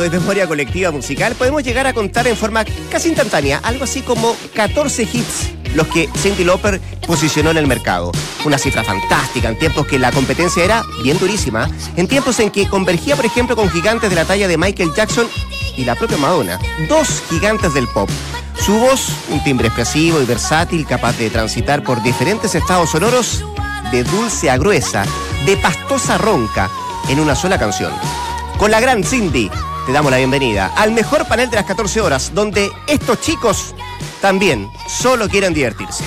de 0.00 0.10
memoria 0.10 0.46
colectiva 0.46 0.90
musical, 0.90 1.34
podemos 1.34 1.62
llegar 1.62 1.86
a 1.86 1.92
contar 1.92 2.26
en 2.26 2.36
forma 2.36 2.64
casi 2.90 3.08
instantánea 3.08 3.60
algo 3.62 3.84
así 3.84 4.02
como 4.02 4.36
14 4.54 5.02
hits 5.02 5.60
los 5.74 5.86
que 5.88 6.08
Cindy 6.18 6.44
Lauper 6.44 6.80
posicionó 7.06 7.50
en 7.50 7.56
el 7.56 7.66
mercado. 7.66 8.12
Una 8.44 8.58
cifra 8.58 8.84
fantástica 8.84 9.48
en 9.48 9.58
tiempos 9.58 9.86
que 9.86 9.98
la 9.98 10.12
competencia 10.12 10.64
era 10.64 10.82
bien 11.02 11.18
durísima, 11.18 11.68
en 11.96 12.08
tiempos 12.08 12.40
en 12.40 12.50
que 12.50 12.68
convergía, 12.68 13.16
por 13.16 13.26
ejemplo, 13.26 13.56
con 13.56 13.70
gigantes 13.70 14.10
de 14.10 14.16
la 14.16 14.24
talla 14.24 14.48
de 14.48 14.58
Michael 14.58 14.92
Jackson 14.94 15.28
y 15.76 15.84
la 15.84 15.94
propia 15.94 16.16
Madonna, 16.16 16.58
dos 16.88 17.22
gigantes 17.28 17.74
del 17.74 17.86
pop. 17.88 18.08
Su 18.58 18.74
voz, 18.78 19.08
un 19.30 19.42
timbre 19.42 19.68
expresivo 19.68 20.20
y 20.20 20.26
versátil, 20.26 20.86
capaz 20.86 21.16
de 21.16 21.30
transitar 21.30 21.82
por 21.82 22.02
diferentes 22.02 22.54
estados 22.54 22.90
sonoros, 22.90 23.44
de 23.90 24.04
dulce 24.04 24.50
a 24.50 24.58
gruesa, 24.58 25.04
de 25.46 25.56
pastosa 25.56 26.18
ronca, 26.18 26.70
en 27.08 27.20
una 27.20 27.34
sola 27.34 27.58
canción. 27.58 27.92
Con 28.58 28.70
la 28.70 28.80
gran 28.80 29.02
Cindy, 29.02 29.50
te 29.90 29.94
damos 29.94 30.12
la 30.12 30.18
bienvenida 30.18 30.72
al 30.76 30.92
mejor 30.92 31.26
panel 31.26 31.50
de 31.50 31.56
las 31.56 31.64
14 31.64 32.00
horas, 32.00 32.32
donde 32.32 32.70
estos 32.86 33.20
chicos 33.20 33.74
también 34.20 34.70
solo 34.86 35.28
quieren 35.28 35.52
divertirse. 35.52 36.04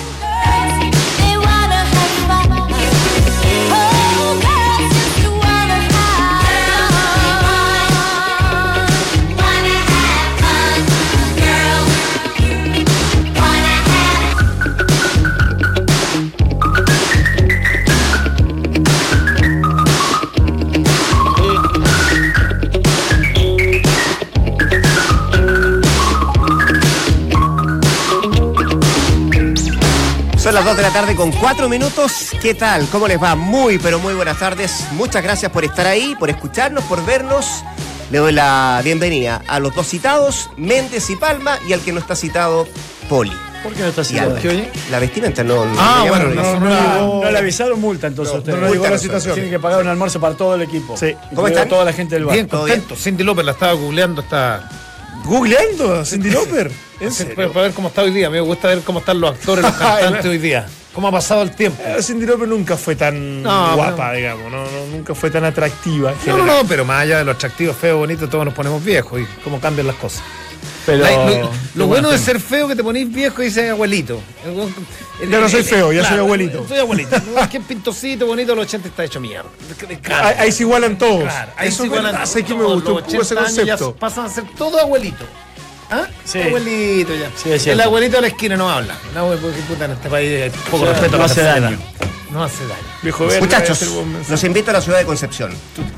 Son 30.54 30.64
las 30.64 30.76
2 30.76 30.76
de 30.76 30.82
la 30.84 30.92
tarde 30.92 31.16
con 31.16 31.32
4 31.32 31.68
minutos. 31.68 32.28
¿Qué 32.40 32.54
tal? 32.54 32.86
¿Cómo 32.92 33.08
les 33.08 33.20
va? 33.20 33.34
Muy, 33.34 33.76
pero 33.76 33.98
muy 33.98 34.14
buenas 34.14 34.38
tardes. 34.38 34.86
Muchas 34.92 35.20
gracias 35.20 35.50
por 35.50 35.64
estar 35.64 35.84
ahí, 35.84 36.14
por 36.16 36.30
escucharnos, 36.30 36.84
por 36.84 37.04
vernos. 37.04 37.64
Le 38.12 38.18
doy 38.18 38.32
la 38.32 38.80
bienvenida 38.84 39.42
a 39.48 39.58
los 39.58 39.74
dos 39.74 39.88
citados, 39.88 40.50
Méndez 40.56 41.10
y 41.10 41.16
Palma, 41.16 41.58
y 41.66 41.72
al 41.72 41.80
que 41.80 41.92
no 41.92 41.98
está 41.98 42.14
citado, 42.14 42.68
Poli. 43.08 43.32
¿Por 43.64 43.72
qué 43.74 43.80
no 43.82 43.88
está 43.88 44.04
citado? 44.04 44.36
¿Qué 44.36 44.48
oye? 44.48 44.70
La 44.92 45.00
vestimenta 45.00 45.42
no. 45.42 45.64
Ah, 45.76 46.04
no 46.04 46.08
bueno, 46.10 46.28
llamaron 46.28 46.62
no, 46.62 47.22
no, 47.24 47.30
le 47.32 47.38
avisaron 47.38 47.80
multa 47.80 48.06
entonces 48.06 48.32
No, 48.32 48.38
ustedes. 48.38 48.56
no 48.56 48.66
le 48.66 48.72
llegó 48.74 48.88
la 48.88 48.98
citación. 48.98 49.34
Tienen 49.34 49.50
que 49.50 49.58
pagar 49.58 49.82
un 49.82 49.88
almuerzo 49.88 50.20
para 50.20 50.36
todo 50.36 50.54
el 50.54 50.62
equipo. 50.62 50.96
Sí. 50.96 51.16
¿Cómo 51.34 51.48
están? 51.48 51.68
toda 51.68 51.84
la 51.84 51.92
gente 51.92 52.14
del 52.14 52.26
bar. 52.26 52.34
Bien 52.36 52.46
¿Todo 52.46 52.60
contento. 52.60 52.94
Cindy 52.94 53.24
López 53.24 53.44
la 53.44 53.52
estaba 53.52 53.72
googleando, 53.72 54.22
está. 54.22 54.70
¿Googleando 55.24 55.96
a 55.96 56.04
Cindy 56.04 56.30
Lauper? 56.30 56.70
¿En 57.04 57.12
serio? 57.12 57.52
Para 57.52 57.62
ver 57.66 57.72
cómo 57.72 57.88
está 57.88 58.02
hoy 58.02 58.10
día. 58.10 58.30
Me 58.30 58.40
gusta 58.40 58.68
ver 58.68 58.80
cómo 58.80 58.98
están 59.00 59.20
los 59.20 59.30
actores, 59.32 59.62
los 59.64 59.72
cantantes 59.76 60.26
hoy 60.26 60.38
día. 60.38 60.66
¿Cómo 60.94 61.08
ha 61.08 61.10
pasado 61.10 61.42
el 61.42 61.50
tiempo? 61.50 61.82
Eh, 61.84 62.00
Cindy 62.02 62.24
Lauper 62.24 62.46
nunca 62.46 62.76
fue 62.76 62.94
tan 62.94 63.42
No, 63.42 63.74
guapa, 63.74 64.12
digamos. 64.12 64.50
No, 64.50 64.62
no, 64.64 64.86
nunca 64.92 65.14
fue 65.14 65.30
tan 65.30 65.44
atractiva. 65.44 66.14
No, 66.26 66.38
no, 66.38 66.46
no, 66.46 66.68
pero 66.68 66.84
más 66.84 67.02
allá 67.02 67.18
de 67.18 67.24
lo 67.24 67.32
atractivo, 67.32 67.72
feo, 67.72 67.98
bonito, 67.98 68.28
todos 68.28 68.44
nos 68.44 68.54
ponemos 68.54 68.84
viejos 68.84 69.20
y 69.20 69.24
cómo 69.42 69.60
cambian 69.60 69.88
las 69.88 69.96
cosas. 69.96 70.22
Pero. 70.86 71.02
La- 71.02 71.48
lo, 71.74 71.86
bueno 71.86 72.10
de 72.10 72.18
ser 72.18 72.38
feo 72.38 72.66
es 72.66 72.70
que 72.72 72.76
te 72.76 72.84
ponís 72.84 73.10
viejo 73.12 73.42
y 73.42 73.46
dices 73.46 73.70
abuelito. 73.70 74.20
El 74.44 74.52
weón- 74.52 74.72
el- 75.20 75.30
Ya 75.30 75.40
no 75.40 75.48
soy 75.48 75.64
feo, 75.64 75.92
ya 75.92 76.06
soy 76.08 76.18
abuelito. 76.18 76.64
Soy 76.68 76.78
abuelito. 76.78 77.16
Es 77.16 77.48
que 77.48 77.60
pintosito, 77.60 78.26
bonito, 78.26 78.54
los 78.54 78.66
80 78.66 78.88
está 78.88 79.04
hecho 79.04 79.18
mierda. 79.20 79.48
Ahí, 80.12 80.34
ahí 80.38 80.52
se 80.52 80.62
igualan 80.62 80.96
todos. 80.96 81.22
Claro, 81.24 81.52
ahí 81.56 81.68
Eso 81.68 81.78
se 81.78 81.86
igualan 81.86 82.12
todos, 82.14 82.34
que 82.34 82.54
me 82.54 82.64
gustó 82.64 83.00
ese 83.00 83.18
80 83.34 83.40
años 83.40 83.54
ya 83.56 83.62
concepto. 83.76 83.96
pasan 83.96 84.26
a 84.26 84.28
ser 84.28 84.44
todo 84.56 84.78
abuelito. 84.78 85.24
¿Ah? 85.90 86.06
Sí. 86.24 86.40
Abuelito 86.42 87.14
ya. 87.14 87.30
Sí, 87.36 87.50
es 87.52 87.62
cierto. 87.62 87.80
el 87.82 87.86
abuelito 87.86 88.16
de 88.16 88.22
la 88.22 88.28
esquina 88.28 88.56
no 88.56 88.70
habla. 88.70 88.94
No, 89.14 89.28
porque 89.28 89.60
puta 89.68 89.84
en 89.86 89.90
este 89.92 90.08
país 90.08 90.42
hay 90.42 90.50
poco 90.70 90.76
O 90.76 90.86
sea, 90.86 90.92
respeto 90.94 91.18
no 91.18 91.24
hace 91.24 91.42
daño. 91.42 91.78
No 92.32 92.42
hace 92.42 92.66
daño. 92.66 92.82
Viejo 93.02 93.26
verde, 93.26 93.40
Muchachos, 93.40 93.80
los 94.28 94.44
invito 94.44 94.70
a 94.70 94.74
la 94.74 94.80
ciudad 94.80 94.98
de 94.98 95.04
Concepción. 95.04 95.52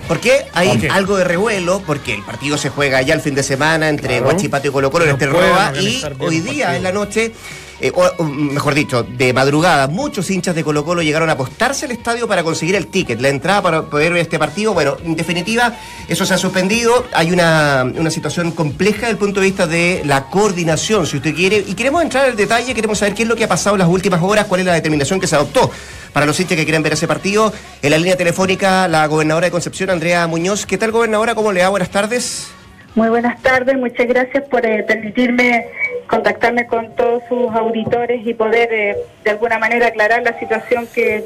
¿Por 0.07 0.21
qué? 0.21 0.47
Hay 0.53 0.87
algo 0.91 1.17
de 1.17 1.25
revuelo, 1.25 1.83
porque 1.87 2.15
el 2.15 2.23
partido 2.23 2.59
se 2.59 2.69
juega 2.69 3.01
ya 3.01 3.15
el 3.15 3.21
fin 3.23 3.35
de 3.35 3.43
semana 3.43 3.89
entre 3.89 4.19
Claro. 4.19 4.27
Huachipato 4.27 4.69
y 4.69 4.71
Colo 4.71 4.91
Colo 4.91 5.05
en 5.05 5.11
No 5.11 5.15
este 5.15 5.27
Roa, 5.27 5.73
y 5.81 6.03
hoy 6.19 6.41
día 6.41 6.67
partido. 6.67 6.73
en 6.77 6.83
la 6.83 6.93
noche, 6.93 7.33
eh, 7.81 7.93
o, 7.95 8.05
o, 8.19 8.25
mejor 8.25 8.75
dicho, 8.75 9.03
de 9.03 9.33
madrugada, 9.33 9.87
muchos 9.87 10.31
hinchas 10.31 10.55
de 10.55 10.65
Colo 10.65 10.85
Colo 10.85 11.03
llegaron 11.03 11.29
a 11.29 11.33
apostarse 11.33 11.87
al 11.87 11.93
estadio 11.93 12.27
para 12.27 12.43
conseguir 12.43 12.75
el 12.75 12.87
ticket, 12.87 13.21
la 13.21 13.29
entrada 13.29 13.63
para 13.63 13.83
poder 13.83 14.13
ver 14.13 14.23
este 14.23 14.39
partido. 14.39 14.73
Bueno, 14.75 14.97
en 15.05 15.17
definitiva, 15.17 15.75
eso 16.09 16.25
se 16.25 16.35
ha 16.35 16.39
suspendido. 16.39 17.05
Hay 17.13 17.33
una, 17.33 17.85
una 17.97 18.11
situación 18.11 18.53
compleja 18.53 19.01
desde 19.01 19.11
el 19.13 19.19
punto 19.19 19.41
de 19.41 19.47
vista 19.47 19.67
de 19.67 20.03
la 20.05 20.25
coordinación, 20.25 21.07
si 21.07 21.19
usted 21.19 21.35
quiere. 21.35 21.65
Y 21.67 21.75
queremos 21.75 22.03
entrar 22.03 22.25
al 22.25 22.37
detalle, 22.37 22.75
queremos 22.75 22.99
saber 22.99 23.15
qué 23.15 23.23
es 23.23 23.29
lo 23.29 23.37
que 23.37 23.45
ha 23.45 23.49
pasado 23.49 23.77
en 23.77 23.81
las 23.81 23.89
últimas 23.89 24.23
horas, 24.23 24.47
cuál 24.47 24.61
es 24.61 24.67
la 24.67 24.75
determinación 24.75 25.21
que 25.21 25.27
se 25.27 25.37
adoptó. 25.37 25.71
Para 26.13 26.25
los 26.25 26.41
hinchas 26.41 26.57
que 26.57 26.65
quieren 26.65 26.83
ver 26.83 26.95
ese 26.95 27.07
partido, 27.07 27.53
en 27.83 27.91
la 27.91 27.99
línea 27.99 28.17
telefónica, 28.17 28.89
la 28.89 29.07
gobernadora 29.07 29.47
de 29.47 29.51
Concepción, 29.51 29.91
Andrea 29.91 30.27
Muñoz. 30.27 30.65
¿Qué 30.65 30.79
tal, 30.79 30.91
gobernadora? 30.91 31.35
¿Cómo 31.35 31.53
le 31.53 31.63
va? 31.63 31.69
Buenas 31.69 31.91
tardes. 31.91 32.49
Muy 32.95 33.11
buenas 33.11 33.43
tardes, 33.43 33.77
muchas 33.77 34.07
gracias 34.07 34.45
por 34.49 34.65
eh, 34.65 34.83
permitirme 34.83 35.67
contactarme 36.07 36.67
con 36.67 36.95
todos 36.95 37.23
sus 37.29 37.53
auditores 37.55 38.27
y 38.27 38.35
poder 38.35 38.73
eh, 38.73 38.97
de 39.25 39.31
alguna 39.31 39.59
manera 39.59 39.89
aclarar 39.89 40.23
la 40.23 40.39
situación 40.39 40.87
que 40.95 41.25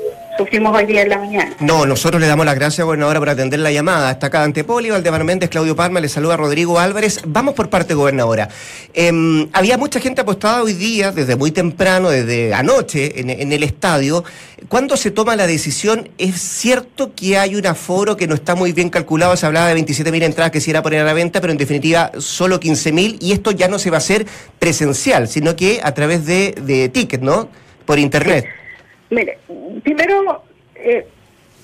día 0.87 1.03
en 1.03 1.09
la 1.09 1.19
mañana. 1.19 1.56
No, 1.61 1.87
nosotros 1.87 2.21
le 2.21 2.27
damos 2.27 2.47
las 2.47 2.55
gracias, 2.55 2.84
gobernadora, 2.84 3.19
por 3.19 3.28
atender 3.28 3.61
la 3.61 3.71
llamada. 3.71 4.11
Está 4.11 4.28
acá 4.28 4.41
Dante 4.41 4.65
Poli, 4.65 4.91
Valdemar 4.91 5.25
Méndez, 5.25 5.51
Claudio 5.51 5.77
Palma, 5.77 6.01
le 6.01 6.09
saluda 6.09 6.37
Rodrigo 6.37 6.78
Álvarez. 6.78 7.21
Vamos 7.27 7.55
por 7.55 7.69
parte, 7.69 7.95
gobernadora. 7.95 8.49
Em, 8.95 9.49
había 9.53 9.77
mucha 9.77 10.01
gente 10.01 10.21
apostada 10.21 10.62
hoy 10.62 10.75
día, 10.75 11.12
desde 11.12 11.37
muy 11.37 11.51
temprano, 11.51 12.11
desde 12.11 12.55
anoche, 12.55 13.21
en, 13.21 13.31
en 13.31 13.53
el 13.53 13.62
estadio. 13.62 14.25
¿Cuándo 14.69 14.97
se 14.97 15.11
toma 15.11 15.37
la 15.37 15.47
decisión? 15.47 16.11
¿Es 16.19 16.41
cierto 16.41 17.15
que 17.15 17.39
hay 17.39 17.57
un 17.57 17.67
aforo 17.67 18.17
que 18.17 18.27
no 18.27 18.34
está 18.34 18.55
muy 18.55 18.72
bien 18.72 18.91
calculado? 18.91 19.37
Se 19.37 19.47
hablaba 19.47 19.69
de 19.69 19.77
27.000 19.81 20.22
entradas 20.22 20.51
que 20.51 20.61
se 20.61 20.71
iba 20.71 20.81
a 20.81 20.83
poner 20.83 21.01
a 21.01 21.05
la 21.05 21.12
venta, 21.12 21.41
pero 21.41 21.53
en 21.53 21.59
definitiva 21.59 22.12
solo 22.19 22.61
15.000 22.61 23.19
y 23.21 23.33
esto 23.33 23.51
ya 23.51 23.69
no 23.69 23.78
se 23.78 23.91
va 23.91 23.97
a 23.97 23.99
hacer 23.99 24.27
presencial, 24.59 25.28
sino 25.28 25.57
que 25.57 25.81
a 25.83 25.95
través 25.95 26.27
de, 26.27 26.55
de 26.62 26.89
ticket, 26.89 27.22
¿no? 27.22 27.49
Por 27.87 27.99
internet. 27.99 28.59
Mire, 29.10 29.38
primero 29.82 30.44
eh, 30.76 31.06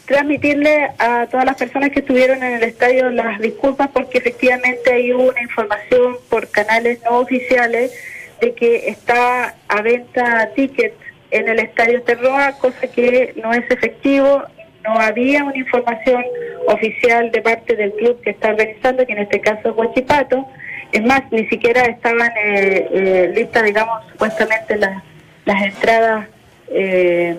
transmitirle 0.07 0.91
a 0.99 1.27
todas 1.27 1.45
las 1.45 1.57
personas 1.57 1.91
que 1.91 2.01
estuvieron 2.01 2.43
en 2.43 2.55
el 2.55 2.63
estadio 2.63 3.11
las 3.11 3.41
disculpas 3.41 3.89
porque 3.93 4.19
efectivamente 4.19 4.93
hay 4.93 5.13
una 5.13 5.41
información 5.41 6.17
por 6.29 6.49
canales 6.51 7.01
no 7.05 7.19
oficiales 7.19 7.93
de 8.41 8.55
que 8.55 8.89
está 8.89 9.55
a 9.69 9.83
venta 9.83 10.51
ticket 10.55 10.95
en 11.31 11.49
el 11.49 11.59
estadio 11.59 12.03
Terroa, 12.03 12.53
cosa 12.59 12.87
que 12.87 13.35
no 13.43 13.53
es 13.53 13.69
efectivo. 13.71 14.43
No 14.85 15.01
había 15.01 15.43
una 15.43 15.57
información 15.57 16.25
oficial 16.69 17.33
de 17.33 17.43
parte 17.43 17.75
del 17.75 17.93
club 17.93 18.21
que 18.23 18.31
está 18.31 18.51
organizando, 18.51 19.05
que 19.05 19.13
en 19.13 19.19
este 19.19 19.41
caso 19.41 19.71
es 19.71 19.77
Huachipato. 19.77 20.47
Es 20.93 21.03
más, 21.05 21.23
ni 21.33 21.47
siquiera 21.49 21.83
estaban 21.83 22.31
eh, 22.37 22.89
eh, 22.93 23.33
listas, 23.35 23.65
digamos, 23.65 24.07
supuestamente 24.13 24.77
las, 24.77 25.03
las 25.45 25.63
entradas 25.65 26.29
eh, 26.69 27.37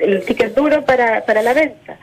el 0.00 0.24
ticket 0.24 0.54
duro 0.54 0.84
para, 0.84 1.24
para 1.24 1.42
la 1.42 1.54
venta. 1.54 1.98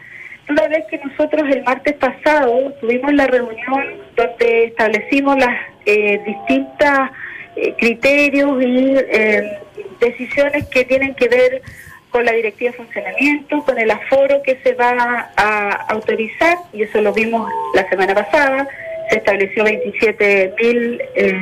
Una 0.50 0.68
vez 0.68 0.86
que 0.90 0.98
nosotros 0.98 1.44
el 1.50 1.64
martes 1.64 1.96
pasado 1.96 2.74
tuvimos 2.82 3.14
la 3.14 3.28
reunión 3.28 3.84
donde 4.16 4.66
establecimos 4.66 5.38
las 5.38 5.56
eh, 5.86 6.20
distintas 6.26 7.12
eh, 7.56 7.76
criterios 7.78 8.62
y 8.62 8.96
eh, 8.96 9.60
decisiones 10.00 10.68
que 10.68 10.86
tienen 10.86 11.14
que 11.14 11.28
ver 11.28 11.62
con 12.10 12.26
la 12.26 12.32
directiva 12.32 12.72
de 12.72 12.78
funcionamiento, 12.78 13.64
con 13.64 13.78
el 13.78 13.92
aforo 13.92 14.42
que 14.42 14.58
se 14.64 14.74
va 14.74 15.30
a 15.36 15.72
autorizar, 15.90 16.58
y 16.74 16.84
eso 16.84 17.02
lo 17.02 17.14
vimos 17.14 17.52
la 17.76 17.88
semana 17.88 18.16
pasada, 18.16 18.68
se 19.10 19.18
estableció 19.18 19.64
27 19.64 20.54
mil 20.62 21.02
eh, 21.16 21.40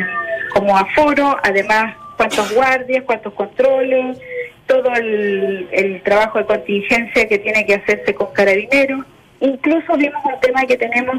como 0.54 0.78
aforo, 0.78 1.38
además 1.44 1.96
cuántos 2.18 2.54
guardias, 2.54 3.04
cuántos 3.06 3.34
controles, 3.34 4.18
todo 4.68 4.94
el, 4.94 6.02
trabajo 6.04 6.38
de 6.40 6.46
contingencia 6.46 7.28
que 7.28 7.40
tiene 7.40 7.66
que 7.66 7.76
hacerse 7.76 8.14
con 8.14 8.32
carabineros. 8.34 9.06
Incluso 9.40 9.96
vimos 9.98 10.24
un 10.26 10.40
tema 10.40 10.66
que 10.66 10.78
tenemos 10.78 11.18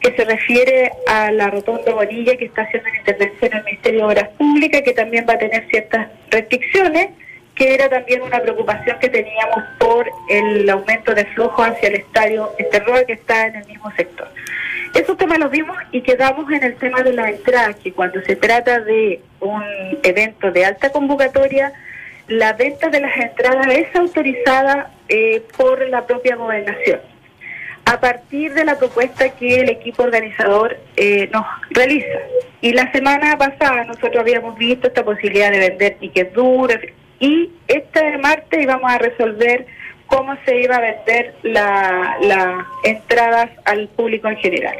que 0.00 0.12
se 0.12 0.24
refiere 0.24 0.92
a 1.06 1.30
la 1.32 1.48
rotonda 1.50 1.92
Bonilla 1.92 2.36
que 2.36 2.46
está 2.46 2.62
haciendo 2.62 2.88
una 2.88 2.98
intervención 2.98 3.52
en 3.52 3.58
el 3.58 3.64
Ministerio 3.64 4.00
de 4.00 4.06
Obras 4.06 4.28
Públicas, 4.36 4.82
que 4.82 4.92
también 4.92 5.26
va 5.28 5.34
a 5.34 5.38
tener 5.38 5.66
ciertas 5.68 6.08
restricciones, 6.30 7.10
que 7.54 7.74
era 7.74 7.88
también 7.88 8.22
una 8.22 8.40
preocupación 8.40 8.98
que 8.98 9.08
teníamos 9.08 9.64
por 9.78 10.06
el 10.28 10.68
aumento 10.68 11.14
de 11.14 11.24
flujo 11.26 11.62
hacia 11.62 11.88
el 11.88 11.96
estadio 11.96 12.52
Esterroa, 12.58 13.04
que 13.04 13.14
está 13.14 13.46
en 13.46 13.56
el 13.56 13.66
mismo 13.66 13.90
sector. 13.92 14.28
Esos 14.94 15.16
temas 15.16 15.38
los 15.38 15.50
vimos 15.50 15.76
y 15.92 16.02
quedamos 16.02 16.50
en 16.52 16.62
el 16.62 16.76
tema 16.76 17.02
de 17.02 17.12
la 17.12 17.30
entrada, 17.30 17.74
que 17.74 17.92
cuando 17.92 18.20
se 18.22 18.36
trata 18.36 18.80
de 18.80 19.20
un 19.40 19.62
evento 20.02 20.50
de 20.50 20.64
alta 20.64 20.90
convocatoria, 20.90 21.72
la 22.28 22.52
venta 22.54 22.88
de 22.88 23.00
las 23.00 23.16
entradas 23.16 23.66
es 23.68 23.94
autorizada 23.94 24.90
eh, 25.08 25.42
por 25.56 25.88
la 25.88 26.06
propia 26.06 26.36
gobernación. 26.36 27.00
a 27.88 28.00
partir 28.00 28.52
de 28.52 28.64
la 28.64 28.76
propuesta 28.78 29.28
que 29.36 29.60
el 29.60 29.68
equipo 29.68 30.02
organizador 30.02 30.76
eh, 30.96 31.28
nos 31.32 31.46
realiza. 31.70 32.18
Y 32.60 32.72
la 32.72 32.90
semana 32.90 33.38
pasada 33.38 33.84
nosotros 33.84 34.16
habíamos 34.16 34.58
visto 34.58 34.88
esta 34.88 35.04
posibilidad 35.04 35.52
de 35.52 35.60
vender 35.60 35.96
tickets 36.00 36.32
duros 36.34 36.78
y 37.20 37.48
este 37.68 38.18
martes 38.18 38.60
íbamos 38.60 38.90
a 38.90 38.98
resolver 38.98 39.66
cómo 40.06 40.36
se 40.44 40.62
iba 40.62 40.76
a 40.76 40.80
vender 40.80 41.34
las 41.44 42.66
entradas 42.82 43.50
al 43.64 43.86
público 43.88 44.26
en 44.28 44.36
general. 44.38 44.76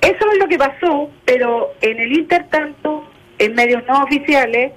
Eso 0.00 0.32
es 0.32 0.38
lo 0.38 0.48
que 0.48 0.58
pasó, 0.58 1.10
pero 1.24 1.72
en 1.80 2.00
el 2.00 2.12
intertanto, 2.12 3.08
en 3.38 3.54
medios 3.54 3.84
no 3.86 4.02
oficiales, 4.02 4.72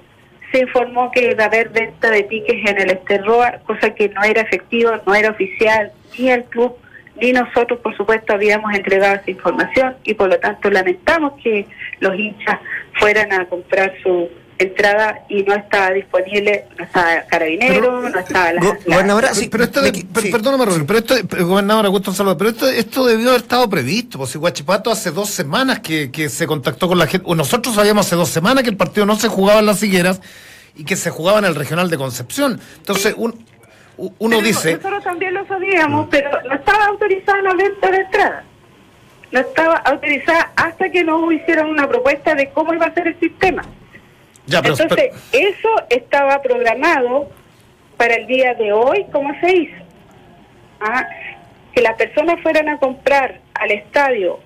se 0.52 0.60
informó 0.60 1.10
que 1.10 1.30
iba 1.30 1.44
a 1.44 1.46
haber 1.46 1.68
venta 1.70 2.10
de 2.10 2.22
tickets 2.24 2.70
en 2.70 2.80
el 2.80 2.90
Esterroa, 2.90 3.60
cosa 3.66 3.94
que 3.94 4.08
no 4.08 4.22
era 4.22 4.42
efectivo, 4.42 4.92
no 5.06 5.14
era 5.14 5.30
oficial, 5.30 5.92
ni 6.18 6.30
el 6.30 6.44
club 6.44 6.76
ni 7.20 7.32
nosotros, 7.32 7.80
por 7.80 7.96
supuesto, 7.96 8.32
habíamos 8.32 8.72
entregado 8.74 9.16
esa 9.16 9.30
información 9.30 9.96
y 10.04 10.14
por 10.14 10.28
lo 10.28 10.38
tanto 10.38 10.70
lamentamos 10.70 11.32
que 11.42 11.66
los 12.00 12.14
hinchas 12.16 12.58
fueran 12.94 13.32
a 13.32 13.44
comprar 13.46 13.92
su 14.02 14.28
entrada 14.58 15.20
y 15.28 15.42
no 15.44 15.54
estaba 15.54 15.90
disponible, 15.92 16.66
no 16.76 16.84
estaba 16.84 17.22
Carabinero, 17.28 18.08
no 18.08 18.18
estaba 18.18 18.52
la... 18.52 18.60
gobernadora, 18.60 19.34
sí, 19.34 19.48
pero 19.48 19.64
esto, 19.64 19.80
perdóname, 20.12 20.84
pero 20.84 20.98
esto, 20.98 21.14
gobernadora 21.46 21.86
Augusto 21.86 22.12
Salvador, 22.12 22.38
pero 22.38 22.50
esto, 22.50 22.68
esto 22.68 23.06
debió 23.06 23.28
haber 23.28 23.42
estado 23.42 23.68
previsto, 23.70 24.18
pues 24.18 24.30
si 24.30 24.38
Guachipato 24.38 24.90
hace 24.90 25.10
dos 25.10 25.30
semanas 25.30 25.80
que, 25.80 26.10
que 26.10 26.28
se 26.28 26.46
contactó 26.46 26.88
con 26.88 26.98
la 26.98 27.06
gente, 27.06 27.32
nosotros 27.34 27.74
sabíamos 27.74 28.06
hace 28.06 28.16
dos 28.16 28.28
semanas 28.28 28.64
que 28.64 28.70
el 28.70 28.76
partido 28.76 29.06
no 29.06 29.16
se 29.16 29.28
jugaba 29.28 29.60
en 29.60 29.66
las 29.66 29.82
higueras 29.82 30.20
y 30.74 30.84
que 30.84 30.96
se 30.96 31.10
jugaba 31.10 31.38
en 31.38 31.44
el 31.44 31.54
regional 31.54 31.88
de 31.90 31.96
Concepción. 31.96 32.60
Entonces, 32.78 33.14
un, 33.16 33.44
uno 33.96 34.40
dice... 34.40 34.76
Nosotros 34.76 35.04
también 35.04 35.34
lo 35.34 35.46
sabíamos, 35.46 36.08
pero 36.10 36.30
no 36.48 36.54
estaba 36.54 36.86
autorizada 36.86 37.42
la 37.42 37.54
venta 37.54 37.90
de 37.90 37.96
entrada. 37.98 38.44
No 39.30 39.40
estaba 39.40 39.76
autorizada 39.76 40.52
hasta 40.56 40.90
que 40.90 41.04
nos 41.04 41.32
hicieron 41.32 41.70
una 41.70 41.88
propuesta 41.88 42.34
de 42.34 42.48
cómo 42.50 42.72
iba 42.72 42.86
a 42.86 42.94
ser 42.94 43.08
el 43.08 43.20
sistema. 43.20 43.62
Entonces, 44.50 45.10
eso 45.32 45.68
estaba 45.90 46.40
programado 46.40 47.28
para 47.96 48.14
el 48.14 48.26
día 48.26 48.54
de 48.54 48.72
hoy, 48.72 49.04
¿cómo 49.12 49.34
se 49.40 49.52
hizo? 49.52 49.76
¿Ah? 50.80 51.06
Que 51.74 51.82
las 51.82 51.96
personas 51.96 52.40
fueran 52.42 52.68
a 52.68 52.78
comprar 52.78 53.40
al 53.54 53.70
estadio 53.70 54.40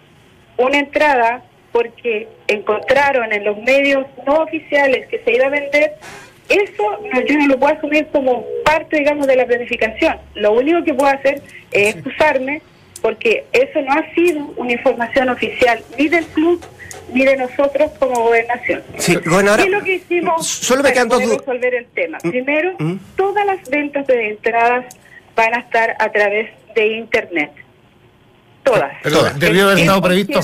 una 0.56 0.78
entrada 0.78 1.43
porque 1.70 2.28
encontraron 2.49 3.32
en 3.32 3.44
los 3.44 3.56
medios 3.58 4.06
no 4.26 4.40
oficiales 4.40 5.06
que 5.08 5.20
se 5.20 5.32
iba 5.32 5.46
a 5.46 5.50
vender, 5.50 5.93
eso 6.48 6.98
yo 7.26 7.38
no 7.38 7.46
lo 7.46 7.58
puedo 7.58 7.75
asumir 7.75 8.06
como 8.08 8.44
parte, 8.64 8.98
digamos, 8.98 9.26
de 9.26 9.37
la 9.37 9.46
planificación. 9.46 10.19
Lo 10.34 10.52
único 10.52 10.82
que 10.84 10.93
puedo 10.93 11.10
hacer 11.10 11.40
es 11.70 11.94
excusarme 11.94 12.60
porque 13.00 13.44
eso 13.52 13.81
no 13.81 13.93
ha 13.93 14.14
sido 14.14 14.52
una 14.56 14.72
información 14.72 15.28
oficial 15.28 15.82
ni 15.98 16.08
del 16.08 16.25
club 16.26 16.62
ni 17.12 17.24
de 17.24 17.36
nosotros 17.36 17.90
como 17.98 18.22
gobernación. 18.22 18.82
Sí, 18.98 19.16
gobernadora, 19.16 19.64
lo 19.66 19.82
que 19.82 19.94
hicimos 19.94 20.46
solo 20.46 20.82
me 20.82 20.92
quedan 20.92 21.08
dos 21.08 21.24
resolver 21.24 21.74
el 21.74 21.86
tema? 21.86 22.18
Mm, 22.22 22.30
Primero, 22.30 22.74
mm. 22.78 22.96
todas 23.16 23.46
las 23.46 23.68
ventas 23.68 24.06
de 24.06 24.30
entradas 24.30 24.96
van 25.34 25.54
a 25.54 25.58
estar 25.58 25.96
a 25.98 26.10
través 26.10 26.50
de 26.74 26.86
Internet. 26.86 27.52
Todas. 28.62 28.92
Pero 29.02 29.24
debió 29.36 29.64
haber 29.64 29.78
estado 29.78 30.00
previsto 30.02 30.40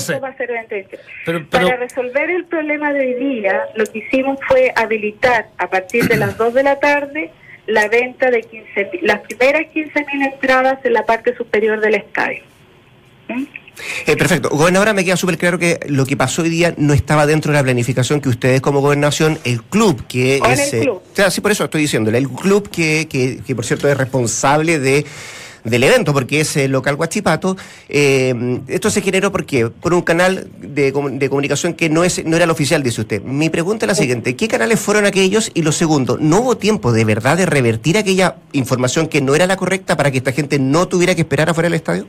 Para 1.49 1.75
resolver 1.77 2.29
el 2.29 2.45
problema 2.45 2.91
de 2.91 2.99
hoy 2.99 3.13
día, 3.13 3.61
lo 3.75 3.85
que 3.85 3.99
hicimos 3.99 4.37
fue 4.45 4.73
habilitar 4.75 5.47
a 5.57 5.69
partir 5.69 6.05
de 6.05 6.17
las 6.17 6.37
2 6.37 6.53
de 6.53 6.63
la 6.63 6.79
tarde 6.79 7.31
la 7.65 7.87
venta 7.87 8.29
de 8.29 8.41
15, 8.41 8.89
las 9.03 9.19
primeras 9.21 9.61
15.000 9.73 10.33
entradas 10.33 10.79
en 10.83 10.93
la 10.93 11.05
parte 11.05 11.35
superior 11.35 11.79
del 11.79 11.95
estadio. 11.95 12.43
¿Mm? 13.29 13.43
Eh, 14.05 14.17
perfecto. 14.17 14.49
Gobernadora, 14.49 14.93
me 14.93 15.05
queda 15.05 15.15
súper 15.15 15.37
claro 15.37 15.57
que 15.57 15.79
lo 15.87 16.05
que 16.05 16.17
pasó 16.17 16.41
hoy 16.41 16.49
día 16.49 16.73
no 16.77 16.93
estaba 16.93 17.25
dentro 17.25 17.51
de 17.51 17.59
la 17.59 17.63
planificación 17.63 18.19
que 18.19 18.29
ustedes 18.29 18.61
como 18.61 18.81
gobernación, 18.81 19.39
el 19.45 19.63
club 19.63 20.05
que 20.07 20.37
es... 20.37 20.73
El 20.73 20.81
club. 20.81 21.01
Eh, 21.15 21.31
sí, 21.31 21.41
por 21.41 21.51
eso 21.51 21.63
estoy 21.63 21.81
diciéndole, 21.81 22.17
el 22.17 22.29
club 22.29 22.69
que, 22.69 23.07
que, 23.09 23.39
que 23.45 23.55
por 23.55 23.65
cierto 23.65 23.87
es 23.87 23.97
responsable 23.97 24.79
de 24.79 25.05
del 25.63 25.83
evento, 25.83 26.13
porque 26.13 26.39
es 26.39 26.55
el 26.57 26.71
local 26.71 26.95
Guachipato. 26.95 27.57
Eh, 27.89 28.61
esto 28.67 28.89
se 28.89 29.01
generó 29.01 29.31
porque 29.31 29.67
por 29.69 29.93
un 29.93 30.01
canal 30.01 30.49
de, 30.57 30.91
de, 30.91 31.29
comunicación 31.29 31.73
que 31.73 31.89
no 31.89 32.03
es 32.03 32.23
no 32.25 32.35
era 32.37 32.45
el 32.45 32.51
oficial, 32.51 32.81
dice 32.81 33.01
usted. 33.01 33.21
Mi 33.21 33.49
pregunta 33.49 33.85
es 33.85 33.87
la 33.87 33.95
siguiente: 33.95 34.35
¿qué 34.37 34.47
canales 34.47 34.79
fueron 34.79 35.05
aquellos? 35.05 35.51
Y 35.53 35.61
lo 35.61 35.71
segundo, 35.71 36.17
¿no 36.19 36.39
hubo 36.39 36.57
tiempo 36.57 36.91
de 36.91 37.05
verdad 37.05 37.37
de 37.37 37.45
revertir 37.45 37.97
aquella 37.97 38.37
información 38.53 39.07
que 39.07 39.21
no 39.21 39.35
era 39.35 39.47
la 39.47 39.57
correcta 39.57 39.97
para 39.97 40.11
que 40.11 40.19
esta 40.19 40.31
gente 40.31 40.59
no 40.59 40.87
tuviera 40.87 41.13
que 41.15 41.21
esperar 41.21 41.49
afuera 41.49 41.67
del 41.67 41.75
estadio? 41.75 42.07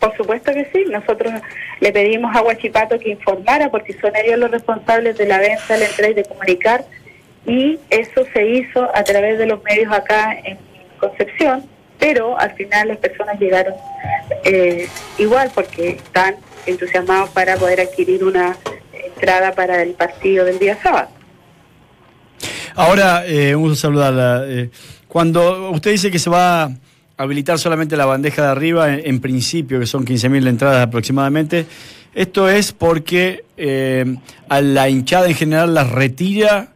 Por 0.00 0.16
supuesto 0.16 0.52
que 0.52 0.68
sí. 0.72 0.84
Nosotros 0.90 1.32
le 1.78 1.92
pedimos 1.92 2.34
a 2.34 2.40
Guachipato 2.40 2.98
que 2.98 3.10
informara, 3.10 3.70
porque 3.70 3.92
son 4.00 4.12
ellos 4.16 4.38
los 4.38 4.50
responsables 4.50 5.16
de 5.16 5.26
la 5.26 5.38
venta, 5.38 5.76
la 5.76 5.86
entrega 5.86 6.10
y 6.10 6.14
de 6.14 6.24
comunicar. 6.24 6.84
Y 7.46 7.78
eso 7.90 8.24
se 8.32 8.46
hizo 8.46 8.90
a 8.94 9.04
través 9.04 9.38
de 9.38 9.46
los 9.46 9.62
medios 9.62 9.92
acá 9.92 10.36
en 10.44 10.58
Concepción 10.98 11.68
pero 12.00 12.36
al 12.40 12.52
final 12.54 12.88
las 12.88 12.96
personas 12.96 13.38
llegaron 13.38 13.74
eh, 14.44 14.88
igual 15.18 15.52
porque 15.54 15.90
están 15.90 16.34
entusiasmados 16.66 17.30
para 17.30 17.56
poder 17.56 17.80
adquirir 17.82 18.24
una 18.24 18.56
entrada 18.92 19.52
para 19.52 19.82
el 19.82 19.92
partido 19.92 20.44
del 20.44 20.58
día 20.58 20.78
sábado. 20.82 21.08
Ahora, 22.74 23.24
eh, 23.26 23.54
un 23.54 23.76
saludarla. 23.76 24.44
Eh, 24.46 24.70
cuando 25.06 25.70
usted 25.70 25.90
dice 25.92 26.10
que 26.10 26.18
se 26.18 26.30
va 26.30 26.64
a 26.64 26.70
habilitar 27.22 27.58
solamente 27.58 27.96
la 27.96 28.06
bandeja 28.06 28.42
de 28.42 28.48
arriba, 28.48 28.94
en, 28.94 29.20
principio, 29.20 29.78
que 29.78 29.86
son 29.86 30.04
15.000 30.04 30.48
entradas 30.48 30.86
aproximadamente, 30.86 31.66
esto 32.14 32.48
es 32.48 32.72
porque 32.72 33.44
eh, 33.56 34.16
a 34.48 34.60
la 34.60 34.88
hinchada 34.88 35.28
en 35.28 35.34
general 35.34 35.74
las 35.74 35.90
retira 35.90 36.72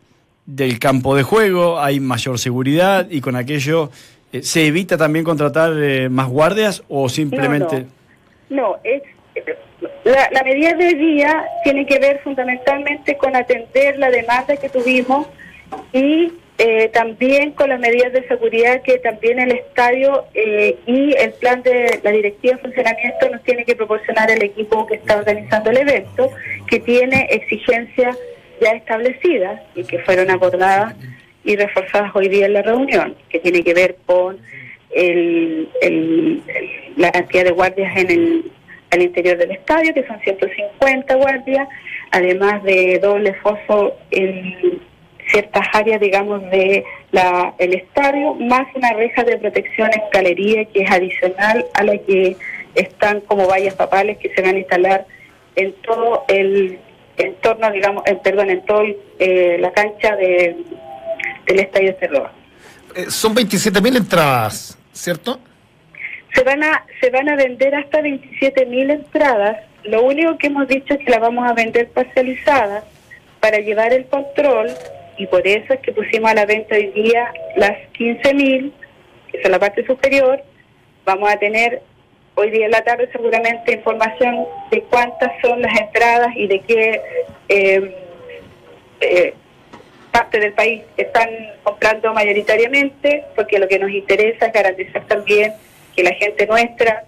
del 0.47 0.79
campo 0.79 1.17
de 1.17 1.23
juego, 1.23 1.81
hay 1.81 1.99
mayor 2.01 2.39
seguridad 2.39 3.09
y 3.11 3.21
con 3.21 3.37
aquello 3.37 3.91
eh, 4.35 4.43
¿Se 4.43 4.67
evita 4.67 4.97
también 4.97 5.25
contratar 5.25 5.73
eh, 5.77 6.09
más 6.09 6.29
guardias 6.29 6.83
o 6.89 7.09
simplemente...? 7.09 7.87
No, 8.51 8.77
es, 8.83 9.01
la, 10.05 10.43
medida 10.43 10.75
de 10.75 10.95
día 10.95 11.45
tiene 11.63 11.87
que 11.87 12.01
ver 12.01 12.21
fundamentalmente 12.25 13.17
con 13.17 13.37
atender 13.37 13.97
la 13.97 14.11
demanda 14.11 14.57
que 14.57 14.69
tuvimos 14.69 15.29
y 15.93 16.33
eh, 16.59 16.89
también 16.89 17.53
con 17.53 17.69
las 17.69 17.81
medidas 17.81 18.13
de 18.13 18.27
seguridad 18.29 18.83
que 18.83 18.99
también 18.99 19.41
el 19.41 19.53
estadio 19.53 20.25
y 20.35 21.15
el 21.17 21.33
plan 21.41 21.63
de 21.63 22.01
la 22.03 22.13
directiva 22.13 22.57
de 22.57 22.63
funcionamiento 22.63 23.29
nos 23.31 23.43
tiene 23.43 23.65
que 23.65 23.75
proporcionar 23.75 24.31
el 24.31 24.43
equipo 24.43 24.87
que 24.87 24.95
está 24.95 25.19
organizando 25.19 25.71
el 25.71 25.79
evento, 25.79 26.31
que 26.69 26.79
tiene 26.81 27.27
exigencias 27.31 28.17
ya 28.61 28.71
establecidas 28.71 29.61
y 29.75 29.85
que 29.85 29.99
fueron 30.01 30.31
acordadas 30.31 30.95
y 31.45 31.57
reforzadas 31.57 32.15
hoy 32.15 32.29
día 32.29 32.47
en 32.47 32.53
la 32.55 32.63
reunión, 32.63 33.17
que 33.29 33.41
tiene 33.41 33.63
que 33.63 33.75
ver 33.75 33.97
con 34.07 34.39
el, 34.95 36.41
la 36.97 37.11
cantidad 37.11 37.45
de 37.45 37.51
guardias 37.51 37.97
en 37.97 38.11
el 38.11 38.53
al 38.95 39.03
interior 39.03 39.37
del 39.37 39.51
estadio, 39.51 39.93
que 39.93 40.07
son 40.07 40.21
150 40.21 41.15
guardias, 41.17 41.69
además 42.13 42.63
de 42.63 43.01
doble 43.01 43.35
foso 43.35 43.97
en 44.13 44.81
ciertas 45.31 45.67
áreas, 45.73 46.01
digamos, 46.01 46.43
de 46.51 46.85
la, 47.13 47.55
el 47.59 47.75
estadio, 47.75 48.35
más 48.35 48.67
una 48.75 48.93
reja 48.93 49.25
de 49.25 49.39
protección 49.39 49.91
en 49.93 50.03
galería 50.13 50.65
que 50.67 50.83
es 50.83 50.91
adicional 50.91 51.67
a 51.75 51.85
la 51.85 51.99
que 51.99 52.37
están 52.75 53.21
como 53.23 53.47
vallas 53.47 53.75
papales 53.75 54.19
que 54.19 54.33
se 54.35 54.43
van 54.43 54.57
a 54.57 54.59
instalar 54.59 55.07
en 55.57 55.73
todo 55.83 56.25
el 56.29 56.79
entorno, 57.17 57.71
digamos, 57.71 58.03
en, 58.07 58.19
perdón, 58.19 58.51
en 58.51 58.65
toda 58.65 58.85
eh, 59.19 59.57
la 59.61 59.73
cancha 59.73 60.17
de, 60.17 60.57
del 61.47 61.61
Estadio 61.61 61.95
Cerro. 61.99 62.29
Eh, 62.97 63.07
son 63.09 63.35
27.000 63.35 63.97
entradas, 63.97 64.79
¿cierto? 64.93 65.41
Se 66.35 66.43
van 66.43 66.65
a 66.65 66.85
se 67.01 67.11
van 67.11 67.29
a 67.29 67.37
vender 67.37 67.75
hasta 67.75 68.01
27.000 68.01 68.91
entradas. 68.91 69.59
Lo 69.85 70.03
único 70.03 70.37
que 70.39 70.49
hemos 70.49 70.67
dicho 70.67 70.95
es 70.95 71.05
que 71.05 71.11
las 71.11 71.21
vamos 71.21 71.49
a 71.49 71.53
vender 71.53 71.89
parcializadas 71.91 72.85
para 73.41 73.59
llevar 73.59 73.93
el 73.93 74.07
control 74.07 74.71
y 75.17 75.27
por 75.27 75.47
eso 75.47 75.75
es 75.75 75.81
que 75.81 75.93
pusimos 75.93 76.31
a 76.31 76.35
la 76.35 76.47
venta 76.47 76.75
hoy 76.75 76.89
día 76.89 77.33
las 77.57 77.73
15.000, 77.99 78.73
que 79.31 79.43
son 79.43 79.53
la 79.53 79.59
parte 79.59 79.85
superior. 79.87 80.43
Vamos 81.05 81.31
a 81.31 81.39
tener 81.39 81.83
hoy 82.35 82.51
día 82.51 82.67
en 82.67 82.73
la 82.73 82.83
tarde 82.83 83.09
seguramente 83.13 83.73
información 83.73 84.47
de 84.71 84.83
cuántas 84.83 85.33
son 85.41 85.63
las 85.63 85.81
entradas 85.81 86.35
y 86.35 86.47
de 86.47 86.61
qué 86.61 87.01
eh, 87.49 87.97
eh, 89.01 89.35
parte 90.11 90.41
del 90.41 90.53
país 90.53 90.83
están 90.97 91.29
comprando 91.63 92.13
mayoritariamente, 92.13 93.25
porque 93.35 93.59
lo 93.59 93.69
que 93.69 93.79
nos 93.79 93.91
interesa 93.91 94.47
es 94.47 94.53
garantizar 94.53 95.05
también 95.07 95.53
que 95.95 96.03
la 96.03 96.15
gente 96.15 96.47
nuestra, 96.47 97.05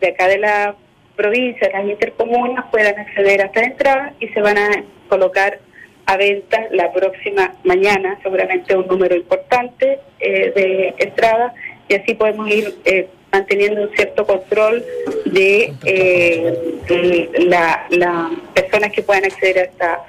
de 0.00 0.08
acá 0.08 0.28
de 0.28 0.38
la 0.38 0.74
provincia, 1.16 1.70
las 1.72 1.84
intercomunas, 1.84 2.66
puedan 2.70 2.98
acceder 2.98 3.42
a 3.42 3.46
esta 3.46 3.62
entrada 3.62 4.14
y 4.20 4.28
se 4.28 4.40
van 4.40 4.58
a 4.58 4.84
colocar 5.08 5.60
a 6.06 6.16
venta 6.16 6.66
la 6.70 6.92
próxima 6.92 7.54
mañana, 7.64 8.18
seguramente 8.22 8.76
un 8.76 8.86
número 8.86 9.14
importante 9.14 10.00
eh, 10.20 10.52
de 10.54 10.94
entradas, 10.98 11.52
y 11.88 11.94
así 11.94 12.14
podemos 12.14 12.48
ir 12.50 12.74
eh, 12.84 13.08
manteniendo 13.32 13.82
un 13.82 13.90
cierto 13.94 14.26
control 14.26 14.84
de, 15.24 15.72
eh, 15.84 17.30
las 17.38 18.30
personas 18.54 18.92
que 18.92 19.02
puedan 19.02 19.24
acceder 19.24 19.58
a 19.58 19.62
esta, 19.62 20.00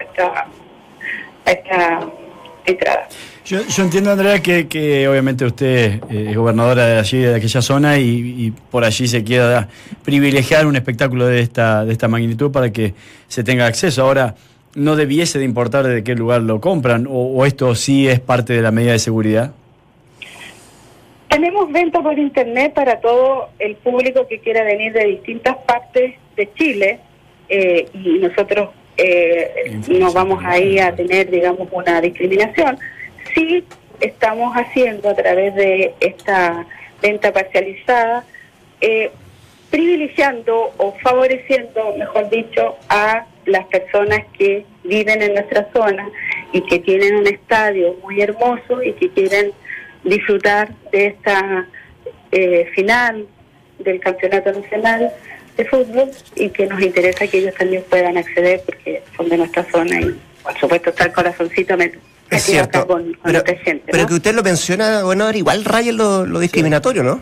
a 1.45 1.51
esta, 1.51 2.07
entrada. 2.65 3.09
Yo, 3.45 3.59
entiendo, 3.77 4.11
Andrea, 4.11 4.41
que, 4.41 5.07
obviamente 5.09 5.43
usted 5.43 6.01
eh, 6.09 6.27
es 6.29 6.35
gobernadora 6.35 6.85
de 6.85 6.99
allí, 6.99 7.19
de 7.19 7.35
aquella 7.35 7.61
zona, 7.61 7.99
y, 7.99 8.53
por 8.71 8.85
allí 8.85 9.07
se 9.07 9.23
quiera 9.23 9.67
privilegiar 10.03 10.65
un 10.65 10.75
espectáculo 10.77 11.27
de 11.27 11.41
esta, 11.41 11.83
de 11.83 11.91
esta 11.91 12.07
magnitud 12.07 12.51
para 12.51 12.71
que 12.71 12.93
se 13.27 13.43
tenga 13.43 13.65
acceso. 13.65 14.03
Ahora, 14.03 14.35
¿no 14.75 14.95
debiese 14.95 15.39
de 15.39 15.45
importar 15.45 15.85
de 15.85 16.03
qué 16.03 16.15
lugar 16.15 16.41
lo 16.41 16.61
compran? 16.61 17.07
o 17.09 17.45
esto 17.45 17.75
sí 17.75 18.07
es 18.07 18.19
parte 18.19 18.53
de 18.53 18.61
la 18.61 18.71
medida 18.71 18.93
de 18.93 18.99
seguridad? 18.99 19.53
Tenemos 21.33 21.71
venta 21.71 21.99
por 21.99 22.17
internet 22.19 22.73
para 22.73 22.99
todo 22.99 23.49
el 23.57 23.75
público 23.77 24.27
que 24.27 24.37
quiera 24.37 24.63
venir 24.63 24.93
de 24.93 25.05
distintas 25.05 25.57
partes 25.65 26.13
de 26.35 26.53
Chile 26.53 26.99
eh, 27.49 27.87
y 27.91 28.19
nosotros 28.19 28.69
eh, 28.97 29.81
no 29.87 30.13
vamos 30.13 30.43
ahí 30.45 30.77
a 30.77 30.95
tener, 30.95 31.31
digamos, 31.31 31.67
una 31.71 31.99
discriminación. 32.01 32.77
Sí 33.33 33.63
estamos 33.99 34.53
haciendo 34.55 35.09
a 35.09 35.15
través 35.15 35.55
de 35.55 35.95
esta 36.01 36.67
venta 37.01 37.33
parcializada, 37.33 38.23
eh, 38.79 39.09
privilegiando 39.71 40.71
o 40.77 40.93
favoreciendo, 41.01 41.95
mejor 41.97 42.29
dicho, 42.29 42.75
a 42.89 43.25
las 43.45 43.65
personas 43.67 44.21
que 44.37 44.65
viven 44.83 45.21
en 45.21 45.33
nuestra 45.33 45.67
zona 45.73 46.09
y 46.51 46.61
que 46.61 46.79
tienen 46.79 47.15
un 47.15 47.27
estadio 47.27 47.95
muy 48.03 48.21
hermoso 48.21 48.81
y 48.83 48.93
que 48.93 49.09
quieren 49.09 49.51
disfrutar 50.03 50.73
de 50.91 51.07
esta 51.07 51.67
eh, 52.31 52.69
final 52.75 53.25
del 53.79 53.99
Campeonato 53.99 54.51
Nacional 54.51 55.11
de 55.57 55.65
Fútbol 55.65 56.11
y 56.35 56.49
que 56.49 56.65
nos 56.67 56.81
interesa 56.81 57.27
que 57.27 57.39
ellos 57.39 57.53
también 57.55 57.83
puedan 57.89 58.17
acceder 58.17 58.61
porque 58.65 59.03
son 59.15 59.29
de 59.29 59.37
nuestra 59.37 59.63
zona 59.71 60.01
y 60.01 60.19
por 60.41 60.59
supuesto 60.59 60.89
está 60.89 61.05
el 61.05 61.13
corazoncito 61.13 61.77
es 62.29 62.43
cierto, 62.43 62.87
con, 62.87 63.17
pero, 63.23 63.43
gente. 63.63 63.91
Pero 63.91 64.07
que 64.07 64.15
usted 64.15 64.33
lo 64.33 64.41
menciona, 64.41 65.03
bueno, 65.03 65.29
igual 65.31 65.63
raya 65.63 65.91
lo, 65.91 66.25
lo 66.25 66.39
discriminatorio, 66.39 67.03
¿no? 67.03 67.21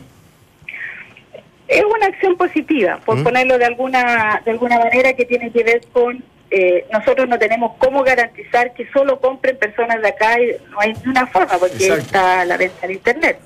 Es 1.72 1.86
una 1.86 2.08
acción 2.08 2.36
positiva, 2.36 3.00
por 3.06 3.18
¿Mm? 3.18 3.24
ponerlo 3.24 3.58
de 3.58 3.66
alguna 3.66 4.42
de 4.44 4.52
alguna 4.52 4.78
manera 4.78 5.14
que 5.14 5.26
tiene 5.26 5.52
que 5.52 5.64
ver 5.64 5.82
con 5.94 6.22
eh, 6.54 6.86
nosotros 6.92 7.30
no 7.30 7.40
tenemos 7.40 7.72
cómo 7.78 8.04
garantizar 8.04 8.74
que 8.74 8.86
solo 8.92 9.22
compren 9.22 9.56
personas 9.56 10.02
de 10.02 10.10
acá 10.10 10.38
y 10.38 10.52
no 10.70 10.82
hay 10.82 10.92
ninguna 10.94 11.26
forma 11.28 11.58
porque 11.58 11.88
está 11.88 12.44
la 12.44 12.58
venta 12.58 12.86
en 12.86 12.92
internet. 12.92 13.40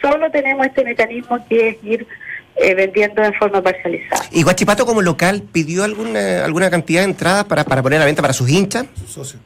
Solo 0.00 0.30
tenemos 0.30 0.64
este 0.64 0.84
mecanismo 0.84 1.44
que 1.48 1.70
es 1.70 1.76
ir 1.82 2.06
eh, 2.54 2.74
vendiendo 2.74 3.22
de 3.22 3.32
forma 3.32 3.60
parcializada. 3.60 4.24
¿Y 4.30 4.44
Guachipato 4.44 4.86
como 4.86 5.02
local 5.02 5.42
pidió 5.50 5.82
alguna 5.82 6.44
alguna 6.44 6.70
cantidad 6.70 7.00
de 7.00 7.06
entradas 7.06 7.44
para, 7.46 7.64
para 7.64 7.82
poner 7.82 7.96
a 7.96 8.00
la 8.00 8.06
venta 8.06 8.22
para 8.22 8.34
sus 8.34 8.48
hinchas 8.48 8.86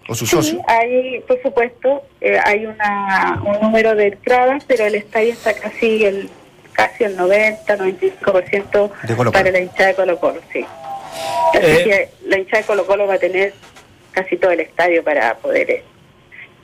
o 0.07 0.15
sus 0.15 0.29
sí, 0.29 0.59
Hay, 0.67 1.21
por 1.27 1.41
supuesto, 1.41 2.03
eh, 2.21 2.39
hay 2.45 2.67
una, 2.67 3.41
un 3.43 3.59
número 3.63 3.95
de 3.95 4.09
entradas, 4.09 4.65
pero 4.67 4.85
el 4.85 4.97
estadio 4.97 5.33
está 5.33 5.55
casi 5.55 6.05
el 6.05 6.29
casi 6.79 7.03
el 7.03 7.17
90, 7.17 7.77
95% 7.77 9.33
para 9.33 9.51
la 9.51 9.61
hinchada 9.61 9.89
de 9.89 9.95
Colo 9.97 10.19
Colo, 10.21 10.41
sí. 10.53 10.65
Eh, 11.61 12.09
la 12.29 12.39
hinchada 12.39 12.59
de 12.59 12.67
Colo 12.69 12.87
Colo 12.87 13.09
va 13.09 13.15
a 13.15 13.19
tener 13.19 13.53
casi 14.13 14.37
todo 14.37 14.53
el 14.53 14.61
estadio 14.61 15.03
para 15.03 15.37
poder 15.39 15.69
eh, 15.69 15.83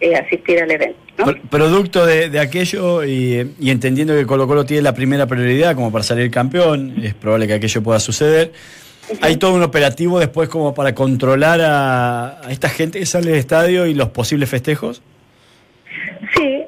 eh, 0.00 0.14
asistir 0.14 0.62
al 0.62 0.70
evento. 0.70 1.02
Producto 1.50 2.06
de, 2.06 2.38
aquello 2.38 3.02
y, 3.02 3.56
entendiendo 3.60 4.14
que 4.14 4.24
Colo 4.24 4.46
Colo 4.46 4.64
tiene 4.64 4.82
la 4.82 4.94
primera 4.94 5.26
prioridad 5.26 5.74
como 5.74 5.90
para 5.90 6.04
salir 6.04 6.30
campeón, 6.30 6.94
es 7.02 7.14
probable 7.14 7.48
que 7.48 7.54
aquello 7.54 7.82
pueda 7.82 7.98
suceder. 7.98 8.52
Hay 9.20 9.36
todo 9.36 9.52
un 9.54 9.64
operativo 9.64 10.20
después 10.20 10.48
como 10.48 10.74
para 10.74 10.94
controlar 10.94 11.60
a, 11.60 12.40
a 12.40 12.52
esta 12.52 12.68
gente 12.68 13.00
que 13.00 13.06
sale 13.06 13.32
del 13.32 13.40
estadio 13.40 13.86
y 13.86 13.94
los 13.94 14.10
posibles 14.10 14.48
festejos. 14.48 15.02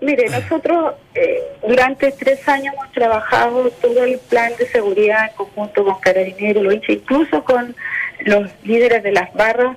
Mire, 0.07 0.29
nosotros 0.29 0.95
eh, 1.17 1.43
durante 1.67 2.13
tres 2.13 2.49
años 2.49 2.75
hemos 2.75 2.93
trabajado 2.93 3.69
todo 3.83 4.05
el 4.05 4.21
plan 4.21 4.53
de 4.57 4.69
seguridad 4.69 5.31
en 5.31 5.35
conjunto 5.35 5.85
con 5.85 5.99
Carabineros, 5.99 6.63
lo 6.63 6.71
hecho 6.71 6.93
incluso 6.93 7.43
con 7.43 7.75
los 8.21 8.49
líderes 8.63 9.03
de 9.03 9.11
las 9.11 9.35
barras 9.35 9.77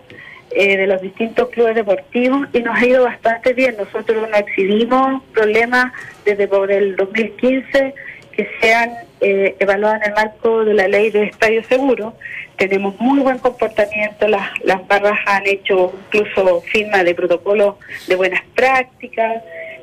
eh, 0.52 0.78
de 0.78 0.86
los 0.86 1.02
distintos 1.02 1.50
clubes 1.50 1.74
deportivos 1.74 2.48
y 2.54 2.60
nos 2.60 2.78
ha 2.78 2.86
ido 2.86 3.06
bastante 3.06 3.54
bien. 3.54 3.76
Nosotros 3.76 4.30
no 4.30 4.38
exhibimos 4.38 5.24
problemas 5.34 5.94
desde 6.26 6.48
por 6.48 6.72
el 6.72 6.96
2015 6.96 7.96
que 8.32 8.48
sean 8.62 8.92
eh, 9.22 9.56
evaluados 9.58 10.04
en 10.04 10.10
el 10.10 10.14
marco 10.14 10.64
de 10.64 10.76
la 10.76 10.88
ley 10.88 11.10
de 11.10 11.24
estadio 11.24 11.64
seguro. 11.64 12.14
Tenemos 12.56 13.00
muy 13.00 13.20
buen 13.22 13.40
comportamiento, 13.40 14.28
las, 14.28 14.48
las 14.64 14.88
barras 14.88 15.18
han 15.26 15.48
hecho 15.48 15.92
incluso 16.06 16.62
firma 16.72 17.04
de 17.04 17.16
protocolos 17.16 17.78
de 18.08 18.16
buenas 18.16 18.44
prácticas 18.54 19.42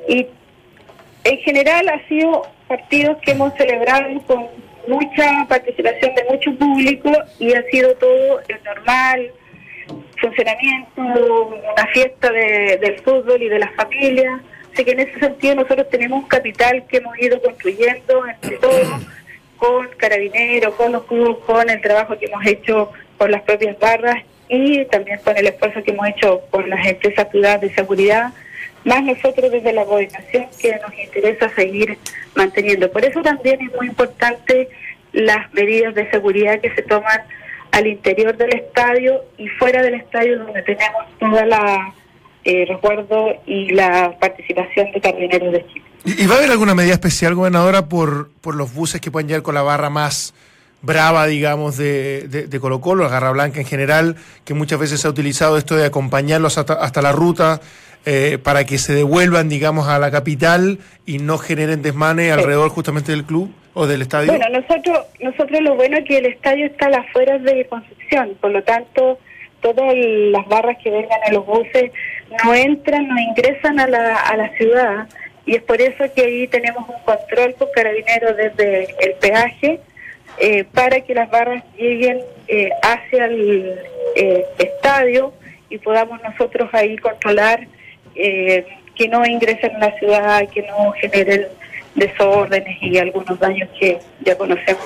y 0.08 0.26
en 1.24 1.38
general 1.38 1.88
ha 1.88 2.06
sido 2.08 2.42
partidos 2.68 3.18
que 3.18 3.32
hemos 3.32 3.54
celebrado 3.54 4.20
con 4.22 4.46
mucha 4.86 5.46
participación 5.48 6.14
de 6.14 6.24
mucho 6.24 6.54
público 6.56 7.10
y 7.38 7.52
ha 7.52 7.62
sido 7.64 7.94
todo 7.96 8.40
el 8.48 8.62
normal 8.64 9.32
funcionamiento, 10.20 11.02
una 11.02 11.86
fiesta 11.92 12.30
de, 12.30 12.78
del 12.80 12.98
fútbol 13.00 13.42
y 13.42 13.48
de 13.48 13.58
las 13.58 13.74
familias. 13.74 14.40
Así 14.72 14.84
que 14.84 14.92
en 14.92 15.00
ese 15.00 15.18
sentido 15.18 15.56
nosotros 15.56 15.88
tenemos 15.90 16.22
un 16.22 16.28
capital 16.28 16.84
que 16.86 16.98
hemos 16.98 17.18
ido 17.18 17.40
construyendo 17.40 18.26
entre 18.26 18.56
todos, 18.58 18.88
con 19.56 19.88
carabineros, 19.96 20.74
con 20.74 20.92
los 20.92 21.04
clubes, 21.04 21.38
con 21.46 21.68
el 21.68 21.80
trabajo 21.80 22.18
que 22.18 22.26
hemos 22.26 22.46
hecho 22.46 22.92
con 23.16 23.30
las 23.30 23.42
propias 23.42 23.78
barras 23.78 24.22
y 24.48 24.84
también 24.86 25.18
con 25.24 25.36
el 25.36 25.46
esfuerzo 25.46 25.82
que 25.82 25.92
hemos 25.92 26.08
hecho 26.08 26.42
con 26.50 26.68
las 26.68 26.86
empresas 26.86 27.26
privadas 27.26 27.62
de 27.62 27.74
seguridad 27.74 28.32
más 28.86 29.02
nosotros 29.02 29.50
desde 29.50 29.72
la 29.72 29.84
gobernación 29.84 30.46
que 30.58 30.78
nos 30.80 30.96
interesa 30.98 31.50
seguir 31.54 31.98
manteniendo. 32.34 32.90
Por 32.90 33.04
eso 33.04 33.20
también 33.20 33.60
es 33.60 33.74
muy 33.74 33.88
importante 33.88 34.68
las 35.12 35.52
medidas 35.52 35.94
de 35.94 36.08
seguridad 36.10 36.60
que 36.60 36.72
se 36.74 36.82
toman 36.82 37.20
al 37.72 37.86
interior 37.86 38.36
del 38.36 38.54
estadio 38.54 39.24
y 39.38 39.48
fuera 39.48 39.82
del 39.82 39.94
estadio 39.94 40.38
donde 40.38 40.62
tenemos 40.62 41.04
toda 41.18 41.44
la 41.44 41.94
eh, 42.44 42.64
resguardo 42.68 43.34
y 43.44 43.72
la 43.72 44.16
participación 44.20 44.92
de 44.92 45.00
carabineros 45.00 45.52
de 45.52 45.66
Chile. 45.66 45.84
¿Y 46.04 46.26
va 46.28 46.36
a 46.36 46.38
haber 46.38 46.52
alguna 46.52 46.76
medida 46.76 46.92
especial, 46.92 47.34
gobernadora, 47.34 47.88
por, 47.88 48.30
por 48.40 48.54
los 48.54 48.72
buses 48.72 49.00
que 49.00 49.10
pueden 49.10 49.26
llegar 49.26 49.42
con 49.42 49.56
la 49.56 49.62
barra 49.62 49.90
más 49.90 50.32
brava, 50.82 51.26
digamos, 51.26 51.76
de, 51.76 52.28
de, 52.28 52.60
Colo 52.60 52.80
Colo, 52.80 53.02
la 53.02 53.10
Garra 53.10 53.32
Blanca 53.32 53.58
en 53.58 53.66
general, 53.66 54.14
que 54.44 54.54
muchas 54.54 54.78
veces 54.78 55.00
se 55.00 55.08
ha 55.08 55.10
utilizado 55.10 55.58
esto 55.58 55.74
de 55.74 55.84
acompañarlos 55.84 56.58
hasta, 56.58 56.74
hasta 56.74 57.02
la 57.02 57.10
ruta 57.10 57.60
eh, 58.08 58.38
para 58.40 58.64
que 58.64 58.78
se 58.78 58.94
devuelvan, 58.94 59.48
digamos, 59.48 59.88
a 59.88 59.98
la 59.98 60.12
capital 60.12 60.78
y 61.04 61.18
no 61.18 61.38
generen 61.38 61.82
desmane 61.82 62.30
alrededor 62.30 62.70
justamente 62.70 63.10
del 63.10 63.24
club 63.24 63.52
o 63.74 63.88
del 63.88 64.02
estadio? 64.02 64.32
Bueno, 64.32 64.46
nosotros, 64.48 65.06
nosotros 65.20 65.60
lo 65.60 65.74
bueno 65.74 65.98
es 65.98 66.04
que 66.04 66.18
el 66.18 66.26
estadio 66.26 66.66
está 66.66 66.86
a 66.86 66.90
las 66.90 67.08
afueras 67.08 67.42
de 67.42 67.66
Concepción, 67.66 68.36
por 68.40 68.52
lo 68.52 68.62
tanto, 68.62 69.18
todas 69.60 69.92
las 69.96 70.46
barras 70.46 70.76
que 70.84 70.90
vengan 70.90 71.18
a 71.26 71.32
los 71.32 71.44
buses 71.44 71.90
no 72.44 72.54
entran, 72.54 73.08
no 73.08 73.18
ingresan 73.18 73.80
a 73.80 73.88
la, 73.88 74.20
a 74.20 74.36
la 74.36 74.50
ciudad 74.56 75.08
y 75.44 75.56
es 75.56 75.62
por 75.62 75.80
eso 75.80 76.04
que 76.14 76.22
ahí 76.22 76.46
tenemos 76.46 76.88
un 76.88 77.00
control 77.04 77.56
con 77.56 77.66
carabineros 77.74 78.36
desde 78.36 78.84
el 79.00 79.14
peaje 79.20 79.80
eh, 80.38 80.64
para 80.72 81.00
que 81.00 81.12
las 81.12 81.28
barras 81.28 81.64
lleguen 81.76 82.20
eh, 82.46 82.70
hacia 82.82 83.24
el 83.24 83.80
estadio 84.58 85.32
y 85.70 85.78
podamos 85.78 86.22
nosotros 86.22 86.70
ahí 86.72 86.96
controlar 86.98 87.66
eh, 88.16 88.66
que 88.94 89.08
no 89.08 89.24
ingresen 89.26 89.76
a 89.76 89.78
la 89.78 89.98
ciudad, 89.98 90.48
que 90.48 90.62
no 90.62 90.92
generen 90.92 91.46
desórdenes 91.94 92.76
y 92.82 92.98
algunos 92.98 93.38
daños 93.38 93.68
que 93.78 93.98
ya 94.20 94.36
conocemos 94.36 94.84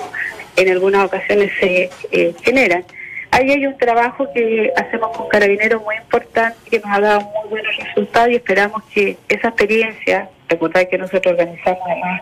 en 0.55 0.69
algunas 0.69 1.05
ocasiones 1.05 1.51
se 1.59 1.89
eh, 2.11 2.33
generan. 2.43 2.83
Ahí 3.31 3.49
hay 3.49 3.65
un 3.65 3.77
trabajo 3.77 4.27
que 4.33 4.71
hacemos 4.75 5.15
con 5.15 5.29
Carabineros 5.29 5.81
muy 5.83 5.95
importante 5.95 6.57
que 6.69 6.79
nos 6.79 6.91
ha 6.91 6.99
dado 6.99 7.21
muy 7.21 7.49
buenos 7.49 7.77
resultados 7.77 8.29
y 8.29 8.35
esperamos 8.35 8.83
que 8.93 9.17
esa 9.29 9.49
experiencia, 9.49 10.29
recordad 10.49 10.87
que 10.89 10.97
nosotros 10.97 11.33
organizamos 11.33 11.81
además 11.85 12.21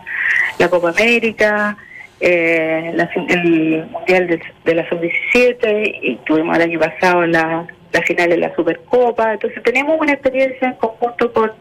la 0.58 0.68
Copa 0.68 0.90
América, 0.90 1.76
eh, 2.20 2.94
el 3.28 3.86
Mundial 3.86 4.26
de, 4.28 4.40
de 4.64 4.74
la 4.74 4.88
Sub-17 4.88 5.98
y 6.02 6.16
tuvimos 6.24 6.56
el 6.56 6.62
año 6.62 6.78
pasado 6.78 7.26
la 7.26 7.66
la 7.92 8.02
final 8.02 8.30
de 8.30 8.38
la 8.38 8.54
Supercopa. 8.54 9.32
Entonces 9.32 9.62
tenemos 9.62 10.00
una 10.00 10.12
experiencia 10.12 10.68
en 10.68 10.74
conjunto 10.74 11.32
con 11.32 11.52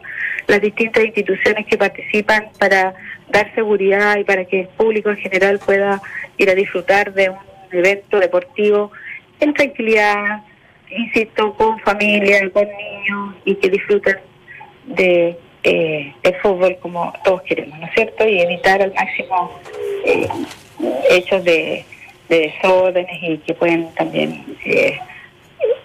las 0.48 0.62
distintas 0.62 1.06
instituciones 1.06 1.66
que 1.68 1.78
participan 1.78 2.50
para 2.58 2.94
dar 3.30 3.54
seguridad 3.54 4.18
y 4.18 4.24
para 4.24 4.46
que 4.46 4.62
el 4.62 4.68
público 4.70 5.10
en 5.12 5.18
general 5.18 5.60
pueda 5.60 6.02
ir 6.38 6.50
a 6.50 6.56
disfrutar 6.56 7.14
de 7.14 7.30
un 7.30 7.38
evento 7.72 8.20
deportivo 8.20 8.92
en 9.40 9.54
tranquilidad, 9.54 10.42
insisto, 10.90 11.54
con 11.54 11.80
familia, 11.80 12.50
con 12.52 12.66
niños 12.66 13.36
y 13.46 13.56
que 13.56 13.70
disfruten 13.70 14.18
de 14.86 15.38
eh, 15.64 16.14
el 16.24 16.36
fútbol 16.36 16.78
como 16.82 17.14
todos 17.24 17.42
queremos, 17.44 17.78
¿no 17.80 17.86
es 17.86 17.94
cierto? 17.94 18.28
Y 18.28 18.40
evitar 18.40 18.82
al 18.82 18.94
máximo 18.94 19.60
eh, 20.06 20.28
hechos 21.10 21.44
de, 21.44 21.86
de 22.30 22.40
desórdenes 22.40 23.18
y 23.22 23.38
que 23.40 23.54
pueden 23.54 23.94
también 23.94 24.46
eh, 24.66 25.00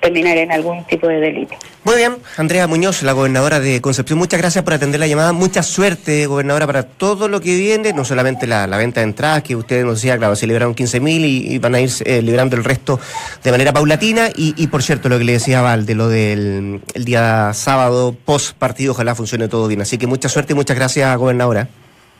terminar 0.04 0.36
en 0.36 0.52
algún 0.52 0.84
tipo 0.84 1.08
de 1.08 1.18
delito. 1.18 1.54
Muy 1.82 1.96
bien, 1.96 2.16
Andrea 2.36 2.66
Muñoz, 2.66 3.02
la 3.02 3.12
gobernadora 3.12 3.58
de 3.58 3.80
Concepción, 3.80 4.18
muchas 4.18 4.38
gracias 4.38 4.62
por 4.62 4.74
atender 4.74 5.00
la 5.00 5.06
llamada. 5.06 5.32
Mucha 5.32 5.62
suerte, 5.62 6.26
gobernadora, 6.26 6.66
para 6.66 6.82
todo 6.82 7.26
lo 7.26 7.40
que 7.40 7.56
viene, 7.56 7.94
no 7.94 8.04
solamente 8.04 8.46
la, 8.46 8.66
venta 8.66 9.00
de 9.00 9.04
entradas, 9.04 9.42
que 9.42 9.56
usted 9.56 9.82
nos 9.82 9.94
decía, 9.94 10.18
claro, 10.18 10.36
se 10.36 10.46
liberaron 10.46 10.74
15.000 10.74 11.00
mil 11.00 11.24
y, 11.24 11.58
van 11.58 11.74
a 11.74 11.80
ir 11.80 11.88
eh, 12.04 12.20
liberando 12.20 12.54
el 12.54 12.64
resto 12.64 13.00
de 13.42 13.50
manera 13.50 13.72
paulatina. 13.72 14.28
Y, 14.36 14.66
por 14.66 14.82
cierto, 14.82 15.08
lo 15.08 15.18
que 15.18 15.24
le 15.24 15.32
decía 15.32 15.62
Val, 15.62 15.86
de 15.86 15.94
lo 15.94 16.08
del 16.08 16.82
el 16.92 17.04
día 17.06 17.52
sábado, 17.54 18.14
post 18.26 18.58
partido, 18.58 18.92
ojalá 18.92 19.14
funcione 19.14 19.48
todo 19.48 19.66
bien. 19.68 19.80
Así 19.80 19.96
que 19.96 20.06
mucha 20.06 20.28
suerte 20.28 20.52
y 20.52 20.56
muchas 20.56 20.76
gracias, 20.76 21.16
gobernadora. 21.16 21.68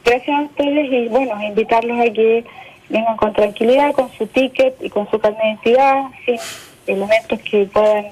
Gracias 0.05 0.39
a 0.39 0.43
ustedes 0.43 0.91
y 0.91 1.09
bueno, 1.09 1.35
invitarlos 1.43 2.01
a 2.01 2.11
que 2.13 2.45
vengan 2.89 3.17
con 3.19 3.33
tranquilidad, 3.35 3.93
con 3.93 4.11
su 4.17 4.27
ticket 4.27 4.75
y 4.81 4.89
con 4.89 5.11
su 5.11 5.19
carnet 5.19 5.41
de 5.41 5.49
identidad, 5.49 6.05
sin 6.25 6.39
elementos 6.87 7.41
que 7.41 7.67
puedan 7.67 8.07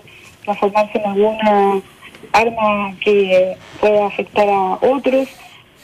transformarse 0.44 0.98
en 0.98 1.06
alguna 1.06 1.82
arma 2.32 2.94
que 3.04 3.56
pueda 3.80 4.06
afectar 4.06 4.48
a 4.48 4.78
otros, 4.80 5.28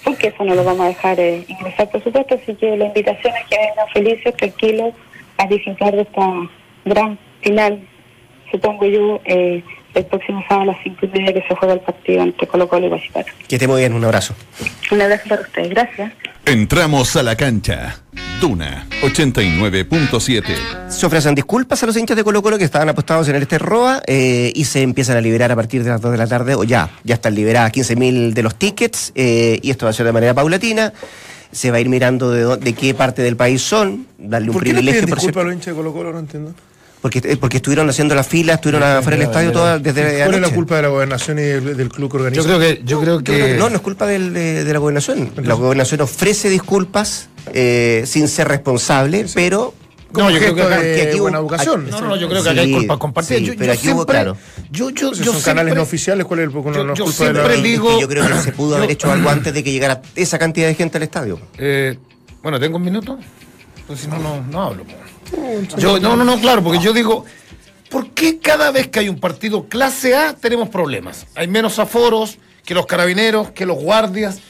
porque 0.05 0.29
eso 0.29 0.45
no 0.45 0.55
lo 0.55 0.65
vamos 0.65 0.83
a 0.83 0.89
dejar 0.89 1.21
eh, 1.21 1.45
ingresar, 1.49 1.91
por 1.91 2.03
supuesto. 2.03 2.35
Así 2.35 2.55
que 2.55 2.77
la 2.77 2.87
invitación 2.87 3.35
es 3.37 3.47
que 3.47 3.59
vengan 3.59 3.89
felices, 3.93 4.37
tranquilos, 4.37 4.95
a 5.37 5.47
disfrutar 5.47 5.95
de 5.95 6.03
esta 6.03 6.49
gran 6.85 7.19
final, 7.41 7.81
supongo 8.51 8.87
yo, 8.87 9.21
eh, 9.25 9.63
el 9.95 10.07
próximo 10.07 10.45
sábado 10.49 10.71
a 10.71 10.75
las 10.75 10.83
cinco 10.83 11.07
y 11.07 11.09
media 11.09 11.33
que 11.33 11.43
se 11.49 11.55
juega 11.55 11.75
el 11.75 11.81
partido 11.81 12.23
entre 12.23 12.47
Colo 12.47 12.69
Colo 12.69 12.87
y 12.87 12.89
Guachipato. 12.89 13.33
Que 13.49 13.57
esté 13.57 13.67
muy 13.67 13.81
bien, 13.81 13.93
un 13.93 14.05
abrazo. 14.05 14.35
Un 14.91 15.03
abrazo 15.03 15.29
para 15.29 15.43
ustedes, 15.43 15.71
gracias. 15.71 16.13
Entramos 16.45 17.15
a 17.17 17.23
la 17.23 17.37
cancha. 17.37 18.01
Duna 18.41 18.87
89.7. 19.03 20.89
Se 20.89 21.07
ofrecen 21.07 21.35
disculpas 21.35 21.83
a 21.83 21.87
los 21.87 21.97
hinchas 21.97 22.17
de 22.17 22.25
Colo 22.25 22.43
Colo 22.43 22.57
que 22.57 22.65
estaban 22.65 22.89
apostados 22.89 23.29
en 23.29 23.37
el 23.37 23.43
este 23.43 23.59
ROA 23.59 24.01
eh, 24.07 24.53
y 24.55 24.65
se 24.65 24.83
empiezan 24.83 25.17
a 25.17 25.21
liberar 25.21 25.51
a 25.51 25.57
partir 25.57 25.83
de 25.83 25.91
las 25.91 26.01
2 26.01 26.13
de 26.13 26.19
la 26.19 26.27
tarde, 26.27 26.55
o 26.55 26.65
ya, 26.65 26.89
ya 27.05 27.17
están 27.17 27.35
liberadas 27.35 27.73
15.000 27.73 28.33
de 28.33 28.43
los 28.43 28.55
tickets 28.55 29.13
eh, 29.15 29.59
y 29.61 29.71
esto 29.71 29.87
va 29.87 29.91
a 29.91 29.93
ser 29.93 30.07
de 30.07 30.13
manera 30.13 30.35
paulatina. 30.35 30.93
Se 31.51 31.71
va 31.71 31.79
a 31.79 31.81
ir 31.81 31.89
mirando 31.89 32.31
de, 32.31 32.59
de 32.59 32.73
qué 32.75 32.95
parte 32.95 33.23
del 33.23 33.37
país 33.37 33.63
son, 33.63 34.07
darle 34.19 34.49
un 34.49 34.55
¿Por 34.55 34.63
privilegio. 34.63 35.01
Qué 35.01 35.07
no 35.07 35.17
disculpas 35.17 35.43
a 35.43 35.45
los 35.45 35.55
hinchas 35.55 35.75
de 35.75 35.75
Colo 35.75 35.93
Colo? 35.93 36.13
No 36.13 36.19
entiendo. 36.19 36.55
Porque, 37.01 37.21
eh, 37.23 37.37
porque 37.37 37.59
estuvieron 37.59 37.89
haciendo 37.89 38.15
la 38.15 38.25
fila, 38.25 38.55
estuvieron 38.55 38.83
afuera 38.83 39.17
del 39.17 39.27
estadio 39.27 39.53
toda, 39.53 39.79
desde 39.79 40.25
¿Cuál 40.25 40.35
es 40.35 40.41
la 40.41 40.51
culpa 40.51 40.77
de 40.77 40.83
la 40.83 40.89
gobernación 40.89 41.39
y 41.39 41.43
del, 41.43 41.89
club 41.89 42.11
que 42.11 42.17
organiza? 42.17 42.43
Yo 42.43 42.47
creo 42.47 42.59
que, 42.59 42.83
yo 42.85 43.01
creo 43.01 43.23
que... 43.23 43.55
No, 43.55 43.71
no 43.71 43.77
es 43.77 43.83
culpa 43.83 44.07
de, 44.07 44.65
la 44.65 44.79
gobernación. 44.79 45.31
La 45.37 45.55
gobernación 45.55 46.01
ofrece 46.01 46.49
disculpas 46.51 47.29
eh, 47.55 48.03
sin 48.07 48.27
ser 48.27 48.49
responsable, 48.49 49.27
pero 49.33 49.75
no, 50.11 50.31
yo 50.31 50.39
creo 50.39 50.55
que, 50.55 51.03
aquí, 51.03 51.21
buena 51.21 51.39
educación. 51.39 51.89
No, 51.91 52.01
no, 52.01 52.17
yo 52.17 52.29
creo 52.29 52.43
que 52.43 52.51
aquí 52.51 52.59
hay 52.59 52.73
culpa 52.73 52.99
compartida. 52.99 53.39
yo, 53.39 53.53
pero 53.59 53.73
aquí 53.73 53.91
hubo, 53.91 54.07
claro. 54.07 54.37
Yo, 54.71 54.91
yo, 54.91 55.13
yo 55.13 55.33
son 55.33 55.43
canales 55.43 55.75
no 55.75 55.83
oficiales, 55.83 56.27
¿cuál 56.27 56.41
es 56.41 56.47
el 56.47 56.53
yo, 56.53 56.85
no, 56.85 56.95
yo 56.95 57.07
siempre 57.13 57.61
digo, 57.61 58.01
yo 58.01 58.09
creo 58.09 58.27
que 58.27 58.39
se 58.39 58.53
pudo 58.53 58.77
haber 58.77 58.91
hecho 58.91 59.11
algo 59.11 59.29
antes 59.29 59.53
de 59.53 59.63
que 59.63 59.71
llegara 59.73 60.01
esa 60.17 60.39
cantidad 60.39 60.67
de 60.67 60.75
gente 60.75 60.97
al 60.97 61.03
estadio. 61.03 61.39
Eh, 61.59 61.99
bueno, 62.43 62.59
tengo 62.59 62.77
un 62.79 62.85
minuto. 62.85 63.19
Pues 63.89 64.01
si 64.01 64.07
no, 64.07 64.19
no, 64.19 64.43
no 64.43 64.63
hablo. 64.63 64.85
Yo, 65.79 65.99
no, 65.99 66.15
no, 66.15 66.23
no, 66.23 66.39
claro, 66.39 66.63
porque 66.63 66.79
yo 66.79 66.93
digo, 66.93 67.25
¿por 67.91 68.11
qué 68.11 68.39
cada 68.39 68.71
vez 68.71 68.89
que 68.89 69.01
hay 69.01 69.09
un 69.09 69.19
partido 69.19 69.67
clase 69.67 70.15
A 70.15 70.35
tenemos 70.35 70.69
problemas? 70.69 71.27
Hay 71.35 71.49
menos 71.49 71.79
aforos 71.79 72.39
que 72.67 72.75
los 72.75 72.85
carabineros, 72.85 73.51
que 73.53 73.65
los 73.65 73.79
guardias. 73.79 74.41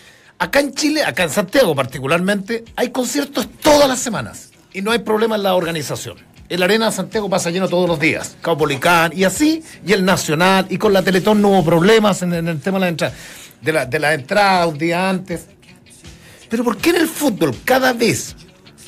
Acá 0.40 0.58
en 0.58 0.74
Chile, 0.74 1.04
acá 1.04 1.22
en 1.22 1.30
Santiago 1.30 1.76
particularmente, 1.76 2.64
hay 2.74 2.90
conciertos 2.90 3.48
todas 3.62 3.88
las 3.88 4.00
semanas 4.00 4.50
y 4.72 4.82
no 4.82 4.90
hay 4.90 4.98
problema 4.98 5.36
en 5.36 5.44
la 5.44 5.54
organización. 5.54 6.18
El 6.48 6.64
Arena 6.64 6.86
de 6.86 6.92
Santiago 6.92 7.30
pasa 7.30 7.50
lleno 7.50 7.68
todos 7.68 7.88
los 7.88 8.00
días, 8.00 8.36
Caupolicán 8.42 9.12
y 9.14 9.22
así, 9.22 9.62
y 9.86 9.92
el 9.92 10.04
Nacional, 10.04 10.66
y 10.68 10.78
con 10.78 10.92
la 10.92 11.02
Teletón 11.02 11.40
no 11.40 11.50
hubo 11.50 11.64
problemas 11.64 12.22
en, 12.22 12.32
el 12.32 12.60
tema 12.60 12.78
de 12.78 12.80
la 12.80 12.88
entrada, 12.88 13.14
de 13.60 13.72
la, 13.72 13.86
de 13.86 13.98
la 14.00 14.14
entrada 14.14 14.66
un 14.66 14.78
día 14.78 15.08
antes. 15.08 15.46
Pero 16.48 16.64
¿por 16.64 16.76
qué 16.78 16.90
en 16.90 16.96
el 16.96 17.08
fútbol 17.08 17.54
cada 17.64 17.92
vez 17.92 18.34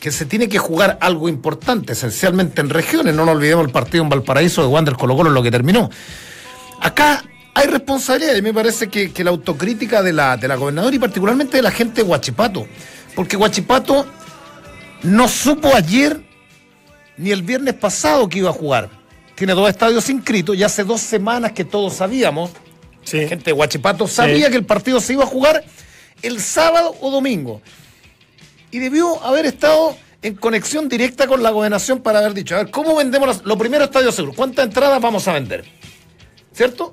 que 0.00 0.10
se 0.10 0.24
tiene 0.24 0.48
que 0.48 0.58
jugar 0.58 0.98
algo 1.00 1.28
importante, 1.28 1.92
esencialmente 1.92 2.62
en 2.62 2.70
regiones. 2.70 3.14
No 3.14 3.26
nos 3.26 3.36
olvidemos 3.36 3.66
el 3.66 3.70
partido 3.70 4.02
en 4.02 4.08
Valparaíso 4.08 4.62
de 4.62 4.68
Wander 4.68 4.94
Colo 4.94 5.14
Colo, 5.14 5.28
lo 5.28 5.42
que 5.42 5.50
terminó. 5.50 5.90
Acá 6.80 7.22
hay 7.54 7.66
responsabilidad 7.66 8.34
y 8.34 8.42
me 8.42 8.54
parece 8.54 8.88
que, 8.88 9.12
la 9.22 9.30
autocrítica 9.30 10.02
de 10.02 10.14
la, 10.14 10.38
de 10.38 10.48
la 10.48 10.56
gobernadora 10.56 10.96
y 10.96 10.98
particularmente 10.98 11.58
de 11.58 11.62
la 11.62 11.70
gente 11.70 12.02
de 12.02 12.08
Huachipato. 12.08 12.66
Porque 13.14 13.36
Huachipato 13.36 14.06
no 15.02 15.28
supo 15.28 15.74
ayer 15.74 16.22
ni 17.18 17.30
el 17.30 17.42
viernes 17.42 17.74
pasado 17.74 18.26
que 18.26 18.38
iba 18.38 18.48
a 18.48 18.54
jugar. 18.54 18.88
Tiene 19.34 19.52
dos 19.52 19.68
estadios 19.68 20.08
inscritos 20.08 20.56
y 20.56 20.62
hace 20.62 20.82
dos 20.82 21.02
semanas 21.02 21.52
que 21.52 21.64
todos 21.64 21.94
sabíamos. 21.94 22.50
La 23.12 23.28
gente 23.28 23.44
de 23.44 23.52
Huachipato 23.52 24.08
sabía 24.08 24.48
que 24.48 24.56
el 24.56 24.64
partido 24.64 24.98
se 25.00 25.12
iba 25.12 25.24
a 25.24 25.26
jugar 25.26 25.62
el 26.22 26.40
sábado 26.40 26.96
o 27.00 27.10
domingo 27.10 27.60
y 28.70 28.78
debió 28.78 29.22
haber 29.22 29.46
estado 29.46 29.96
en 30.22 30.35
conexión 30.35 30.88
directa 30.88 31.26
con 31.26 31.42
la 31.42 31.50
gobernación 31.50 32.00
para 32.00 32.18
haber 32.18 32.35
dicho, 32.35 32.54
a 32.54 32.59
ver, 32.64 32.70
¿cómo 32.70 32.96
vendemos 32.96 33.26
los, 33.26 33.44
lo 33.44 33.56
primero 33.56 33.85
estadio 33.85 34.12
seguro? 34.12 34.35
¿Cuántas 34.37 34.66
entradas 34.66 35.00
vamos 35.00 35.26
a 35.28 35.33
vender? 35.33 35.64
¿Cierto? 36.52 36.92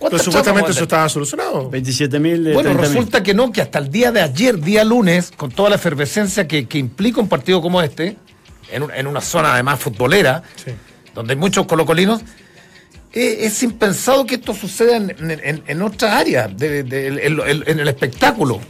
Pero 0.00 0.18
supuestamente 0.18 0.72
eso 0.72 0.82
estaba 0.82 1.08
solucionado. 1.08 1.70
27 1.70 2.18
mil. 2.18 2.52
Bueno, 2.52 2.74
resulta 2.74 3.22
que 3.22 3.34
no, 3.34 3.52
que 3.52 3.62
hasta 3.62 3.78
el 3.78 3.88
día 3.88 4.10
de 4.10 4.20
ayer, 4.20 4.58
día 4.58 4.84
lunes, 4.84 5.30
con 5.30 5.52
toda 5.52 5.70
la 5.70 5.76
efervescencia 5.76 6.48
que, 6.48 6.66
implica 6.72 7.20
un 7.20 7.28
partido 7.28 7.62
como 7.62 7.80
este, 7.80 8.16
en, 8.72 9.06
una 9.06 9.20
zona 9.20 9.54
además 9.54 9.78
futbolera, 9.78 10.42
donde 11.14 11.34
hay 11.34 11.38
muchos 11.38 11.66
colocolinos, 11.66 12.22
eh, 13.12 13.38
es 13.40 13.62
impensado 13.62 14.26
que 14.26 14.36
esto 14.36 14.54
suceda 14.54 14.96
en, 14.96 15.82
otra 15.82 16.18
área, 16.18 16.46
en 16.46 17.80
el 17.80 17.88
espectáculo 17.88 18.60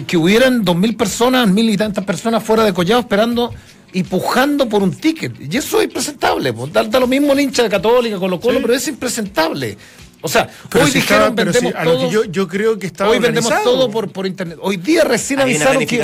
que, 0.00 0.16
hubieran 0.16 0.64
dos 0.64 0.76
mil 0.76 0.96
personas, 0.96 1.48
mil 1.48 1.68
y 1.68 1.76
tantas 1.76 2.04
personas 2.04 2.42
fuera 2.42 2.64
de 2.64 2.72
Collado 2.72 3.00
esperando 3.00 3.52
y 3.92 4.02
pujando 4.04 4.68
por 4.68 4.82
un 4.82 4.92
ticket. 4.92 5.32
Y 5.52 5.56
eso 5.56 5.78
es 5.80 5.84
impresentable. 5.84 6.52
Pues. 6.52 6.72
Da, 6.72 6.82
lo 6.82 7.06
mismo 7.06 7.32
el 7.32 7.40
hincha 7.40 7.62
de 7.62 7.68
Católica, 7.68 8.18
con 8.18 8.30
lo 8.30 8.40
Colo, 8.40 8.60
pero 8.62 8.74
es 8.74 8.88
impresentable. 8.88 9.76
O 10.22 10.28
sea, 10.28 10.48
hoy 10.80 10.90
dijeron 10.90 11.34
vendemos 11.34 11.72
todo. 11.82 12.24
Yo, 12.26 12.48
creo 12.48 12.78
que 12.78 12.86
estaba 12.86 13.10
Hoy 13.10 13.18
vendemos 13.18 13.52
todo 13.62 13.90
por, 13.90 14.10
por 14.10 14.26
internet. 14.26 14.58
Hoy 14.62 14.76
día 14.76 15.04
recién 15.04 15.40
avisaron 15.40 15.84
que. 15.84 16.02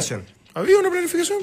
Había 0.54 0.78
una 0.78 0.90
planificación. 0.90 1.38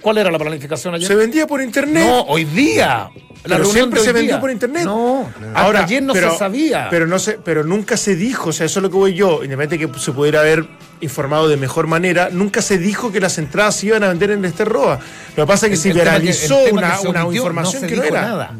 ¿Cuál, 0.00 0.18
era 0.18 0.30
la 0.30 0.38
planificación 0.38 0.94
ayer? 0.94 1.06
Se 1.06 1.14
vendía 1.14 1.46
por 1.46 1.60
internet. 1.60 2.04
No, 2.06 2.22
hoy 2.22 2.44
día. 2.44 3.10
La 3.44 3.56
pero 3.56 3.66
siempre 3.66 4.00
se 4.00 4.12
vendió 4.12 4.40
por 4.40 4.50
internet. 4.50 4.84
No, 4.84 5.30
ahora 5.54 5.84
ayer 5.84 6.02
no 6.02 6.14
se 6.14 6.30
sabía. 6.36 6.88
Pero 6.90 7.06
no 7.06 7.18
se, 7.18 7.32
pero 7.32 7.64
nunca 7.64 7.96
se 7.96 8.16
dijo, 8.16 8.50
o 8.50 8.52
sea, 8.52 8.66
eso 8.66 8.80
es 8.80 8.82
lo 8.82 8.90
que 8.90 8.96
voy 8.96 9.14
yo, 9.14 9.44
independientemente 9.44 9.98
que 9.98 10.00
se 10.00 10.12
pudiera 10.12 10.40
haber 10.40 10.66
informado 11.00 11.48
de 11.48 11.56
mejor 11.56 11.86
manera, 11.86 12.28
nunca 12.30 12.62
se 12.62 12.78
dijo 12.78 13.12
que 13.12 13.20
las 13.20 13.38
entradas 13.38 13.76
se 13.76 13.86
iban 13.86 14.02
a 14.04 14.08
vender 14.08 14.30
en 14.30 14.44
este 14.44 14.64
ROA. 14.64 14.98
Lo 15.36 15.44
que 15.44 15.46
pasa 15.46 15.66
es 15.66 15.70
que 15.70 15.76
se 15.76 15.92
viralizó 15.92 16.58
una, 16.72 17.00
una, 17.00 17.22
información 17.24 17.86
que 17.86 17.96
no 17.96 18.02
era. 18.02 18.22
Nada. 18.22 18.54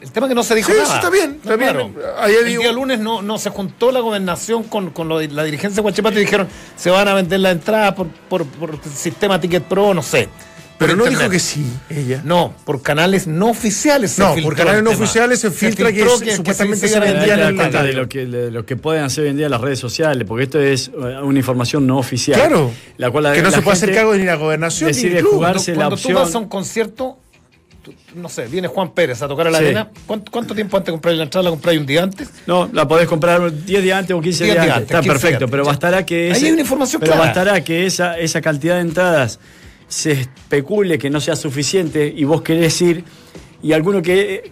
El 0.00 0.10
tema 0.10 0.26
es 0.26 0.30
que 0.30 0.34
no 0.34 0.42
se 0.42 0.56
dijo 0.56 0.72
sí, 0.72 0.78
nada. 0.78 0.88
Sí, 0.88 0.94
está 0.94 1.10
bien, 1.10 1.40
está 1.42 1.56
bien. 1.56 1.94
el 2.26 2.58
día 2.58 2.72
lunes 2.72 2.98
no, 2.98 3.22
no 3.22 3.38
se 3.38 3.50
juntó 3.50 3.92
la 3.92 4.00
gobernación 4.00 4.64
con, 4.64 4.90
con 4.90 5.08
la 5.08 5.44
dirigencia 5.44 5.76
de 5.76 5.82
Guachipato 5.82 6.16
y 6.16 6.20
dijeron 6.22 6.48
se 6.76 6.90
van 6.90 7.06
a 7.06 7.14
vender 7.14 7.38
la 7.38 7.52
entrada 7.52 7.94
por, 7.94 8.08
por, 8.08 8.44
por 8.44 8.78
sistema 8.82 9.40
Ticket 9.40 9.62
Pro, 9.64 9.94
no 9.94 10.02
sé. 10.02 10.28
Pero 10.86 10.96
no 10.96 11.04
dijo 11.06 11.28
que 11.28 11.38
sí, 11.38 11.66
ella. 11.88 12.20
No, 12.24 12.54
por 12.64 12.82
canales 12.82 13.26
no 13.26 13.50
oficiales. 13.50 14.18
no, 14.18 14.34
por 14.42 14.56
canales 14.56 14.82
no 14.82 14.90
oficiales 14.90 15.40
se 15.40 15.50
filtra 15.50 15.92
que, 15.92 16.04
supuestamente 16.36 16.88
se, 16.88 17.00
vendían 17.00 17.40
en 17.40 17.56
la 17.56 17.82
de 17.82 17.92
lo 17.92 18.08
que 18.08 18.26
de 18.26 18.50
lo 18.50 18.66
que 18.66 18.76
pueden 18.76 19.04
hacer 19.04 19.24
hoy 19.24 19.30
en 19.30 19.36
día 19.36 19.48
las 19.48 19.60
redes 19.60 19.78
sociales, 19.78 20.26
porque 20.26 20.44
esto 20.44 20.60
es 20.60 20.88
uh, 20.88 21.24
una 21.24 21.38
información 21.38 21.86
no 21.86 21.98
oficial. 21.98 22.38
Claro. 22.38 22.70
La 22.96 23.10
cual 23.10 23.32
que 23.32 23.42
no 23.42 23.50
se 23.50 23.62
puede 23.62 23.76
hacer 23.76 23.94
cargo 23.94 24.14
ni 24.14 24.24
la 24.24 24.36
gobernación 24.36 24.88
decide 24.88 25.22
jugarse 25.22 25.74
cuando, 25.74 25.90
la 25.90 25.94
opción. 25.94 26.14
Cuando 26.14 26.22
tú 26.22 26.26
vas 26.26 26.34
a 26.34 26.38
un 26.38 26.48
concierto, 26.48 27.18
no 28.14 28.28
sé, 28.28 28.46
viene 28.46 28.68
Juan 28.68 28.92
Pérez 28.92 29.22
a 29.22 29.28
tocar 29.28 29.46
a 29.46 29.50
la 29.50 29.58
arena. 29.58 29.90
¿Cuánto, 30.06 30.54
tiempo 30.54 30.76
antes 30.76 30.86
de 30.86 30.92
comprar 30.92 31.14
la 31.14 31.24
entrada? 31.24 31.44
¿La 31.44 31.50
compráis 31.50 31.80
un 31.80 31.86
día 31.86 32.02
antes? 32.02 32.30
No, 32.46 32.68
la 32.72 32.86
podés 32.86 33.08
comprar 33.08 33.52
10 33.52 33.82
días 33.82 33.98
antes 33.98 34.16
o 34.16 34.20
15 34.20 34.44
días, 34.44 34.58
antes. 34.58 34.82
Está 34.82 35.02
perfecto, 35.02 35.48
pero 35.48 35.64
bastará 35.64 36.04
que. 36.04 36.32
Ahí 36.32 36.44
hay 36.44 36.52
una 36.52 36.62
información 36.62 37.00
pero 37.00 37.16
bastará 37.16 37.62
que 37.64 37.86
esa, 37.86 38.18
esa 38.18 38.40
cantidad 38.40 38.76
de 38.76 38.82
entradas 38.82 39.38
se 39.92 40.12
especule 40.12 40.98
que 40.98 41.10
no 41.10 41.20
sea 41.20 41.36
suficiente 41.36 42.10
y 42.16 42.24
vos 42.24 42.40
querés 42.40 42.80
ir 42.80 43.04
y 43.62 43.74
alguno 43.74 44.00
que, 44.00 44.50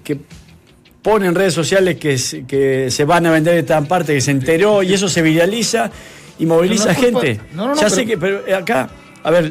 pone 1.00 1.26
en 1.26 1.34
redes 1.34 1.54
sociales 1.54 1.96
que, 1.96 2.20
que 2.46 2.90
se 2.90 3.04
van 3.06 3.24
a 3.24 3.30
vender 3.30 3.54
de 3.54 3.62
tal 3.62 3.86
parte, 3.86 4.12
que 4.12 4.20
se 4.20 4.32
enteró 4.32 4.82
y 4.82 4.92
eso 4.92 5.08
se 5.08 5.22
viraliza 5.22 5.90
y 6.38 6.44
moviliza 6.44 6.94
gente. 6.94 7.40
ya 7.80 7.88
sé 7.88 8.04
que, 8.04 8.18
pero 8.18 8.42
acá, 8.54 8.90
a 9.22 9.30
ver, 9.30 9.50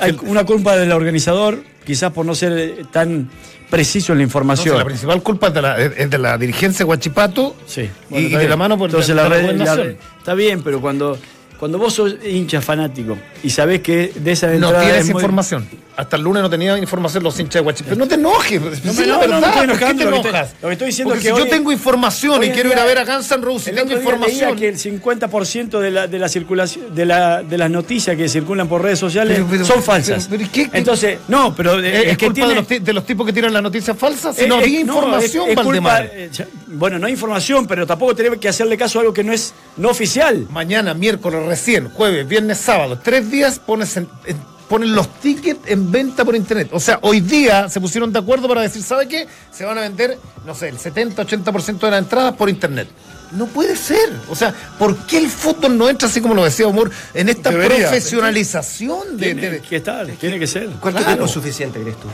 hay 0.00 0.18
una 0.22 0.44
culpa 0.44 0.76
del 0.76 0.90
organizador, 0.90 1.62
quizás 1.86 2.12
por 2.12 2.26
no 2.26 2.34
ser 2.34 2.58
eh, 2.58 2.84
tan 2.90 3.30
preciso 3.70 4.10
en 4.10 4.18
la 4.18 4.24
información. 4.24 4.76
la 4.76 4.84
principal 4.84 5.22
culpa 5.22 5.52
es 5.78 6.10
de 6.10 6.18
la, 6.18 6.36
dirigencia 6.36 6.84
Guachipato 6.84 7.54
sí. 7.64 7.88
y, 8.10 8.30
de 8.30 8.48
la 8.48 8.56
mano 8.56 8.76
por 8.76 8.90
Entonces 8.90 9.14
la, 9.14 9.28
red, 9.28 9.96
Está 10.18 10.34
bien, 10.34 10.62
pero 10.64 10.80
cuando 10.80 11.16
Cuando 11.58 11.76
vos 11.78 11.92
sos 11.94 12.14
hincha 12.24 12.60
fanático 12.60 13.18
y 13.42 13.50
sabés 13.50 13.80
que 13.80 14.12
de 14.14 14.30
esa 14.32 14.46
No 14.46 14.52
entrada 14.68 14.80
tienes 14.80 15.00
es 15.00 15.12
muy- 15.12 15.20
información. 15.20 15.68
Hasta 15.96 16.14
el 16.14 16.22
lunes 16.22 16.40
no 16.44 16.48
tenía 16.48 16.78
información 16.78 17.24
los 17.24 17.36
hinchas 17.40 17.54
de 17.54 17.60
Guachipato. 17.60 17.88
Pero 17.96 17.98
no 17.98 18.06
te 18.08 18.14
enojes. 18.14 18.60
No 18.84 18.92
me- 18.94 19.04
no, 19.04 19.06
no, 19.06 19.12
no 19.14 19.18
verdad, 19.18 19.48
estoy 19.48 19.66
¿por 19.66 19.78
qué 19.78 19.84
te 19.86 20.04
lo 20.04 20.10
que 20.10 20.16
estoy- 20.18 20.30
enojas? 20.30 20.54
lo 20.62 20.68
que 20.68 20.72
estoy 20.74 20.86
diciendo 20.86 21.14
Porque 21.14 21.18
es 21.28 21.32
que 21.34 21.36
si 21.36 21.42
hoy- 21.42 21.48
yo 21.48 21.56
tengo 21.56 21.72
información 21.72 22.44
y 22.44 22.50
quiero 22.50 22.70
ir 22.72 22.78
a 22.78 22.84
ver 22.84 22.98
a 22.98 23.04
Guns 23.04 23.30
N' 23.32 23.42
Roses 23.44 23.74
tengo 23.74 23.92
información. 23.92 24.56
que 24.56 24.68
el 24.68 24.78
50% 24.78 25.80
de 25.80 25.90
la, 25.90 26.06
de 26.06 26.18
la 26.20 26.28
circulación 26.28 26.94
de, 26.94 27.04
la, 27.04 27.42
de 27.42 27.58
las 27.58 27.68
noticias 27.70 28.16
que 28.16 28.28
circulan 28.28 28.68
por 28.68 28.80
redes 28.82 29.00
sociales 29.00 29.34
Pero- 29.38 29.48
pero- 29.50 29.64
son 29.64 29.82
falsas. 29.82 30.28
pero- 30.28 30.38
pero 30.38 30.50
¿qué- 30.52 30.70
qué- 30.70 30.78
Entonces, 30.78 31.18
no, 31.26 31.52
pero 31.56 31.80
eh, 31.80 31.88
¿Es, 31.88 31.94
es, 32.04 32.10
es 32.12 32.18
que 32.18 32.26
culpa 32.26 32.34
tiene, 32.34 32.48
de, 32.50 32.54
los, 32.78 32.84
de 32.86 32.92
los 32.92 33.04
tipos 33.04 33.26
que 33.26 33.32
tiran 33.32 33.52
las 33.52 33.62
noticias 33.64 33.96
falsas? 33.98 34.36
Si 34.36 34.44
eh, 34.44 34.46
no 34.48 34.60
eh, 34.60 34.62
había 34.62 34.84
no, 34.84 34.94
información, 34.94 35.44
es- 35.46 35.50
es 35.50 35.54
culpa, 35.56 35.62
Valdemar. 35.64 36.10
eh, 36.14 36.30
ya- 36.32 36.46
bueno, 36.70 36.98
no 36.98 37.06
hay 37.06 37.12
información, 37.12 37.66
pero 37.66 37.86
tampoco 37.86 38.14
tenemos 38.14 38.38
que 38.38 38.48
hacerle 38.48 38.76
caso 38.76 38.98
a 38.98 39.02
algo 39.02 39.12
que 39.14 39.24
no 39.24 39.32
es 39.32 39.54
no 39.76 39.88
oficial. 39.90 40.46
Mañana, 40.50 40.94
miércoles 40.94 41.44
recién, 41.46 41.88
jueves, 41.90 42.26
viernes, 42.28 42.58
sábado, 42.58 42.98
tres 43.02 43.30
días 43.30 43.58
pones 43.58 43.96
en- 43.96 44.08
en- 44.26 44.58
ponen 44.68 44.94
los 44.94 45.08
tickets 45.20 45.60
en 45.66 45.90
venta 45.90 46.24
por 46.26 46.36
internet. 46.36 46.68
O 46.72 46.80
sea, 46.80 46.98
hoy 47.02 47.20
día 47.20 47.70
se 47.70 47.80
pusieron 47.80 48.12
de 48.12 48.18
acuerdo 48.18 48.46
para 48.48 48.60
decir, 48.60 48.82
¿sabe 48.82 49.08
qué? 49.08 49.26
Se 49.50 49.64
van 49.64 49.78
a 49.78 49.80
vender, 49.80 50.18
no 50.44 50.54
sé, 50.54 50.68
el 50.68 50.78
70-80% 50.78 51.86
de 51.86 51.90
las 51.90 52.00
entradas 52.02 52.34
por 52.34 52.50
internet. 52.50 52.86
No 53.32 53.46
puede 53.46 53.76
ser. 53.76 54.10
O 54.28 54.34
sea, 54.36 54.54
¿por 54.78 54.96
qué 55.06 55.18
el 55.18 55.28
fútbol 55.28 55.76
no 55.76 55.88
entra 55.88 56.08
así 56.08 56.20
como 56.20 56.34
lo 56.34 56.44
decía 56.44 56.66
Humor 56.66 56.90
en 57.14 57.28
esta 57.30 57.50
Debería. 57.50 57.88
profesionalización 57.88 59.16
de, 59.16 59.24
Tiene 59.34 59.50
de- 59.50 59.60
que 59.60 59.76
estar, 59.76 60.06
tiene 60.06 60.38
que 60.38 60.46
ser. 60.46 60.66
¿Cuánto 60.80 60.90
Claro. 60.98 61.06
tiempo 61.06 61.24
es 61.24 61.30
suficiente, 61.30 61.80
crees 61.80 61.96
tú? 61.98 62.08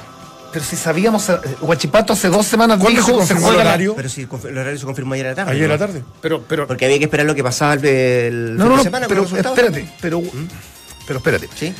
Pero 0.54 0.64
si 0.64 0.76
sabíamos, 0.76 1.28
eh, 1.28 1.36
Guachipato 1.60 2.12
hace 2.12 2.28
dos 2.28 2.46
semanas 2.46 2.78
¿Cuándo 2.78 2.96
dijo 3.00 3.08
se 3.08 3.12
confirmó 3.18 3.40
el 3.40 3.44
juega 3.46 3.64
la- 3.64 3.70
horario? 3.70 3.94
Pero 3.96 4.08
si 4.08 4.20
el 4.22 4.28
el 4.50 4.58
horario 4.58 4.78
se 4.78 4.84
confirmó 4.86 5.14
ayer 5.14 5.26
a 5.26 5.30
la 5.30 5.34
tarde. 5.34 5.50
Ayer 5.50 5.64
a 5.64 5.68
la 5.74 5.78
tarde. 5.78 6.04
Pero, 6.22 6.44
pero, 6.48 6.66
Porque 6.68 6.84
había 6.84 6.98
que 6.98 7.04
esperar 7.04 7.26
lo 7.26 7.34
que 7.34 7.42
pasaba 7.42 7.74
el, 7.74 7.84
el 7.84 8.56
no, 8.56 8.66
fin 8.68 8.76
no, 8.76 8.82
semana 8.84 9.08
pero 9.08 9.24
espérate, 9.24 9.88
pero, 10.00 10.22
pero 11.08 11.18
espérate. 11.18 11.48
Sí. 11.56 11.74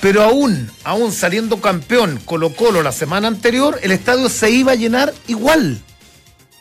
Pero 0.00 0.22
aún, 0.22 0.68
aún 0.82 1.12
saliendo 1.12 1.60
campeón 1.60 2.20
Colo 2.24 2.52
Colo 2.54 2.82
la 2.82 2.90
semana 2.92 3.28
anterior, 3.28 3.78
el 3.82 3.92
estadio 3.92 4.28
se 4.28 4.50
iba 4.50 4.72
a 4.72 4.74
llenar 4.74 5.14
igual. 5.28 5.80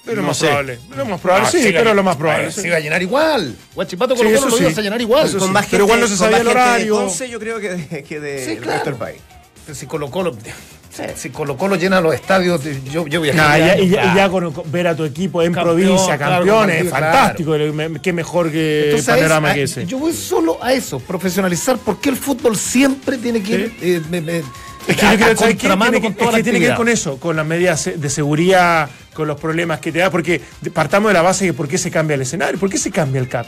Pero 0.06 0.22
No 0.22 0.28
más 0.28 0.38
sé. 0.38 0.46
probable. 0.46 0.80
Lo 0.96 1.06
más 1.06 1.20
probable, 1.20 1.48
Ah, 1.48 1.52
sí, 1.52 1.62
se 1.64 1.70
iba- 1.70 1.80
pero 1.80 1.94
lo 1.96 2.04
más 2.04 2.16
probable. 2.18 2.48
eh, 2.48 2.52
sí. 2.52 2.62
Se 2.62 2.68
iba 2.68 2.78
a 2.78 2.80
llenar 2.80 3.02
igual. 3.02 3.56
Guachipato 3.74 4.16
Colo 4.16 4.30
Sí, 4.30 4.36
Colo 4.36 4.48
eso 4.48 4.56
lo 4.58 4.62
ibas 4.62 4.74
sí. 4.76 4.80
a 4.80 4.84
llenar 4.84 5.02
igual. 5.02 5.32
Con 5.32 5.40
sí. 5.42 5.48
más 5.50 5.66
Pero 5.66 5.70
gente, 5.70 5.84
igual 5.86 6.00
no 6.02 6.06
se 6.08 6.12
con 6.12 6.18
sabía 6.20 6.32
más 6.38 6.42
el 6.42 6.48
gente 6.48 6.62
horario. 6.62 6.98
De 7.00 7.04
Conce, 7.06 7.30
yo 7.30 7.40
creo 7.40 7.60
que 7.60 7.70
de, 7.72 8.04
que 8.04 8.20
de 8.20 8.46
Sí, 8.46 8.52
el 8.52 8.60
claro. 8.60 8.98
Pero 9.66 9.76
Si 9.78 9.86
Colo 9.88 10.10
Colo, 10.10 10.36
si 11.16 11.30
Colo 11.30 11.56
Colo 11.58 11.76
llena 11.76 12.02
los 12.02 12.14
estadios, 12.14 12.62
yo, 12.92 13.08
yo 13.08 13.20
voy 13.20 13.30
a 13.30 13.34
Nah, 13.34 13.58
ya- 13.58 13.78
y, 13.80 13.90
ya, 13.90 14.02
Claro. 14.02 14.18
ya 14.18 14.30
con, 14.30 14.54
con 14.54 14.72
ver 14.72 14.88
a 14.88 14.96
tu 14.96 15.04
equipo 15.04 15.42
en 15.44 15.54
Campeón, 15.54 15.76
provincia, 15.78 16.18
claro, 16.18 16.36
campeones, 16.46 16.76
partido, 16.90 16.92
fantástico. 17.12 17.54
Qué 18.02 18.14
mejor 18.14 18.52
que 18.52 18.86
Entonces, 18.92 19.16
panorama 19.16 19.54
que 19.54 19.64
ese. 19.64 19.86
Yo 19.86 20.00
voy 20.00 20.14
solo 20.14 20.58
a 20.64 20.74
eso, 20.74 21.00
profesionalizar. 21.00 21.78
¿Por 21.78 22.00
qué 22.00 22.10
el 22.10 22.16
fútbol 22.18 22.56
siempre 22.56 23.18
tiene 23.18 23.42
que 23.44 23.54
ir 23.54 23.78
eh, 23.82 24.02
me- 24.10 24.22
me- 24.22 24.38
Es 24.88 24.96
que 24.96 25.06
yo 25.06 25.16
creo 25.18 25.36
contramano 25.36 25.92
tiene, 26.00 26.16
que, 26.16 26.24
es 26.24 26.30
que 26.36 26.44
tiene 26.44 26.60
que 26.60 26.68
ver 26.68 26.76
con 26.78 26.88
eso, 26.90 27.18
con 27.20 27.36
las 27.36 27.46
medidas 27.46 27.90
de 27.96 28.10
seguridad, 28.10 28.90
con 29.14 29.28
los 29.28 29.40
problemas 29.40 29.80
que 29.80 29.92
te 29.92 30.00
da, 30.00 30.10
porque 30.10 30.42
partamos 30.74 31.10
de 31.10 31.14
la 31.14 31.22
base 31.22 31.46
de 31.46 31.54
por 31.54 31.68
qué 31.68 31.78
se 31.78 31.92
cambia 31.92 32.16
el 32.16 32.22
escenario, 32.22 32.58
por 32.60 32.70
qué 32.70 32.78
se 32.78 32.90
cambia 32.92 33.20
el 33.20 33.28
CAP. 33.28 33.48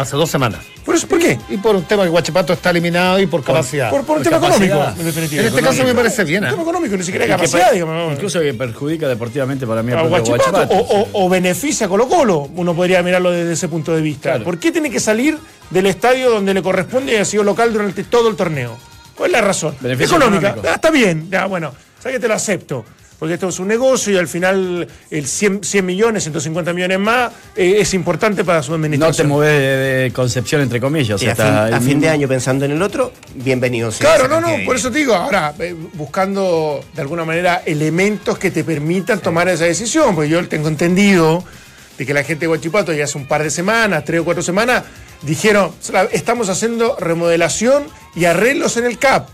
Hace 0.00 0.16
dos 0.16 0.30
semanas. 0.30 0.60
Por 0.84 0.94
eso, 0.94 1.06
¿por 1.06 1.18
qué? 1.18 1.38
Y 1.50 1.58
por 1.58 1.76
un 1.76 1.84
tema 1.84 2.04
que 2.04 2.08
Guachipato 2.08 2.52
está 2.54 2.70
eliminado 2.70 3.20
y 3.20 3.26
por 3.26 3.44
capacidad. 3.44 3.90
Por, 3.90 4.02
por 4.04 4.16
un 4.18 4.22
Por 4.22 4.32
tema 4.32 4.40
capacidad. 4.40 4.66
económico, 4.76 5.00
en 5.00 5.06
definitiva. 5.06 5.42
en 5.42 5.48
este 5.48 5.62
caso 5.62 5.84
me 5.84 5.94
parece 5.94 6.24
bien. 6.24 6.42
Un 6.42 6.48
¿eh? 6.48 6.50
tema 6.52 6.62
económico, 6.62 6.96
ni 6.96 7.02
siquiera 7.02 7.24
hay 7.26 7.30
capacidad, 7.30 7.72
digamos. 7.72 8.12
Incluso 8.14 8.40
que 8.40 8.54
perjudica 8.54 9.06
deportivamente 9.08 9.66
para 9.66 9.82
mí 9.82 9.92
a 9.92 10.02
Guachipato, 10.02 10.50
Guachipato. 10.50 10.74
o, 10.74 11.00
o- 11.02 11.08
o 11.26 11.28
beneficia 11.28 11.86
a 11.86 11.88
Colo 11.88 12.08
Colo, 12.08 12.48
uno 12.56 12.74
podría 12.74 13.02
mirarlo 13.02 13.30
desde 13.30 13.52
ese 13.52 13.68
punto 13.68 13.94
de 13.94 14.00
vista. 14.00 14.30
Claro. 14.30 14.44
¿Por 14.44 14.58
qué 14.58 14.72
tiene 14.72 14.90
que 14.90 15.00
salir 15.00 15.38
del 15.68 15.86
estadio 15.86 16.30
donde 16.30 16.54
le 16.54 16.62
corresponde 16.62 17.12
y 17.12 17.16
ha 17.16 17.24
sido 17.24 17.44
local 17.44 17.72
durante 17.72 18.02
todo 18.04 18.28
el 18.30 18.36
torneo? 18.36 18.76
¿Cuál 19.14 19.30
es 19.30 19.32
la 19.32 19.40
razón? 19.42 19.74
Beneficio 19.80 20.16
Económica. 20.16 20.48
económico. 20.48 20.68
Ah, 20.72 20.74
está 20.76 20.90
bien, 20.90 21.28
ya, 21.30 21.44
bueno, 21.44 21.74
sabes 22.02 22.16
que 22.16 22.20
te 22.20 22.28
lo 22.28 22.34
acepto. 22.34 22.84
Porque 23.20 23.34
esto 23.34 23.48
es 23.48 23.58
un 23.60 23.68
negocio 23.68 24.12
y 24.14 24.16
al 24.16 24.26
final 24.26 24.88
el 25.10 25.26
100, 25.26 25.62
100 25.62 25.86
millones, 25.86 26.24
150 26.24 26.72
millones 26.72 26.98
más 26.98 27.30
eh, 27.54 27.76
es 27.78 27.94
importante 27.94 28.42
para 28.44 28.62
su 28.62 28.72
No 28.72 28.78
te 28.78 28.86
administración. 28.86 29.28
mueves 29.28 29.60
de, 29.60 29.76
de 30.04 30.10
Concepción 30.12 30.62
entre 30.62 30.80
comillas. 30.80 31.22
Y 31.22 31.28
a, 31.28 31.36
fin, 31.36 31.44
a 31.46 31.80
fin 31.80 32.00
de 32.00 32.08
año 32.08 32.26
pensando 32.26 32.64
en 32.64 32.72
el 32.72 32.80
otro, 32.82 33.12
bienvenido 33.34 33.92
sea 33.92 34.16
Claro, 34.16 34.26
no, 34.26 34.40
no, 34.40 34.64
por 34.64 34.74
eso 34.74 34.90
te 34.90 34.98
digo, 34.98 35.14
ahora, 35.14 35.54
eh, 35.60 35.76
buscando 35.92 36.82
de 36.94 37.02
alguna 37.02 37.24
manera 37.24 37.62
elementos 37.64 38.38
que 38.38 38.50
te 38.50 38.64
permitan 38.64 39.20
tomar 39.20 39.48
esa 39.48 39.66
decisión, 39.66 40.14
porque 40.14 40.30
yo 40.30 40.48
tengo 40.48 40.68
entendido 40.68 41.44
de 41.98 42.06
que 42.06 42.14
la 42.14 42.24
gente 42.24 42.40
de 42.40 42.46
Guachipato 42.46 42.94
ya 42.94 43.04
hace 43.04 43.18
un 43.18 43.28
par 43.28 43.42
de 43.42 43.50
semanas, 43.50 44.02
tres 44.06 44.20
o 44.20 44.24
cuatro 44.24 44.42
semanas, 44.42 44.84
dijeron, 45.20 45.72
estamos 46.12 46.48
haciendo 46.48 46.96
remodelación 46.98 47.82
y 48.14 48.24
arreglos 48.24 48.78
en 48.78 48.86
el 48.86 48.98
CAP, 48.98 49.28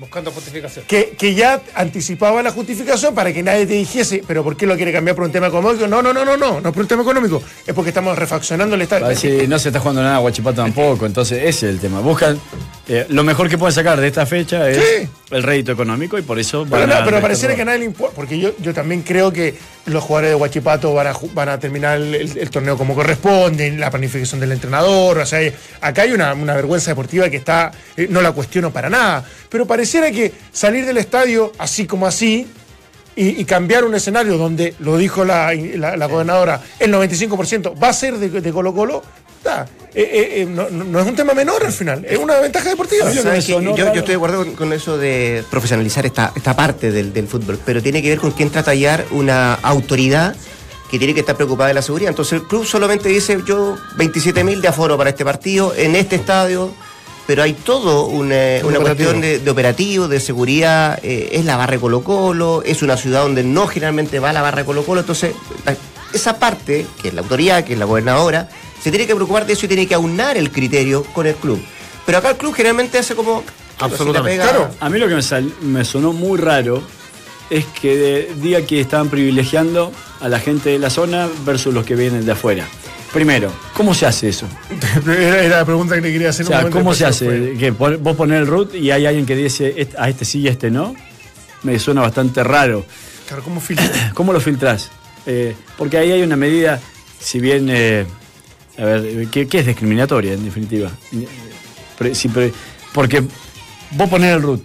Buscando 0.00 0.32
justificación. 0.32 0.86
que, 0.86 1.10
que 1.10 1.34
ya 1.34 1.60
anticipaba 1.74 2.42
la 2.42 2.50
justificación 2.50 3.14
para 3.14 3.32
que 3.32 3.42
nadie 3.42 3.66
te 3.66 3.74
dijese, 3.74 4.22
pero 4.26 4.42
¿por 4.42 4.56
qué 4.56 4.66
lo 4.66 4.74
quiere 4.76 4.92
cambiar 4.92 5.14
por 5.14 5.26
un 5.26 5.30
tema 5.30 5.48
económico? 5.48 5.86
No, 5.86 6.02
no, 6.02 6.12
no, 6.12 6.24
no, 6.24 6.36
no, 6.36 6.60
no 6.60 6.68
es 6.68 6.74
por 6.74 6.82
un 6.82 6.88
tema 6.88 7.02
económico, 7.02 7.42
es 7.66 7.74
porque 7.74 7.90
estamos 7.90 8.18
refaccionando 8.18 8.76
el 8.76 8.82
decir, 9.10 9.48
no 9.48 9.58
se 9.58 9.68
está 9.68 9.78
jugando 9.78 10.02
nada 10.02 10.16
a 10.16 10.20
Guachipato 10.20 10.62
tampoco, 10.62 11.06
entonces 11.06 11.38
ese 11.38 11.48
es 11.48 11.74
el 11.74 11.80
tema. 11.80 12.00
Buscan 12.00 12.40
eh, 12.92 13.06
lo 13.08 13.22
mejor 13.22 13.48
que 13.48 13.56
pueden 13.56 13.72
sacar 13.72 14.00
de 14.00 14.08
esta 14.08 14.26
fecha 14.26 14.68
es 14.68 14.76
Sí. 14.78 15.08
el 15.30 15.42
rédito 15.44 15.70
económico 15.70 16.18
y 16.18 16.22
por 16.22 16.38
eso 16.40 16.66
Pero, 16.68 16.80
van 16.80 16.88
no, 16.88 16.96
a 16.96 17.04
pero 17.04 17.20
pareciera 17.20 17.54
que 17.54 17.62
a 17.62 17.64
nadie 17.64 17.78
le 17.78 17.84
importa, 17.84 18.16
porque 18.16 18.36
yo, 18.38 18.50
yo 18.58 18.74
también 18.74 19.02
creo 19.02 19.32
que 19.32 19.54
los 19.86 20.02
jugadores 20.02 20.30
de 20.30 20.34
Huachipato 20.34 20.92
van 20.92 21.06
a, 21.06 21.14
van 21.34 21.48
a 21.50 21.58
terminar 21.60 21.98
el, 21.98 22.14
el- 22.14 22.36
el 22.38 22.50
torneo 22.50 22.76
como 22.76 22.94
corresponde, 22.96 23.70
la 23.72 23.90
planificación 23.90 24.40
del 24.40 24.50
entrenador, 24.52 25.18
o 25.18 25.24
sea, 25.26 25.38
acá 25.80 26.02
hay 26.02 26.12
una, 26.12 26.34
una 26.34 26.54
vergüenza 26.56 26.90
deportiva 26.90 27.30
que 27.30 27.36
está, 27.36 27.70
eh, 27.96 28.08
no 28.10 28.20
la 28.20 28.32
cuestiono 28.32 28.72
para 28.72 28.90
nada, 28.90 29.24
pero 29.48 29.66
pareciera 29.66 30.10
que 30.10 30.32
salir 30.52 30.84
del 30.84 30.98
estadio 30.98 31.52
así 31.58 31.86
como 31.86 32.06
así 32.08 32.46
y, 33.14 33.40
y 33.40 33.44
cambiar 33.44 33.84
un 33.84 33.94
escenario 33.94 34.36
donde, 34.36 34.74
lo 34.80 34.96
dijo 34.96 35.24
la, 35.24 35.54
la- 35.54 35.96
la 35.96 36.06
gobernadora, 36.06 36.60
el 36.80 36.92
95% 36.92 37.80
va 37.80 37.88
a 37.88 37.92
ser 37.92 38.18
de, 38.18 38.28
de 38.40 38.52
Colo 38.52 38.74
Colo, 38.74 39.02
está. 39.40 39.66
Eh, 39.92 40.02
eh, 40.02 40.42
eh, 40.42 40.46
no, 40.46 41.00
es 41.00 41.06
un 41.06 41.16
tema 41.16 41.34
menor 41.34 41.64
al 41.64 41.72
final, 41.72 42.04
es 42.08 42.16
una 42.18 42.38
ventaja 42.38 42.68
deportiva. 42.68 43.02
¿Sabes 43.06 43.16
lo 43.16 43.22
que 43.22 43.28
¿Sabes 43.28 43.42
me 43.42 43.46
qué? 43.46 43.52
sonó 43.52 43.76
yo, 43.76 43.86
estoy 43.86 44.08
de 44.08 44.14
acuerdo 44.14 44.44
con, 44.44 44.52
con 44.54 44.72
eso 44.72 44.96
de 44.98 45.42
profesionalizar 45.50 46.06
esta, 46.06 46.32
esta 46.36 46.54
parte 46.54 46.92
del, 46.92 47.12
del 47.12 47.26
fútbol, 47.26 47.58
pero 47.64 47.82
tiene 47.82 48.00
que 48.00 48.10
ver 48.10 48.18
con 48.20 48.30
quién 48.30 48.50
trata 48.50 48.70
de 48.70 48.76
hallar 48.76 49.04
una 49.10 49.54
autoridad 49.54 50.36
que 50.90 50.98
tiene 50.98 51.12
que 51.14 51.20
estar 51.20 51.36
preocupada 51.36 51.68
de 51.68 51.74
la 51.74 51.82
seguridad. 51.82 52.10
Entonces 52.10 52.34
el 52.34 52.42
club 52.46 52.64
solamente 52.64 53.08
dice, 53.08 53.38
yo 53.46 53.76
27.000 53.96 54.60
de 54.60 54.68
aforo 54.68 54.96
para 54.96 55.10
este 55.10 55.24
partido, 55.24 55.72
en 55.76 55.96
este 55.96 56.16
estadio, 56.16 56.72
pero 57.26 57.42
hay 57.42 57.52
todo 57.52 58.06
una, 58.06 58.36
una 58.64 58.78
cuestión 58.80 59.20
de, 59.20 59.38
de 59.40 59.50
operativo, 59.50 60.06
de 60.08 60.20
seguridad, 60.20 60.98
eh, 61.02 61.30
es 61.32 61.44
la 61.44 61.56
barra 61.56 61.72
de 61.74 61.80
Colo 61.80 62.02
Colo, 62.04 62.62
es 62.64 62.82
una 62.82 62.96
ciudad 62.96 63.22
donde 63.22 63.42
no 63.44 63.66
generalmente 63.68 64.18
va 64.20 64.32
la 64.32 64.42
barra 64.42 64.58
de 64.58 64.64
Colo 64.64 64.84
Colo, 64.84 65.00
entonces 65.00 65.32
la- 65.64 65.76
esa 66.12 66.40
parte, 66.40 66.86
que 67.00 67.08
es 67.08 67.14
la 67.14 67.20
autoridad, 67.20 67.62
que 67.64 67.74
es 67.74 67.78
la 67.78 67.84
gobernadora, 67.84 68.48
se 68.82 68.90
tiene 68.90 69.06
que 69.06 69.14
preocupar 69.14 69.46
de 69.46 69.52
eso 69.54 69.66
y 69.66 69.68
tiene 69.68 69.86
que 69.86 69.94
aunar 69.94 70.36
el 70.36 70.50
criterio 70.50 71.02
con 71.04 71.26
el 71.26 71.34
club. 71.34 71.60
Pero 72.06 72.18
acá 72.18 72.30
el 72.30 72.36
club 72.36 72.54
generalmente 72.54 72.98
hace 72.98 73.14
como... 73.14 73.44
Absolutamente. 73.78 74.38
pega- 74.42 74.48
Claro. 74.50 74.70
A 74.80 74.88
mí 74.90 74.98
lo 74.98 75.08
que 75.08 75.14
me, 75.14 75.22
sal- 75.22 75.52
me 75.62 75.84
sonó 75.84 76.12
muy 76.12 76.38
raro 76.38 76.82
es 77.50 77.64
que 77.66 77.96
de- 77.96 78.30
diga 78.36 78.62
que 78.62 78.80
estaban 78.80 79.08
privilegiando 79.08 79.92
a 80.20 80.28
la 80.28 80.38
gente 80.40 80.70
de 80.70 80.78
la 80.78 80.90
zona 80.90 81.28
versus 81.44 81.72
los 81.72 81.84
que 81.84 81.94
vienen 81.96 82.24
de 82.26 82.32
afuera. 82.32 82.66
Primero, 83.12 83.52
¿cómo 83.74 83.92
se 83.94 84.06
hace 84.06 84.28
eso? 84.28 84.46
Era, 85.06 85.42
era 85.44 85.56
la 85.58 85.64
pregunta 85.64 85.94
que 85.96 86.00
le 86.00 86.12
quería 86.12 86.28
hacer 86.30 86.46
O 86.46 86.50
un 86.50 86.54
sea, 86.60 86.70
¿cómo 86.70 86.94
se 86.94 87.00
fue. 87.00 87.08
hace? 87.08 87.56
Que 87.58 87.70
vos 87.72 88.16
poner 88.16 88.42
el 88.42 88.46
root 88.46 88.74
y 88.74 88.90
hay 88.92 89.04
alguien 89.06 89.26
que 89.26 89.34
dice 89.34 89.74
"Est- 89.76 89.94
a 89.98 90.08
este 90.08 90.24
sí 90.24 90.40
y 90.40 90.48
a 90.48 90.52
este 90.52 90.70
no. 90.70 90.94
Me 91.64 91.78
suena 91.78 92.02
bastante 92.02 92.44
raro. 92.44 92.86
Claro, 93.26 93.42
¿cómo 93.42 93.60
filtra? 93.60 94.10
¿Cómo 94.14 94.32
lo 94.32 94.40
filtrás? 94.40 94.90
Eh, 95.26 95.54
porque 95.76 95.98
ahí 95.98 96.12
hay 96.12 96.22
una 96.22 96.36
medida, 96.36 96.80
si 97.18 97.40
bien, 97.40 97.66
eh, 97.68 98.06
a 98.80 98.84
ver, 98.84 99.28
que 99.28 99.58
es 99.58 99.66
discriminatoria 99.66 100.32
en 100.32 100.44
definitiva. 100.44 100.90
Porque 102.94 103.22
vos 103.92 104.08
poner 104.08 104.34
el 104.34 104.42
root 104.42 104.62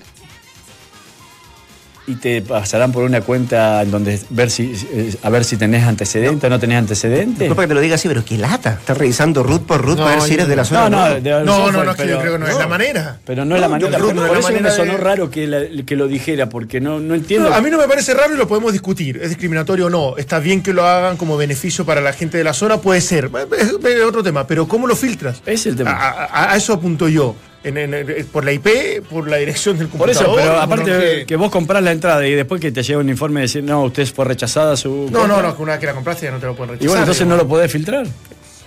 y 2.07 2.15
te 2.15 2.41
pasarán 2.41 2.91
por 2.91 3.03
una 3.03 3.21
cuenta 3.21 3.81
en 3.81 3.89
donde 3.89 4.19
ver 4.29 4.51
si, 4.51 4.73
eh, 4.93 5.15
a 5.23 5.29
ver 5.31 5.43
si 5.43 5.57
tenés 5.57 5.83
antecedentes 5.85 6.43
o 6.43 6.49
no 6.49 6.59
tenés 6.59 6.77
antecedentes. 6.77 7.39
Disculpa 7.39 7.63
que 7.63 7.67
te 7.69 7.73
lo 7.73 7.81
diga 7.81 7.95
así, 7.95 8.07
pero 8.07 8.23
qué 8.23 8.37
lata. 8.37 8.77
Estás 8.79 8.97
revisando 8.97 9.41
root 9.41 9.63
por 9.65 9.81
root 9.81 9.97
No, 9.97 10.03
para 10.03 10.17
ver 10.17 10.25
si 10.25 10.33
eres 10.35 10.47
de 10.47 10.55
la 10.55 10.65
zona. 10.65 10.89
No, 10.89 10.97
o 11.03 11.09
no, 11.09 11.15
de- 11.15 11.21
No, 11.43 11.71
no, 11.71 11.83
no, 11.83 11.91
es 11.91 11.97
que 11.97 12.03
yo 12.03 12.07
pero- 12.09 12.19
creo 12.21 12.33
que 12.33 12.39
no, 12.39 12.47
es 12.47 12.57
la 12.57 12.67
manera. 12.67 13.17
Pero 13.25 13.43
no 13.43 13.55
es 13.55 13.61
la 13.61 13.67
No, 13.67 13.71
manera. 13.71 13.97
no 13.97 14.05
por 14.05 14.15
la 14.15 14.23
eso 14.39 14.47
me 14.49 14.53
manera 14.55 14.71
sonó 14.75 14.91
de- 14.93 14.97
raro 14.99 15.29
que, 15.31 15.47
la- 15.47 15.83
que 15.85 15.95
lo 15.95 16.07
dijera, 16.07 16.47
porque 16.47 16.79
no, 16.79 16.99
no 16.99 17.15
entiendo. 17.15 17.49
No, 17.49 17.55
a 17.55 17.61
mí 17.61 17.69
no 17.71 17.77
me 17.79 17.87
parece 17.87 18.13
raro 18.13 18.35
y 18.35 18.37
lo 18.37 18.47
podemos 18.47 18.71
discutir. 18.71 19.17
¿Es 19.21 19.29
discriminatorio 19.29 19.87
o 19.87 19.89
no? 19.89 20.15
Está 20.17 20.37
bien 20.39 20.61
que 20.61 20.73
lo 20.73 20.85
hagan 20.85 21.17
como 21.17 21.37
beneficio 21.37 21.85
para 21.85 22.01
la 22.01 22.13
gente 22.13 22.37
de 22.37 22.43
la 22.43 22.53
zona, 22.53 22.77
puede 22.77 23.01
ser. 23.01 23.31
Es, 23.57 23.69
es 23.83 24.01
otro 24.03 24.21
tema. 24.21 24.45
Pero 24.45 24.67
¿cómo 24.67 24.85
lo 24.85 24.95
filtras? 24.95 25.41
Es 25.45 25.65
el 25.65 25.75
tema. 25.75 25.91
A, 25.91 26.09
a- 26.25 26.53
a 26.53 26.55
eso 26.55 26.73
apunto 26.73 27.07
yo. 27.09 27.35
En- 27.65 27.77
en- 27.77 27.93
en- 27.93 28.25
por 28.27 28.45
la 28.45 28.51
IP, 28.53 29.01
por 29.09 29.27
la 29.27 29.37
dirección 29.37 29.77
del 29.77 29.87
Por 29.87 29.99
computador. 30.01 30.39
eso, 30.39 30.47
pero 30.47 30.61
aparte 30.61 30.91
no, 30.91 30.99
que, 30.99 31.25
que- 31.27 31.35
vos 31.35 31.51
comprás 31.51 31.83
la 31.83 31.91
entrada 31.91 32.25
y 32.27 32.31
después 32.33 32.61
que 32.61 32.71
te 32.71 32.83
llega 32.83 32.99
un 32.99 33.09
informe 33.09 33.41
de 33.41 33.47
decir, 33.47 33.63
no, 33.63 33.83
usted 33.83 34.05
fue 34.07 34.23
rechazada 34.25 34.77
su. 34.77 35.09
No, 35.11 35.27
no, 35.27 35.33
compra". 35.33 35.41
no, 35.41 35.55
que 35.57 35.63
una 35.63 35.71
vez 35.73 35.79
que 35.81 35.85
la 35.87 35.93
compraste 35.93 36.25
ya 36.27 36.31
no 36.31 36.39
te 36.39 36.45
lo 36.45 36.55
pueden 36.55 36.71
rechazar. 36.73 36.85
Y 36.85 36.87
bueno, 36.87 37.01
entonces 37.01 37.27
no 37.27 37.35
lo 37.35 37.47
podés 37.47 37.71
filtrar. 37.71 38.05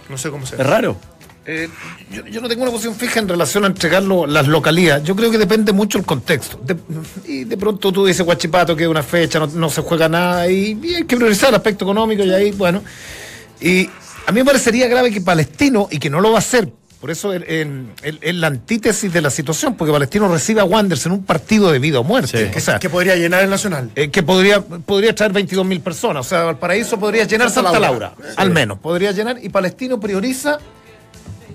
No 0.08 0.18
sé 0.18 0.30
cómo 0.30 0.44
se 0.46 0.56
Es 0.56 0.66
raro. 0.66 0.96
Eh, 1.50 1.66
yo, 2.30 2.42
no 2.42 2.48
tengo 2.48 2.62
una 2.62 2.70
posición 2.70 2.94
fija 2.94 3.20
en 3.20 3.28
relación 3.28 3.64
a 3.64 3.68
entregar 3.68 4.02
las 4.02 4.46
localías. 4.48 5.02
Yo 5.02 5.16
creo 5.16 5.30
que 5.30 5.38
depende 5.38 5.72
mucho 5.72 5.96
el 5.96 6.04
contexto. 6.04 6.60
y 7.26 7.44
de 7.44 7.56
pronto 7.56 7.90
tú 7.90 8.04
dices 8.04 8.22
Guachipato 8.26 8.76
que 8.76 8.82
es 8.82 8.88
una 8.88 9.02
fecha, 9.02 9.40
no, 9.54 9.70
se 9.70 9.80
juega 9.80 10.10
nada 10.10 10.46
y, 10.50 10.78
y, 10.82 10.94
hay 10.96 11.04
que 11.04 11.16
priorizar 11.16 11.48
el 11.48 11.54
aspecto 11.54 11.86
económico 11.86 12.22
y 12.22 12.32
ahí, 12.34 12.50
bueno. 12.52 12.82
Y 13.62 13.88
a 14.26 14.32
mí 14.32 14.40
me 14.40 14.44
parecería 14.44 14.88
grave 14.88 15.10
que 15.10 15.20
Palestino, 15.22 15.88
y 15.90 15.98
que 15.98 16.10
no 16.10 16.20
lo 16.20 16.30
va 16.32 16.36
a 16.36 16.40
hacer, 16.40 16.68
por 17.00 17.12
eso 17.12 17.32
es 17.32 18.34
la 18.34 18.46
antítesis 18.48 19.12
de 19.12 19.20
la 19.20 19.30
situación, 19.30 19.76
porque 19.76 19.92
Palestino 19.92 20.28
recibe 20.28 20.60
a 20.60 20.64
Wanderers 20.64 21.06
en 21.06 21.12
un 21.12 21.24
partido 21.24 21.70
de 21.70 21.78
vida 21.78 22.00
o 22.00 22.04
muerte. 22.04 22.50
que 22.80 22.90
podría 22.90 23.14
llenar 23.14 23.44
el 23.44 23.50
Nacional. 23.50 23.90
Eh, 23.94 24.10
que 24.10 24.22
podría, 24.24 24.60
podría 24.60 25.14
traer 25.14 25.32
22 25.32 25.64
mil 25.64 25.80
personas. 25.80 26.26
O 26.26 26.28
sea, 26.28 26.42
Valparaíso 26.42 26.98
podría 26.98 27.24
llenar 27.24 27.50
Santa, 27.50 27.78
Laura, 27.78 28.14
al 28.36 28.50
menos. 28.50 28.78
Podría 28.78 29.12
llenar. 29.12 29.38
Y 29.40 29.48
Palestino 29.48 30.00
prioriza 30.00 30.58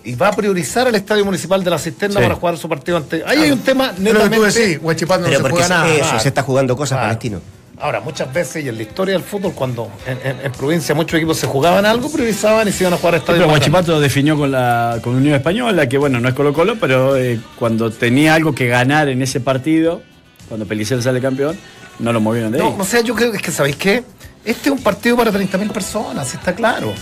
y 0.06 0.16
va 0.16 0.30
a 0.30 0.34
priorizar 0.34 0.88
el 0.88 0.96
estadio 0.96 1.26
municipal 1.26 1.64
de 1.64 1.70
la 1.70 1.80
Cisterna 1.80 2.22
para 2.22 2.36
jugar 2.36 2.58
su 2.58 2.70
partido 2.70 2.98
ante. 2.98 3.24
Ahí 3.26 3.40
hay 3.40 3.52
un 3.52 3.60
tema 3.60 3.94
netamente. 3.98 4.52
Sí, 4.52 4.80
no 4.82 4.98
se 4.98 5.40
juega 5.40 5.68
nada. 5.68 5.94
Eso, 5.94 6.20
se 6.20 6.28
está 6.30 6.44
jugando 6.44 6.76
cosas 6.78 7.00
Palestino. 7.00 7.42
Ahora, 7.84 8.00
muchas 8.00 8.34
veces, 8.34 8.64
y 8.64 8.70
en 8.70 8.78
la 8.78 8.84
historia 8.84 9.14
del 9.14 9.24
fútbol, 9.24 9.52
cuando 9.54 9.92
en, 10.06 10.52
provincia 10.54 10.96
muchos 10.96 11.18
equipos 11.18 11.36
se 11.36 11.48
jugaban 11.48 11.86
algo, 11.86 12.10
priorizaban 12.10 12.66
y 12.66 12.72
se 12.72 12.86
iban 12.86 12.94
a 12.94 12.98
jugar 12.98 13.16
a 13.16 13.18
estadio. 13.18 13.40
Pero 13.42 13.50
Guachipato 13.50 14.00
definió 14.00 14.38
con 14.38 14.54
la 14.54 15.00
con 15.04 15.16
Unión 15.16 15.36
Española, 15.36 15.90
que 15.90 15.98
bueno, 15.98 16.22
no 16.22 16.30
es 16.30 16.34
Colo 16.34 16.54
Colo, 16.54 16.78
pero 16.80 17.18
eh, 17.18 17.42
cuando 17.60 17.92
tenía 17.92 18.36
algo 18.36 18.56
que 18.56 18.68
ganar 18.68 19.10
en 19.10 19.22
ese 19.22 19.42
partido, 19.42 20.02
cuando 20.48 20.66
Pelicero 20.66 21.02
sale 21.02 21.20
campeón, 21.20 21.58
no 22.00 22.14
lo 22.14 22.22
movieron 22.22 22.54
de 22.54 22.62
ahí. 22.62 22.64
No, 22.64 22.82
o 22.82 22.86
sea, 22.86 23.02
yo 23.02 23.16
creo 23.16 23.32
que, 23.32 23.38
es 23.38 23.44
que 23.44 23.52
¿sabéis 23.52 23.76
qué? 23.76 24.02
Este 24.46 24.70
es 24.70 24.72
un 24.72 24.82
partido 24.82 25.18
para 25.18 25.34
30.000 25.34 25.70
personas, 25.72 26.34
está 26.34 26.56
claro. 26.56 26.94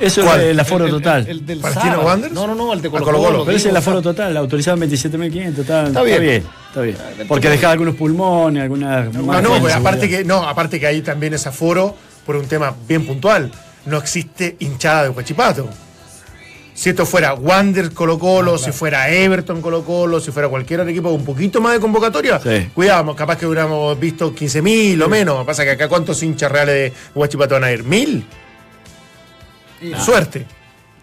Eso 0.00 0.34
es 0.34 0.42
el 0.42 0.60
aforo 0.60 0.88
total. 0.88 1.26
El, 1.26 1.46
del 1.46 1.60
¿Palestino 1.60 2.00
Wanderers? 2.00 2.34
No, 2.34 2.46
no, 2.46 2.54
no, 2.54 2.72
el 2.72 2.82
de 2.82 2.90
Colo 2.90 3.04
Colo. 3.04 3.44
Pero 3.44 3.56
ese 3.56 3.68
es 3.68 3.72
el 3.72 3.76
aforo 3.76 4.02
total, 4.02 4.36
autorizado 4.36 4.82
en 4.82 4.90
27.500. 4.90 5.58
Está, 5.58 5.86
está, 5.86 6.02
bien. 6.02 6.44
Está 6.68 6.80
bien. 6.82 6.96
Porque 7.26 7.48
dejaba 7.48 7.72
algunos 7.72 7.94
pulmones, 7.94 8.62
algunas. 8.62 9.12
No, 9.12 9.40
no, 9.40 9.60
pues 9.60 9.74
aparte 9.74 10.08
que, 10.08 10.24
no, 10.24 10.46
aparte 10.46 10.78
que 10.78 10.86
ahí 10.86 11.02
también 11.02 11.34
es 11.34 11.46
aforo 11.46 11.96
por 12.24 12.36
un 12.36 12.46
tema 12.46 12.74
bien 12.86 13.06
puntual. 13.06 13.50
No 13.86 13.98
existe 13.98 14.56
hinchada 14.58 15.04
de 15.04 15.08
Huachipato. 15.10 15.68
Si 16.74 16.90
esto 16.90 17.06
fuera 17.06 17.32
Wander 17.32 17.92
Colo 17.92 18.18
Colo, 18.18 18.58
si 18.58 18.70
fuera 18.70 19.08
Everton 19.08 19.62
Colo 19.62 19.82
Colo, 19.82 20.20
si 20.20 20.30
fuera 20.30 20.46
cualquier 20.50 20.80
otro 20.80 20.90
equipo 20.90 21.08
con 21.08 21.20
un 21.20 21.24
poquito 21.24 21.58
más 21.58 21.72
de 21.72 21.80
convocatoria, 21.80 22.38
cuidado, 22.74 23.16
capaz 23.16 23.38
que 23.38 23.46
hubiéramos 23.46 23.98
visto 23.98 24.34
15.000 24.34 25.02
o 25.02 25.08
menos. 25.08 25.46
Pasa 25.46 25.64
que 25.64 25.70
acá 25.70 25.88
cuántos 25.88 26.22
hinchas 26.22 26.52
reales 26.52 26.74
de 26.74 26.92
Huachipato 27.14 27.54
van 27.54 27.64
a 27.64 27.72
ir, 27.72 27.82
¿mil? 27.82 28.26
Suerte. 30.04 30.46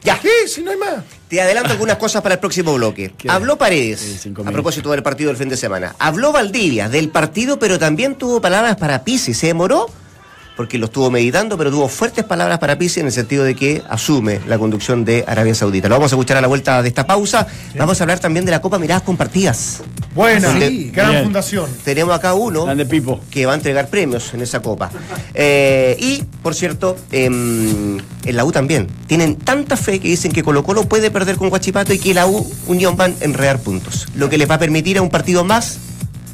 Ya. 0.03 0.19
Sí, 0.21 0.29
si 0.47 0.61
no 0.61 0.71
hay 0.71 0.77
más. 0.77 1.03
Te 1.29 1.41
adelanto 1.41 1.71
algunas 1.71 1.97
cosas 1.97 2.21
para 2.21 2.35
el 2.35 2.39
próximo 2.39 2.73
bloque. 2.73 3.13
Habló 3.27 3.57
Paredes, 3.57 4.27
a 4.45 4.51
propósito 4.51 4.91
del 4.91 5.01
partido 5.01 5.29
del 5.29 5.37
fin 5.37 5.49
de 5.49 5.57
semana. 5.57 5.95
Habló 5.97 6.31
Valdivia 6.31 6.89
del 6.89 7.09
partido, 7.09 7.57
pero 7.57 7.79
también 7.79 8.15
tuvo 8.15 8.41
palabras 8.41 8.75
para 8.75 9.03
Pisi. 9.03 9.33
Se 9.33 9.47
demoró 9.47 9.89
porque 10.55 10.77
lo 10.77 10.85
estuvo 10.85 11.09
meditando, 11.09 11.57
pero 11.57 11.71
tuvo 11.71 11.87
fuertes 11.87 12.23
palabras 12.23 12.59
para 12.59 12.77
Pisi 12.77 12.99
en 12.99 13.07
el 13.07 13.11
sentido 13.11 13.43
de 13.43 13.55
que 13.55 13.81
asume 13.89 14.39
la 14.47 14.57
conducción 14.57 15.03
de 15.03 15.23
Arabia 15.27 15.55
Saudita. 15.55 15.89
Lo 15.89 15.95
vamos 15.95 16.11
a 16.11 16.15
escuchar 16.15 16.37
a 16.37 16.41
la 16.41 16.47
vuelta 16.47 16.81
de 16.81 16.89
esta 16.89 17.07
pausa. 17.07 17.47
Vamos 17.75 17.99
a 17.99 18.03
hablar 18.03 18.19
también 18.19 18.45
de 18.45 18.51
la 18.51 18.61
Copa 18.61 18.77
Miradas 18.77 19.03
Compartidas. 19.03 19.81
Buena, 20.13 20.53
gran 20.91 21.23
fundación. 21.23 21.69
Tenemos 21.83 22.15
acá 22.15 22.33
uno 22.33 22.67
que 23.31 23.45
va 23.45 23.53
a 23.53 23.55
entregar 23.55 23.87
premios 23.87 24.33
en 24.33 24.41
esa 24.41 24.61
Copa. 24.61 24.91
Eh, 25.33 25.97
y, 25.99 26.23
por 26.43 26.53
cierto, 26.53 26.97
em, 27.11 27.97
en 27.97 28.35
la 28.35 28.45
U 28.45 28.51
también. 28.51 28.87
Tienen 29.07 29.35
tanta 29.35 29.75
fe 29.75 29.99
que 29.99 30.07
dicen 30.07 30.31
que 30.31 30.43
Colo 30.43 30.63
Colo 30.63 30.85
puede 30.85 31.09
perder 31.09 31.37
con 31.37 31.49
Guachipato 31.49 31.93
y 31.93 31.99
que 31.99 32.13
la 32.13 32.27
U 32.27 32.47
Unión 32.67 32.95
van 32.95 33.15
a 33.19 33.25
enredar 33.25 33.59
puntos. 33.59 34.07
Lo 34.15 34.29
que 34.29 34.37
les 34.37 34.49
va 34.49 34.55
a 34.55 34.59
permitir 34.59 34.97
a 34.97 35.01
un 35.01 35.09
partido 35.09 35.43
más, 35.43 35.79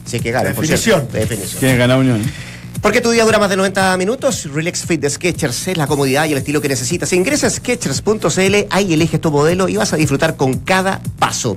si 0.06 0.20
que 0.20 0.32
gana, 0.32 0.50
definición. 0.50 1.06
Por 1.06 1.20
definición. 1.20 1.60
Tiene 1.60 1.78
ganar 1.78 2.00
Unión. 2.00 2.49
Porque 2.82 3.02
tu 3.02 3.12
día 3.12 3.26
dura 3.26 3.40
más 3.40 3.50
de 3.50 3.58
90 3.58 3.98
minutos, 3.98 4.46
Relax 4.54 4.86
Fit 4.86 5.02
de 5.02 5.10
Sketchers 5.10 5.68
es 5.68 5.78
la 5.78 5.86
comodidad 5.86 6.26
y 6.26 6.32
el 6.32 6.38
estilo 6.38 6.62
que 6.62 6.70
necesitas. 6.70 7.12
Ingresa 7.12 7.48
a 7.48 7.50
Sketchers.cl, 7.50 8.56
ahí 8.70 8.94
eliges 8.94 9.20
tu 9.20 9.32
modelo 9.32 9.68
y 9.68 9.76
vas 9.76 9.92
a 9.92 9.98
disfrutar 9.98 10.38
con 10.38 10.60
cada 10.60 11.02
paso. 11.20 11.56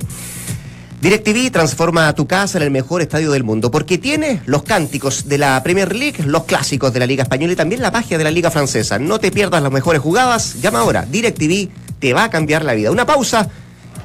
DirecTV 1.03 1.51
transforma 1.51 2.13
tu 2.13 2.27
casa 2.27 2.57
en 2.57 2.63
el 2.63 2.71
mejor 2.71 3.01
estadio 3.01 3.31
del 3.31 3.43
mundo 3.43 3.71
porque 3.71 3.97
tiene 3.97 4.41
los 4.45 4.63
cánticos 4.63 5.27
de 5.27 5.37
la 5.37 5.61
Premier 5.61 5.93
League, 5.93 6.23
los 6.25 6.45
clásicos 6.45 6.93
de 6.93 6.99
la 6.99 7.05
Liga 7.05 7.23
Española 7.23 7.51
y 7.51 7.55
también 7.57 7.81
la 7.81 7.91
magia 7.91 8.17
de 8.17 8.23
la 8.23 8.31
Liga 8.31 8.51
Francesa. 8.51 8.99
No 8.99 9.19
te 9.19 9.29
pierdas 9.29 9.61
las 9.61 9.71
mejores 9.71 10.01
jugadas. 10.01 10.61
Llama 10.61 10.79
ahora. 10.79 11.05
DirecTV 11.09 11.69
te 11.99 12.13
va 12.13 12.23
a 12.23 12.29
cambiar 12.29 12.63
la 12.63 12.73
vida. 12.73 12.89
Una 12.89 13.05
pausa 13.05 13.49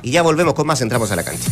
y 0.03 0.11
ya 0.11 0.23
volvemos 0.23 0.55
con 0.55 0.67
más. 0.67 0.81
Entramos 0.81 1.13
a 1.13 1.17
la 1.17 1.23
cancha. 1.23 1.49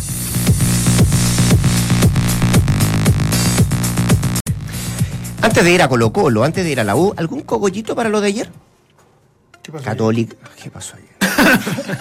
Antes 5.41 5.63
de 5.63 5.71
ir 5.71 5.81
a 5.81 5.87
Colo 5.87 6.11
Colo, 6.11 6.43
antes 6.43 6.63
de 6.63 6.71
ir 6.71 6.79
a 6.79 6.83
la 6.83 6.95
U, 6.95 7.13
¿algún 7.17 7.41
cogollito 7.41 7.95
para 7.95 8.09
lo 8.09 8.21
de 8.21 8.27
ayer? 8.27 8.49
¿Qué 9.61 9.71
pasó 9.71 9.85
Católica. 9.85 10.35
¿Qué 10.61 10.69
pasó 10.69 10.95
ayer? 10.95 11.09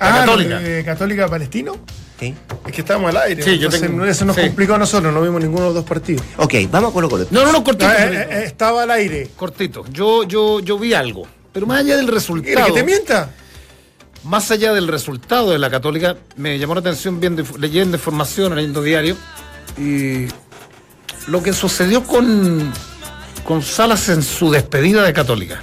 ah, 0.00 0.20
Católica. 0.20 0.60
Católica 0.84 1.28
Palestino. 1.28 1.76
Sí. 2.18 2.34
Es 2.66 2.72
que 2.72 2.80
estábamos 2.80 3.10
al 3.10 3.18
aire. 3.18 3.42
Sí, 3.42 3.58
yo 3.58 3.68
tengo... 3.68 4.04
Eso 4.04 4.24
nos 4.24 4.36
complicó 4.36 4.74
a 4.74 4.78
nosotros, 4.78 5.12
no 5.12 5.20
vimos 5.20 5.40
ninguno 5.40 5.62
de 5.62 5.68
los 5.68 5.74
dos 5.74 5.84
partidos. 5.84 6.22
Ok, 6.38 6.54
vamos 6.70 6.90
a 6.90 6.94
Colo 6.94 7.10
Colo. 7.10 7.26
No, 7.30 7.44
no, 7.44 7.52
no, 7.52 7.62
cortito. 7.62 7.86
Ah, 7.86 8.06
eh, 8.06 8.28
eh, 8.30 8.42
estaba 8.46 8.84
al 8.84 8.90
aire. 8.92 9.30
Cortito. 9.36 9.84
Yo, 9.90 10.24
yo, 10.24 10.60
yo 10.60 10.78
vi 10.78 10.94
algo. 10.94 11.26
Pero 11.52 11.66
más 11.66 11.80
allá 11.80 11.96
del 11.96 12.08
resultado. 12.08 12.66
que 12.66 12.72
te 12.72 12.84
mienta? 12.84 13.30
Más 14.24 14.50
allá 14.50 14.72
del 14.72 14.88
resultado 14.88 15.50
de 15.50 15.58
la 15.58 15.70
Católica, 15.70 16.16
me 16.36 16.58
llamó 16.58 16.74
la 16.74 16.80
atención 16.80 17.20
viendo, 17.20 17.44
leyendo 17.58 17.96
información, 17.96 18.54
leyendo 18.54 18.82
diario. 18.82 19.16
Y 19.78 20.26
lo 21.26 21.42
que 21.42 21.52
sucedió 21.52 22.04
con, 22.04 22.72
con 23.44 23.62
Salas 23.62 24.08
en 24.08 24.22
su 24.22 24.50
despedida 24.50 25.02
de 25.02 25.12
Católica. 25.12 25.62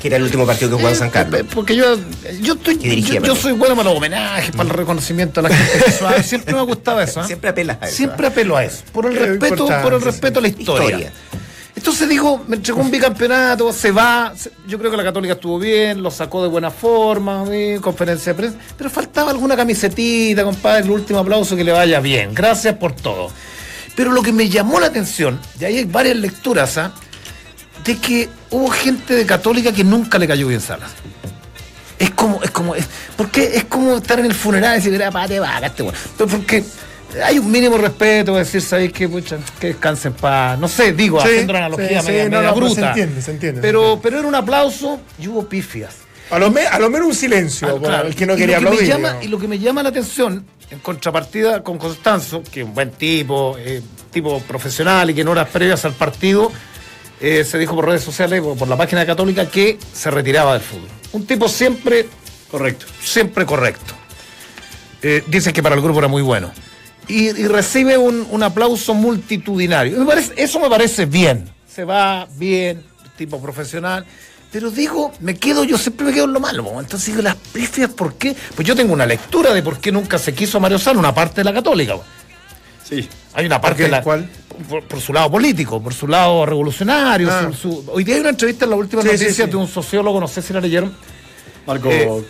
Que 0.00 0.08
era 0.08 0.16
el 0.16 0.22
último 0.22 0.46
partido 0.46 0.70
que 0.70 0.76
jugó 0.76 0.88
en 0.88 0.96
San 0.96 1.10
Carlos. 1.10 1.40
Eh, 1.40 1.44
porque 1.54 1.76
yo, 1.76 1.96
yo, 2.40 2.54
estoy, 2.54 3.02
yo, 3.02 3.36
soy 3.36 3.52
bueno 3.52 3.76
para 3.76 3.90
los 3.90 3.98
homenajes, 3.98 4.50
para 4.52 4.70
el 4.70 4.74
reconocimiento 4.74 5.40
a 5.40 5.42
la 5.42 5.50
gente. 5.50 6.22
Siempre 6.22 6.54
me 6.54 6.60
ha 6.60 6.62
gustado 6.62 7.02
eso. 7.02 7.20
¿eh? 7.20 7.24
Siempre 7.26 7.50
apela 7.50 7.78
a 7.78 7.86
eso. 7.86 7.96
Siempre 7.96 8.26
apelo 8.26 8.56
a 8.56 8.64
eso. 8.64 8.82
Por 8.92 9.06
el 9.06 9.14
respeto, 9.14 9.68
por 9.82 9.92
el 9.92 10.00
respeto 10.00 10.38
a 10.38 10.42
la 10.42 10.48
historia. 10.48 11.12
Entonces 11.76 12.08
digo, 12.08 12.44
me 12.46 12.56
entregó 12.56 12.80
un 12.80 12.90
bicampeonato, 12.90 13.72
se 13.72 13.90
va. 13.90 14.32
Yo 14.66 14.78
creo 14.78 14.90
que 14.90 14.96
la 14.96 15.04
Católica 15.04 15.34
estuvo 15.34 15.58
bien, 15.58 16.02
lo 16.02 16.10
sacó 16.10 16.42
de 16.42 16.48
buena 16.48 16.70
forma, 16.70 17.44
conferencia 17.80 18.32
de 18.32 18.38
prensa. 18.38 18.58
Pero 18.76 18.88
faltaba 18.88 19.30
alguna 19.30 19.54
camisetita, 19.54 20.44
compadre, 20.44 20.84
el 20.84 20.90
último 20.90 21.18
aplauso 21.18 21.56
que 21.56 21.64
le 21.64 21.72
vaya 21.72 22.00
bien. 22.00 22.34
Gracias 22.34 22.74
por 22.76 22.92
todo. 22.92 23.30
Pero 23.96 24.12
lo 24.12 24.22
que 24.22 24.32
me 24.32 24.48
llamó 24.48 24.80
la 24.80 24.86
atención, 24.86 25.38
y 25.58 25.64
ahí 25.64 25.78
hay 25.78 25.84
varias 25.84 26.16
lecturas, 26.16 26.78
¿ah? 26.78 26.92
de 27.84 27.98
que 27.98 28.28
hubo 28.50 28.68
gente 28.70 29.14
de 29.14 29.26
católica 29.26 29.72
que 29.72 29.84
nunca 29.84 30.18
le 30.18 30.26
cayó 30.26 30.48
bien 30.48 30.60
Salas. 30.60 30.90
Es 31.98 32.10
como, 32.10 32.42
es 32.42 32.50
como, 32.50 32.74
es, 32.74 32.86
porque 33.16 33.56
es 33.56 33.64
como 33.64 33.96
estar 33.96 34.18
en 34.18 34.26
el 34.26 34.34
funeral 34.34 34.72
y 34.72 34.76
decir, 34.76 34.94
era 34.94 35.10
pate 35.10 35.38
vaca, 35.38 35.66
este 35.66 35.84
Pero 36.16 36.30
porque 36.30 36.64
hay 37.22 37.38
un 37.38 37.50
mínimo 37.50 37.76
respeto, 37.76 38.36
decir, 38.36 38.62
¿sabéis 38.62 38.92
qué? 38.92 39.08
Pucha, 39.08 39.38
que 39.58 39.68
descansen 39.68 40.12
para. 40.14 40.56
No 40.56 40.68
sé, 40.68 40.92
digo, 40.92 41.20
haciendo 41.20 41.52
una 41.52 41.66
analogía 41.66 42.00
sí, 42.00 42.08
media, 42.08 42.42
no, 42.42 42.54
bruta. 42.54 42.74
Se 42.74 42.86
entiende, 42.86 43.22
se 43.22 43.30
entiende. 43.32 43.60
Pero, 43.60 44.00
pero 44.02 44.18
era 44.18 44.28
un 44.28 44.34
aplauso 44.34 45.00
y 45.18 45.28
hubo 45.28 45.46
pifias. 45.46 45.96
A 46.30 46.38
lo, 46.38 46.46
a 46.46 46.78
lo 46.78 46.90
menos 46.90 47.08
un 47.08 47.14
silencio, 47.14 47.80
ah, 47.88 48.02
el 48.06 48.14
que 48.14 48.24
no 48.24 48.36
quería 48.36 48.58
aplaudir. 48.58 48.94
y 49.22 49.28
lo 49.28 49.38
que 49.38 49.48
me 49.48 49.58
llama 49.58 49.82
la 49.82 49.88
atención 49.88 50.46
en 50.70 50.78
contrapartida 50.78 51.62
con 51.62 51.76
Constanzo, 51.76 52.42
que 52.42 52.60
es 52.60 52.66
un 52.66 52.74
buen 52.74 52.92
tipo, 52.92 53.56
eh, 53.58 53.82
tipo 54.12 54.40
profesional 54.40 55.10
y 55.10 55.14
que 55.14 55.22
en 55.22 55.28
horas 55.28 55.48
previas 55.48 55.84
al 55.84 55.94
partido 55.94 56.52
eh, 57.20 57.44
se 57.44 57.58
dijo 57.58 57.74
por 57.74 57.86
redes 57.86 58.02
sociales, 58.02 58.40
por, 58.40 58.56
por 58.56 58.68
la 58.68 58.76
página 58.76 59.04
Católica, 59.04 59.46
que 59.46 59.78
se 59.92 60.10
retiraba 60.10 60.52
del 60.52 60.62
fútbol. 60.62 60.88
Un 61.12 61.26
tipo 61.26 61.48
siempre 61.48 62.06
correcto, 62.50 62.86
siempre 63.02 63.44
correcto. 63.44 63.94
Eh, 65.02 65.24
dice 65.26 65.52
que 65.52 65.62
para 65.62 65.74
el 65.74 65.80
grupo 65.80 65.98
era 65.98 66.08
muy 66.08 66.22
bueno. 66.22 66.52
Y, 67.08 67.32
recibe 67.32 67.98
un, 67.98 68.42
aplauso 68.42 68.94
multitudinario. 68.94 69.98
Me 69.98 70.06
parece, 70.06 70.32
eso 70.36 70.60
me 70.60 70.70
parece 70.70 71.06
bien. 71.06 71.50
Se 71.66 71.84
va 71.84 72.28
bien, 72.36 72.84
tipo 73.16 73.40
profesional. 73.42 74.06
Pero 74.52 74.70
digo, 74.70 75.12
me 75.20 75.36
quedo, 75.36 75.62
yo 75.62 75.78
siempre 75.78 76.06
me 76.06 76.12
quedo 76.12 76.24
en 76.24 76.32
lo 76.32 76.40
malo. 76.40 76.80
Entonces 76.80 77.06
digo, 77.06 77.22
las 77.22 77.36
pifias, 77.36 77.90
¿por 77.90 78.14
qué? 78.14 78.34
Pues 78.54 78.66
yo 78.66 78.74
tengo 78.74 78.92
una 78.92 79.06
lectura 79.06 79.54
de 79.54 79.62
por 79.62 79.78
qué 79.78 79.92
nunca 79.92 80.18
se 80.18 80.34
quiso 80.34 80.58
a 80.58 80.60
Mario 80.60 80.78
Sala, 80.78 80.98
una 80.98 81.14
parte 81.14 81.36
de 81.40 81.44
la 81.44 81.52
católica. 81.52 81.96
Sí. 82.88 83.08
Hay 83.34 83.46
una 83.46 83.60
parte 83.60 83.84
de 83.84 83.88
la. 83.88 84.02
¿Cuál? 84.02 84.28
Por, 84.68 85.00
su 85.00 85.12
lado 85.12 85.30
político, 85.30 85.80
por 85.80 85.94
su 85.94 86.06
lado 86.06 86.44
revolucionario. 86.44 87.30
Ah. 87.30 87.50
Hoy 87.86 88.04
día 88.04 88.16
hay 88.16 88.20
una 88.20 88.30
entrevista 88.30 88.64
en 88.64 88.70
la 88.70 88.76
última 88.76 89.02
noticia 89.02 89.46
de 89.46 89.56
un 89.56 89.68
sociólogo, 89.68 90.20
no 90.20 90.28
sé 90.28 90.42
si 90.42 90.52
la 90.52 90.60
leyeron. 90.60 90.94
Marco. 91.66 91.88
Eh, 91.90 92.24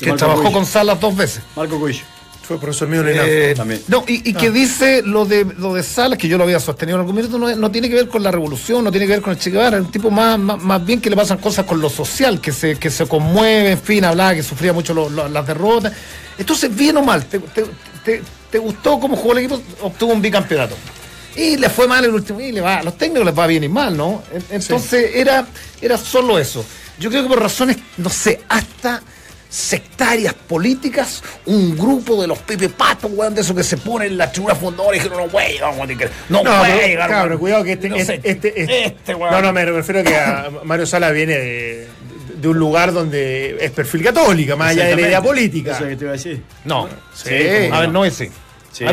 que 0.00 0.12
trabajó 0.12 0.52
con 0.52 0.66
Salas 0.66 1.00
dos 1.00 1.16
veces. 1.16 1.42
Marco 1.54 1.78
Cuillo. 1.78 2.02
Fue 2.46 2.60
profesor 2.60 2.86
mío 2.88 3.02
Eh, 3.06 3.54
También. 3.56 3.82
no, 3.88 4.04
y, 4.06 4.30
y 4.30 4.32
que 4.34 4.50
dice 4.50 5.02
lo 5.04 5.24
de 5.24 5.44
lo 5.58 5.74
de 5.74 5.82
Salas, 5.82 6.16
que 6.18 6.28
yo 6.28 6.38
lo 6.38 6.44
había 6.44 6.60
sostenido 6.60 6.96
en 6.96 7.00
algún 7.00 7.16
minuto, 7.16 7.38
no, 7.38 7.54
no 7.56 7.70
tiene 7.72 7.88
que 7.88 7.96
ver 7.96 8.08
con 8.08 8.22
la 8.22 8.30
revolución, 8.30 8.84
no 8.84 8.90
tiene 8.92 9.06
que 9.06 9.14
ver 9.14 9.22
con 9.22 9.32
el 9.32 9.38
Che 9.38 9.50
Guevara, 9.50 9.78
es 9.78 9.84
un 9.84 9.90
tipo 9.90 10.10
más, 10.10 10.38
más, 10.38 10.62
más 10.62 10.84
bien 10.86 11.00
que 11.00 11.10
le 11.10 11.16
pasan 11.16 11.38
cosas 11.38 11.66
con 11.66 11.80
lo 11.80 11.90
social, 11.90 12.40
que 12.40 12.52
se, 12.52 12.76
que 12.78 12.88
se 12.90 13.06
conmueve, 13.06 13.72
en 13.72 13.80
fin, 13.80 14.04
hablaba 14.04 14.34
que 14.34 14.42
sufría 14.44 14.72
mucho 14.72 14.94
lo- 14.94 15.08
lo- 15.10 15.28
las 15.28 15.46
derrotas. 15.46 15.92
Entonces, 16.38 16.74
bien 16.74 16.96
o 16.98 17.02
mal, 17.02 17.24
te, 17.26 17.38
te- 17.40 17.64
te- 18.04 18.22
te 18.50 18.58
gustó 18.58 19.00
cómo 19.00 19.16
jugó 19.16 19.32
el 19.32 19.38
equipo, 19.38 19.60
obtuvo 19.82 20.12
un 20.12 20.22
bicampeonato. 20.22 20.76
Y 21.34 21.56
le 21.56 21.68
fue 21.68 21.88
mal 21.88 22.04
el 22.04 22.14
último, 22.14 22.40
y 22.40 22.52
le 22.52 22.60
va, 22.60 22.76
a 22.76 22.82
los 22.84 22.96
técnicos 22.96 23.26
les 23.26 23.36
va 23.36 23.46
bien 23.48 23.64
y 23.64 23.68
mal, 23.68 23.96
¿no? 23.96 24.22
En- 24.32 24.44
Entonces 24.50 25.10
era, 25.14 25.46
era 25.80 25.98
solo 25.98 26.38
eso. 26.38 26.64
Yo 27.00 27.10
creo 27.10 27.24
que 27.24 27.28
por 27.28 27.40
razones, 27.42 27.76
no 27.96 28.08
sé, 28.08 28.40
hasta 28.48 29.02
sectarias 29.48 30.34
políticas, 30.34 31.22
un 31.46 31.76
grupo 31.76 32.20
de 32.20 32.26
los 32.28 32.38
Pepe 32.38 32.68
Patos, 32.68 33.10
weón, 33.14 33.34
de 33.34 33.40
esos 33.40 33.56
que 33.56 33.62
se 33.64 33.76
ponen 33.76 34.08
en 34.12 34.18
la 34.18 34.30
tribuna 34.30 34.54
fundadora 34.54 34.96
y 34.96 35.00
dijeron, 35.00 35.24
no, 35.24 35.28
güey, 35.30 35.58
no, 35.58 35.72
No, 36.42 36.58
güey, 36.58 36.72
pero, 36.72 36.98
weón". 36.98 37.08
cabrón, 37.10 37.38
cuidado 37.38 37.64
que 37.64 37.72
este, 37.72 37.88
No 37.88 37.96
este, 37.96 38.06
sé, 38.20 38.20
este- 38.24 38.60
este- 38.62 38.84
este, 38.86 39.14
weón. 39.14 39.32
No, 39.32 39.42
no, 39.42 39.52
me 39.52 39.64
refiero 39.64 40.02
que 40.04 40.16
a 40.16 40.50
Mario 40.64 40.86
Sala 40.86 41.10
viene 41.10 41.38
de, 41.38 41.88
de 42.40 42.48
un 42.48 42.58
lugar 42.58 42.92
donde 42.92 43.56
es 43.60 43.70
perfil 43.70 44.02
católica, 44.02 44.56
más 44.56 44.70
allá 44.72 44.84
de 44.86 44.96
la 44.96 45.02
idea 45.02 45.22
política. 45.22 45.72
Eso 45.76 45.88
que 45.88 45.96
te 45.96 46.04
iba 46.04 46.10
a 46.12 46.16
decir. 46.16 46.42
No, 46.64 46.88
Sí, 47.14 47.28
sí, 47.28 47.34
a 47.72 47.80
ver, 47.80 47.88
no. 47.88 47.92
no 47.92 48.04
es 48.04 48.14
sí. 48.14 48.28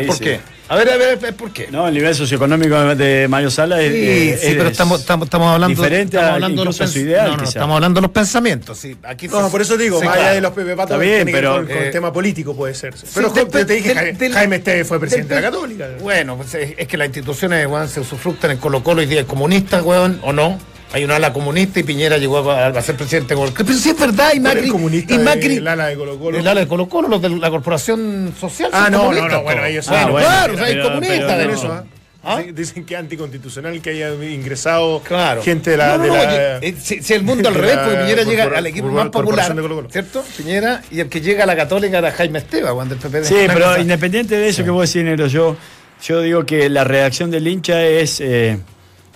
¿por 0.08 0.16
sí. 0.16 0.24
qué? 0.24 0.40
A 0.70 0.76
ver, 0.78 0.90
a 0.90 0.98
ver, 0.98 1.10
a 1.10 1.16
ver, 1.18 1.36
¿por 1.36 1.52
qué? 1.52 1.68
No, 1.70 1.88
el 1.88 1.94
nivel 1.94 2.16
socioeconómico 2.16 2.96
de 2.96 3.28
Mario 3.28 3.52
Sala 3.52 3.82
es. 3.82 3.92
Sí, 3.92 4.00
eh, 4.00 4.38
sí, 4.42 4.48
es- 4.48 4.56
pero 4.56 4.70
estamos, 4.70 5.02
estamos, 5.02 5.26
estamos 5.28 5.54
hablando, 5.54 5.76
diferente 5.82 6.16
estamos 6.16 6.32
a 6.32 6.34
hablando 6.36 6.62
de 6.62 6.66
los 6.66 6.76
su 6.78 7.00
ideal, 7.00 7.32
no, 7.32 7.38
no, 7.38 7.44
estamos 7.44 7.76
hablando 7.76 7.98
de 8.00 8.02
los 8.04 8.12
pensamientos. 8.12 8.78
Sí, 8.78 8.96
aquí 9.04 9.28
No, 9.28 9.46
se- 9.46 9.52
por 9.52 9.62
eso 9.62 9.78
digo, 9.78 10.02
más 10.02 10.16
allá 10.18 10.32
de 10.32 10.42
los 10.42 10.52
Pepe 10.54 10.76
Patos, 10.76 10.92
Está 10.92 10.98
bien, 10.98 11.16
tiene 11.26 11.32
que 11.32 11.36
ver 11.36 11.42
pero, 11.44 11.56
con, 11.58 11.68
con 11.68 11.78
eh, 11.78 11.86
el 11.88 11.92
tema 11.92 12.14
político 12.14 12.56
puede 12.56 12.74
ser. 12.74 12.94
Pero 13.14 13.30
Sí, 13.36 13.42
te 13.52 13.66
dije, 13.66 13.90
del- 13.90 13.98
Jaime, 13.98 14.14
del- 14.14 14.34
Jaime 14.34 14.56
Esteve 14.56 14.86
fue 14.86 15.00
presidente 15.00 15.36
de 15.36 15.42
la 15.42 15.52
Católica. 15.52 15.88
Bueno, 16.00 16.38
pues 16.38 16.54
es, 16.56 16.74
es 16.78 16.88
que 16.88 16.98
las 16.98 17.08
instituciones 17.08 17.68
weón, 17.68 17.90
se 17.90 18.00
usufructan 18.00 18.52
en 18.52 18.58
Colo 18.58 18.84
Colo 18.84 19.02
y 19.02 19.06
día 19.06 19.26
comunistas, 19.26 19.84
weón, 19.84 20.20
o 20.24 20.32
no. 20.32 20.58
Hay 20.94 21.04
una 21.04 21.16
ala 21.16 21.34
comunista 21.34 21.80
y 21.80 21.84
Piñera 21.84 22.18
llegó 22.18 22.50
a, 22.52 22.68
a 22.68 22.82
ser 22.82 22.96
presidente 22.96 23.30
de 23.34 23.36
Colo 23.40 23.52
Colo. 23.52 23.66
Pero 23.66 23.78
sí 23.80 23.90
es 23.90 24.00
verdad, 24.00 24.32
y 24.34 24.40
¿Cuál 24.40 24.46
es 24.52 24.54
Macri. 24.56 24.66
el 24.66 24.72
comunista 24.72 25.14
y 25.14 25.18
de- 25.18 25.24
Macri 25.24 25.56
el 25.58 25.68
ala 25.68 25.88
de 25.88 25.96
Colo 25.96 26.20
Colo? 26.20 26.38
El 26.38 26.48
ala 26.48 26.60
de 26.62 26.68
Colo 26.68 26.88
Colo, 26.88 27.08
los 27.08 27.22
de 27.22 27.30
la 27.30 27.50
Corporación 27.50 28.34
Social. 28.40 28.70
Ah, 28.72 28.90
no, 28.92 29.12
no, 29.12 29.28
no, 29.28 29.42
bueno, 29.44 29.66
ellos 29.66 29.88
Bueno, 29.88 30.04
son- 30.04 30.16
claro, 30.18 30.54
pero- 30.54 30.54
o 30.54 30.58
sea, 30.58 30.66
hay 30.68 30.82
comunistas 30.84 31.38
de 31.40 31.54
eso, 31.54 31.72
¿ah? 31.74 31.84
¿Ah? 32.26 32.42
Dicen, 32.54 32.86
que 32.86 32.94
es 32.94 33.00
anticonstitucional 33.02 33.82
que 33.82 33.90
haya 33.90 34.14
ingresado 34.14 35.02
Claro. 35.02 35.44
gente 35.44 35.72
de 35.72 35.78
la. 35.78 35.88
No, 35.90 35.98
no, 35.98 36.04
de 36.04 36.10
no, 36.10 36.16
la- 36.16 36.22
oye, 36.60 36.70
eh, 36.70 36.76
si, 36.82 37.02
si 37.02 37.14
el 37.14 37.24
mundo 37.24 37.50
al 37.50 37.56
revés, 37.56 37.78
porque 37.84 37.98
Piñera 37.98 38.24
llega 38.24 38.44
al 38.58 38.66
equipo 38.68 38.88
más 38.88 39.10
popular. 39.10 39.54
¿cierto? 39.92 40.24
Piñera, 40.38 40.82
y 40.90 41.02
el 41.02 41.10
que 41.10 41.20
llega 41.20 41.44
a 41.44 41.48
la 41.48 41.56
Católica 41.58 41.98
era 41.98 42.12
Jaime 42.14 42.40
Esteba, 42.40 42.74
cuando 42.74 42.94
el 42.94 43.02
PP 43.02 43.26
Sí, 43.26 43.36
pero 43.48 43.66
cosa- 43.66 43.80
independiente 43.82 44.38
de 44.38 44.48
eso 44.48 44.64
que 44.64 44.70
vos 44.70 44.88
decís, 44.88 45.04
Negro, 45.04 45.28
yo, 45.28 45.58
yo 46.02 46.22
digo 46.22 46.46
que 46.46 46.70
la 46.70 46.86
reacción 46.86 47.30
del 47.30 47.46
hincha 47.46 47.84
es, 47.84 48.22
eh, 48.22 48.58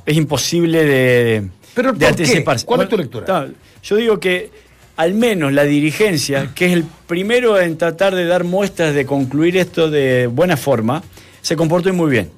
es 0.06 0.18
imposible 0.18 0.84
de, 0.84 1.48
Pero 1.78 1.94
de 1.94 2.08
anticiparse. 2.08 2.66
¿Cuál 2.66 2.82
es 2.82 2.90
tu 2.90 2.98
lectura? 2.98 3.48
yo 3.84 3.96
digo 3.96 4.20
que 4.20 4.50
al 4.96 5.14
menos 5.14 5.54
la 5.54 5.64
dirigencia, 5.64 6.50
que 6.56 6.66
es 6.66 6.74
el 6.74 6.86
primero 7.06 7.60
en 7.60 7.78
tratar 7.78 8.16
de 8.16 8.26
dar 8.26 8.44
muestras 8.44 8.96
de 8.96 9.06
concluir 9.06 9.58
esto 9.58 9.92
de 9.92 10.26
buena 10.26 10.58
forma, 10.58 11.04
se 11.40 11.56
comportó 11.56 11.94
muy 11.94 12.10
bien. 12.10 12.32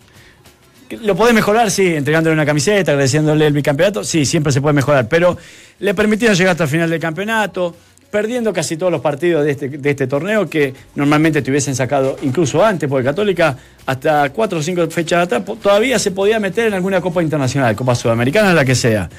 ¿Lo 0.89 1.15
podés 1.15 1.33
mejorar? 1.33 1.71
Sí, 1.71 1.87
entregándole 1.87 2.33
una 2.33 2.45
camiseta, 2.45 2.91
agradeciéndole 2.91 3.47
el 3.47 3.53
bicampeonato. 3.53 4.03
Sí, 4.03 4.25
siempre 4.25 4.51
se 4.51 4.59
puede 4.59 4.73
mejorar. 4.73 5.07
Pero 5.07 5.37
le 5.79 5.93
permitieron 5.93 6.35
llegar 6.35 6.51
hasta 6.51 6.65
el 6.65 6.69
final 6.69 6.89
del 6.89 6.99
campeonato, 6.99 7.73
perdiendo 8.11 8.51
casi 8.53 8.75
todos 8.77 8.91
los 8.91 9.01
partidos 9.01 9.45
de 9.45 9.51
este, 9.51 9.69
de 9.69 9.89
este 9.89 10.07
torneo 10.07 10.49
que 10.49 10.73
normalmente 10.95 11.41
te 11.41 11.51
hubiesen 11.51 11.75
sacado 11.75 12.17
incluso 12.23 12.63
antes, 12.65 12.89
porque 12.89 13.05
Católica 13.05 13.55
hasta 13.85 14.29
cuatro 14.31 14.59
o 14.59 14.63
cinco 14.63 14.87
fechas 14.89 15.23
atrás 15.23 15.43
todavía 15.61 15.99
se 15.99 16.11
podía 16.11 16.39
meter 16.39 16.67
en 16.67 16.73
alguna 16.73 17.01
Copa 17.01 17.21
Internacional, 17.21 17.75
Copa 17.75 17.95
Sudamericana, 17.95 18.53
la 18.53 18.65
que 18.65 18.75
sea. 18.75 19.09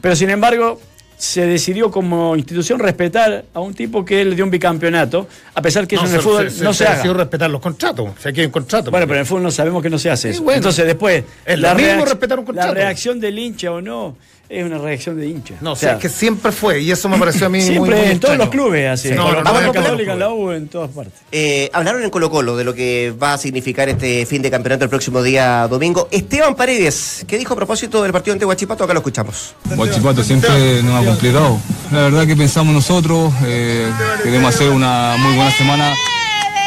Pero 0.00 0.14
sin 0.14 0.28
embargo, 0.30 0.80
se 1.16 1.46
decidió 1.46 1.90
como 1.90 2.36
institución 2.36 2.78
respetar 2.80 3.44
a 3.54 3.60
un 3.60 3.72
tipo 3.72 4.04
que 4.04 4.24
le 4.24 4.34
dio 4.34 4.44
un 4.44 4.50
bicampeonato, 4.50 5.26
a 5.54 5.62
pesar 5.62 5.86
que 5.86 5.94
eso 5.94 6.04
en 6.04 6.10
el 6.10 6.16
se- 6.16 6.22
fútbol 6.22 6.50
se, 6.50 6.64
no 6.64 6.74
se, 6.74 6.84
haga. 6.84 6.94
decidió 6.96 7.14
respetar 7.14 7.48
los 7.50 7.60
contratos. 7.62 8.08
O 8.10 8.20
sea, 8.20 8.30
aquí 8.30 8.40
hay 8.40 8.46
un 8.46 8.52
contrato. 8.52 8.90
Bueno, 8.90 9.06
pero 9.06 9.14
en 9.16 9.20
el 9.20 9.26
fútbol 9.26 9.44
no 9.44 9.50
sabemos 9.50 9.82
que 9.82 9.88
no 9.88 9.98
se 9.98 10.10
hace 10.10 10.28
Sí, 10.30 10.34
eso. 10.34 10.42
bueno. 10.42 10.56
Entonces, 10.58 10.84
después, 10.84 11.24
Es 11.46 11.58
lo 11.58 11.74
mismo 11.76 12.02
reacc- 12.02 12.08
respetar 12.08 12.38
un 12.40 12.44
contrato. 12.44 12.74
la 12.74 12.74
reacción 12.74 13.20
del 13.20 13.38
hincha 13.38 13.70
o 13.72 13.80
no 13.80 14.16
es 14.48 14.64
una 14.64 14.78
reacción 14.78 15.18
de 15.18 15.26
hincha. 15.28 15.54
No, 15.60 15.70
O 15.70 15.72
o 15.72 15.76
sea, 15.76 15.90
sea, 15.90 15.98
que 15.98 16.08
siempre 16.08 16.52
fue, 16.52 16.80
y 16.80 16.90
eso 16.90 17.08
me 17.08 17.18
pareció 17.18 17.46
a 17.46 17.48
mí 17.48 17.58
muy, 17.58 17.66
siempre 17.68 17.96
muy 17.96 18.06
en 18.06 18.20
todos 18.20 18.36
los 18.36 18.48
clubes 18.48 18.88
así. 18.88 19.10
No, 19.10 19.32
no, 19.32 19.42
no, 19.42 19.72
Católica, 19.72 20.12
en 20.12 20.18
la 20.18 20.30
U, 20.30 20.50
en 20.52 20.68
todas 20.68 20.90
partes. 20.90 21.14
Eh, 21.32 21.70
hablaron 21.72 22.02
en 22.02 22.10
Colo 22.10 22.30
Colo 22.30 22.56
de 22.56 22.64
lo 22.64 22.74
que 22.74 23.12
va 23.20 23.34
a 23.34 23.38
significar 23.38 23.88
este 23.88 24.26
fin 24.26 24.42
de 24.42 24.50
campeonato 24.50 24.84
el 24.84 24.90
próximo 24.90 25.22
día 25.22 25.66
domingo. 25.68 26.08
Esteban 26.10 26.54
Paredes, 26.54 27.24
¿qué 27.26 27.38
dijo 27.38 27.54
a 27.54 27.56
propósito 27.56 28.02
del 28.02 28.12
partido 28.12 28.34
ante 28.34 28.44
Huachipato? 28.44 28.84
Acá 28.84 28.92
lo 28.92 29.00
escuchamos. 29.00 29.54
Guachipato 29.76 30.22
siempre 30.22 30.82
nos 30.82 31.02
ha 31.02 31.06
complicado. 31.06 31.58
La 31.90 32.02
verdad 32.02 32.26
que 32.26 32.36
pensamos 32.36 32.74
nosotros, 32.74 33.32
eh, 33.46 33.88
queremos 34.22 34.54
hacer 34.54 34.70
una 34.70 35.16
muy 35.18 35.34
buena 35.34 35.50
semana 35.52 35.94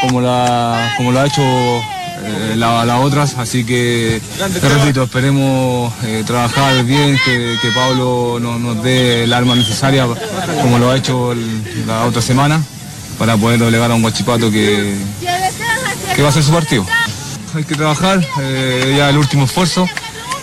como 0.01 0.21
la, 0.21 0.93
como 0.97 1.11
lo 1.11 1.19
ha 1.19 1.25
hecho 1.25 1.41
eh, 2.27 2.55
la- 2.55 2.85
las 2.85 2.99
otras, 3.01 3.35
así 3.37 3.63
que 3.63 4.21
te 4.61 4.69
repito, 4.69 5.03
esperemos 5.03 5.93
eh, 6.03 6.23
trabajar 6.25 6.83
bien, 6.83 7.17
que, 7.25 7.55
que 7.61 7.69
Pablo 7.71 8.37
no- 8.41 8.59
nos 8.59 8.83
dé 8.83 9.23
el 9.23 9.33
arma 9.33 9.55
necesaria 9.55 10.05
como 10.61 10.77
lo 10.79 10.91
ha 10.91 10.97
hecho 10.97 11.31
el- 11.31 11.85
la 11.87 12.05
otra 12.05 12.21
semana 12.21 12.61
para 13.17 13.35
poder 13.37 13.59
doblegar 13.59 13.89
a 13.91 13.95
un 13.95 14.01
Guachipato 14.01 14.51
que, 14.51 14.95
que 16.15 16.21
va 16.21 16.29
a 16.29 16.31
ser 16.31 16.43
su 16.43 16.51
partido. 16.51 16.85
Hay 17.55 17.63
que 17.63 17.75
trabajar, 17.75 18.23
eh, 18.41 18.95
ya 18.97 19.09
el 19.09 19.17
último 19.17 19.45
esfuerzo, 19.45 19.87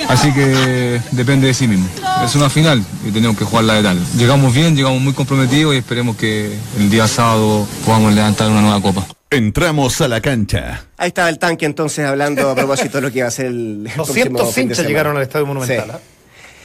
así 0.08 0.32
que 0.32 1.00
depende 1.12 1.46
de 1.46 1.54
sí 1.54 1.68
mismo. 1.68 1.88
Es 2.24 2.34
una 2.34 2.50
final 2.50 2.84
y 3.06 3.10
tenemos 3.10 3.36
que 3.36 3.44
jugarla 3.44 3.74
de 3.74 3.82
tal. 3.82 3.98
Llegamos 4.16 4.54
bien, 4.54 4.76
llegamos 4.76 5.00
muy 5.00 5.12
comprometidos 5.12 5.74
y 5.74 5.78
esperemos 5.78 6.16
que 6.16 6.56
el 6.78 6.90
día 6.90 7.06
sábado 7.08 7.66
podamos 7.84 8.14
levantar 8.14 8.50
una 8.50 8.60
nueva 8.60 8.80
copa. 8.80 9.06
Entramos 9.30 10.00
a 10.00 10.08
la 10.08 10.20
cancha. 10.20 10.84
Ahí 10.96 11.08
estaba 11.08 11.28
el 11.28 11.38
tanque 11.38 11.66
entonces 11.66 12.06
hablando 12.06 12.48
a 12.50 12.54
propósito 12.54 12.98
de 12.98 13.02
lo 13.02 13.10
que 13.12 13.22
va 13.22 13.28
a 13.28 13.30
ser 13.32 13.46
el, 13.46 13.84
el 13.86 13.92
próximo 13.94 14.38
200 14.38 14.54
fin 14.54 14.68
de 14.68 14.74
hinchas 14.74 14.86
llegaron 14.86 15.16
al 15.16 15.22
Estadio 15.22 15.46
Monumental. 15.46 15.86
Sí. 15.86 15.90
¿ah? 15.92 16.00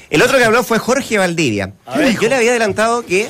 El 0.09 0.21
otro 0.21 0.37
que 0.37 0.43
habló 0.43 0.63
fue 0.63 0.79
Jorge 0.79 1.17
Valdivia. 1.17 1.73
Yo 2.21 2.29
le 2.29 2.35
había 2.35 2.51
adelantado 2.51 3.05
que 3.05 3.29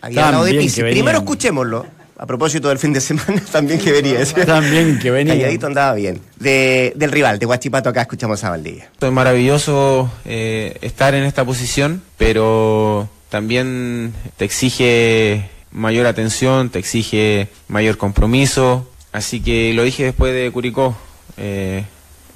había 0.00 0.16
Tan 0.16 0.24
hablado 0.24 0.44
de 0.44 0.54
Pizzi. 0.54 0.82
Primero 0.82 1.18
escuchémoslo. 1.18 1.86
A 2.20 2.26
propósito 2.26 2.68
del 2.68 2.78
fin 2.78 2.92
de 2.92 3.00
semana, 3.00 3.40
también 3.52 3.78
que 3.78 3.92
venía. 3.92 4.24
¿sí? 4.26 4.34
También 4.44 4.98
que 4.98 5.10
venía. 5.10 5.34
Calladito 5.34 5.66
andaba 5.68 5.94
bien. 5.94 6.20
De- 6.36 6.92
del 6.96 7.12
rival, 7.12 7.38
de 7.38 7.46
Huachipato, 7.46 7.88
acá 7.88 8.02
escuchamos 8.02 8.42
a 8.44 8.50
Valdivia. 8.50 8.90
Es 9.00 9.12
maravilloso 9.12 10.10
eh, 10.24 10.76
estar 10.82 11.14
en 11.14 11.22
esta 11.24 11.44
posición, 11.44 12.02
pero 12.16 13.08
también 13.28 14.12
te 14.36 14.44
exige 14.44 15.48
mayor 15.70 16.06
atención, 16.06 16.70
te 16.70 16.78
exige 16.80 17.48
mayor 17.68 17.96
compromiso. 17.98 18.90
Así 19.12 19.40
que 19.40 19.72
lo 19.74 19.84
dije 19.84 20.04
después 20.04 20.34
de 20.34 20.50
Curicó. 20.50 20.96
eh, 21.36 21.84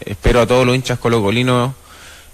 espero 0.04 0.40
a 0.42 0.46
todos 0.46 0.64
los 0.66 0.74
hinchas 0.76 0.98
colocolinos 0.98 1.72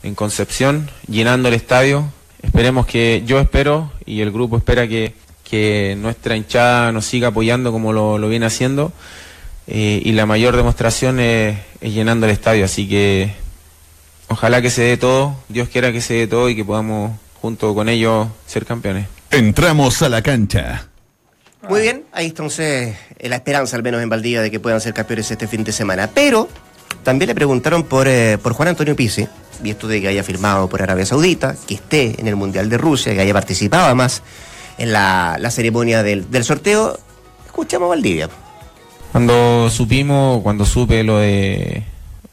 en 0.03 0.15
Concepción, 0.15 0.91
llenando 1.09 1.49
el 1.49 1.55
estadio. 1.55 2.13
Esperemos 2.43 2.87
que, 2.87 3.23
yo 3.27 3.41
espero 3.41 3.91
y 4.07 4.21
el 4.21 4.31
grupo 4.31 4.57
espera 4.59 4.87
que, 4.87 5.15
que 5.49 5.97
nuestra 5.99 6.37
hinchada 6.37 6.93
nos 6.93 7.07
siga 7.07 7.29
apoyando 7.29 7.73
como 7.73 7.93
lo, 7.93 8.19
lo 8.19 8.29
viene 8.29 8.47
haciendo. 8.47 8.93
Eh, 9.67 10.01
y 10.05 10.13
la 10.13 10.27
mayor 10.27 10.57
demostración 10.57 11.21
es, 11.21 11.59
es 11.81 11.93
llenando 11.93 12.27
el 12.27 12.33
estadio. 12.33 12.65
Así 12.65 12.89
que 12.89 13.33
Ojalá 14.29 14.61
que 14.61 14.71
se 14.71 14.83
dé 14.83 14.97
todo, 14.99 15.35
Dios 15.49 15.69
quiera 15.71 15.91
que 15.91 16.03
se 16.03 16.15
dé 16.15 16.27
todo 16.27 16.51
y 16.51 16.57
que 16.57 16.65
podamos 16.65 17.13
junto 17.41 17.75
con 17.75 17.89
ellos 17.89 18.29
ser 18.47 18.67
campeones. 18.67 19.07
Entramos 19.31 20.03
a 20.03 20.11
la 20.11 20.21
cancha. 20.21 20.89
Muy 21.67 21.81
bien, 21.81 22.05
ahí 22.13 22.27
entonces 22.27 22.95
eh, 23.19 23.29
la 23.29 23.37
esperanza 23.37 23.77
al 23.77 23.83
menos 23.83 24.03
en 24.03 24.09
Valdivia 24.09 24.43
de 24.43 24.51
que 24.51 24.61
puedan 24.61 24.81
ser 24.83 24.93
campeones 24.93 25.31
este 25.31 25.49
fin 25.49 25.65
de 25.65 25.73
semana. 25.73 26.11
Pero 26.13 26.49
también 27.03 27.29
le 27.29 27.35
preguntaron 27.35 27.85
por, 27.85 28.07
eh, 28.07 28.37
por 28.43 28.53
Juan 28.53 28.69
Antonio 28.69 28.95
Pizzi, 28.95 29.27
y 29.65 29.71
esto 29.71 29.89
de 29.89 30.03
que 30.03 30.09
haya 30.09 30.23
firmado 30.23 30.69
por 30.69 30.83
Arabia 30.83 31.07
Saudita, 31.07 31.57
que 31.67 31.75
esté 31.75 32.21
en 32.21 32.27
el 32.27 32.37
Mundial 32.37 32.69
de 32.69 32.77
Rusia, 32.77 33.15
que 33.15 33.21
haya 33.21 33.33
participado 33.33 33.87
además 33.87 34.23
en 34.79 34.93
la, 34.93 35.37
la 35.39 35.51
ceremonia 35.51 36.03
del, 36.03 36.31
del 36.31 36.45
sorteo. 36.45 36.99
Escuchamos 37.47 37.87
a 37.87 37.91
Valdivia. 37.91 38.29
Cuando 39.13 39.69
supimos, 39.71 40.43
cuando 40.43 40.65
supe 40.65 41.03
lo 41.03 41.19
de, 41.19 41.83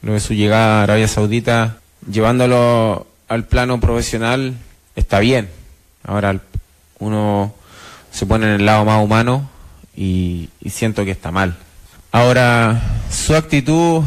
lo 0.02 0.12
de 0.12 0.20
su 0.20 0.34
llegada 0.34 0.80
a 0.80 0.82
Arabia 0.84 1.08
Saudita, 1.08 1.78
llevándolo 2.10 3.06
al 3.28 3.44
plano 3.44 3.80
profesional, 3.80 4.54
está 4.94 5.18
bien. 5.18 5.48
Ahora 6.04 6.40
uno 6.98 7.52
se 8.12 8.26
pone 8.26 8.46
en 8.46 8.52
el 8.60 8.66
lado 8.66 8.84
más 8.84 9.02
humano 9.02 9.48
y, 9.96 10.48
y 10.60 10.70
siento 10.70 11.04
que 11.04 11.10
está 11.10 11.30
mal. 11.32 11.56
Ahora, 12.12 12.80
su 13.10 13.34
actitud, 13.34 14.02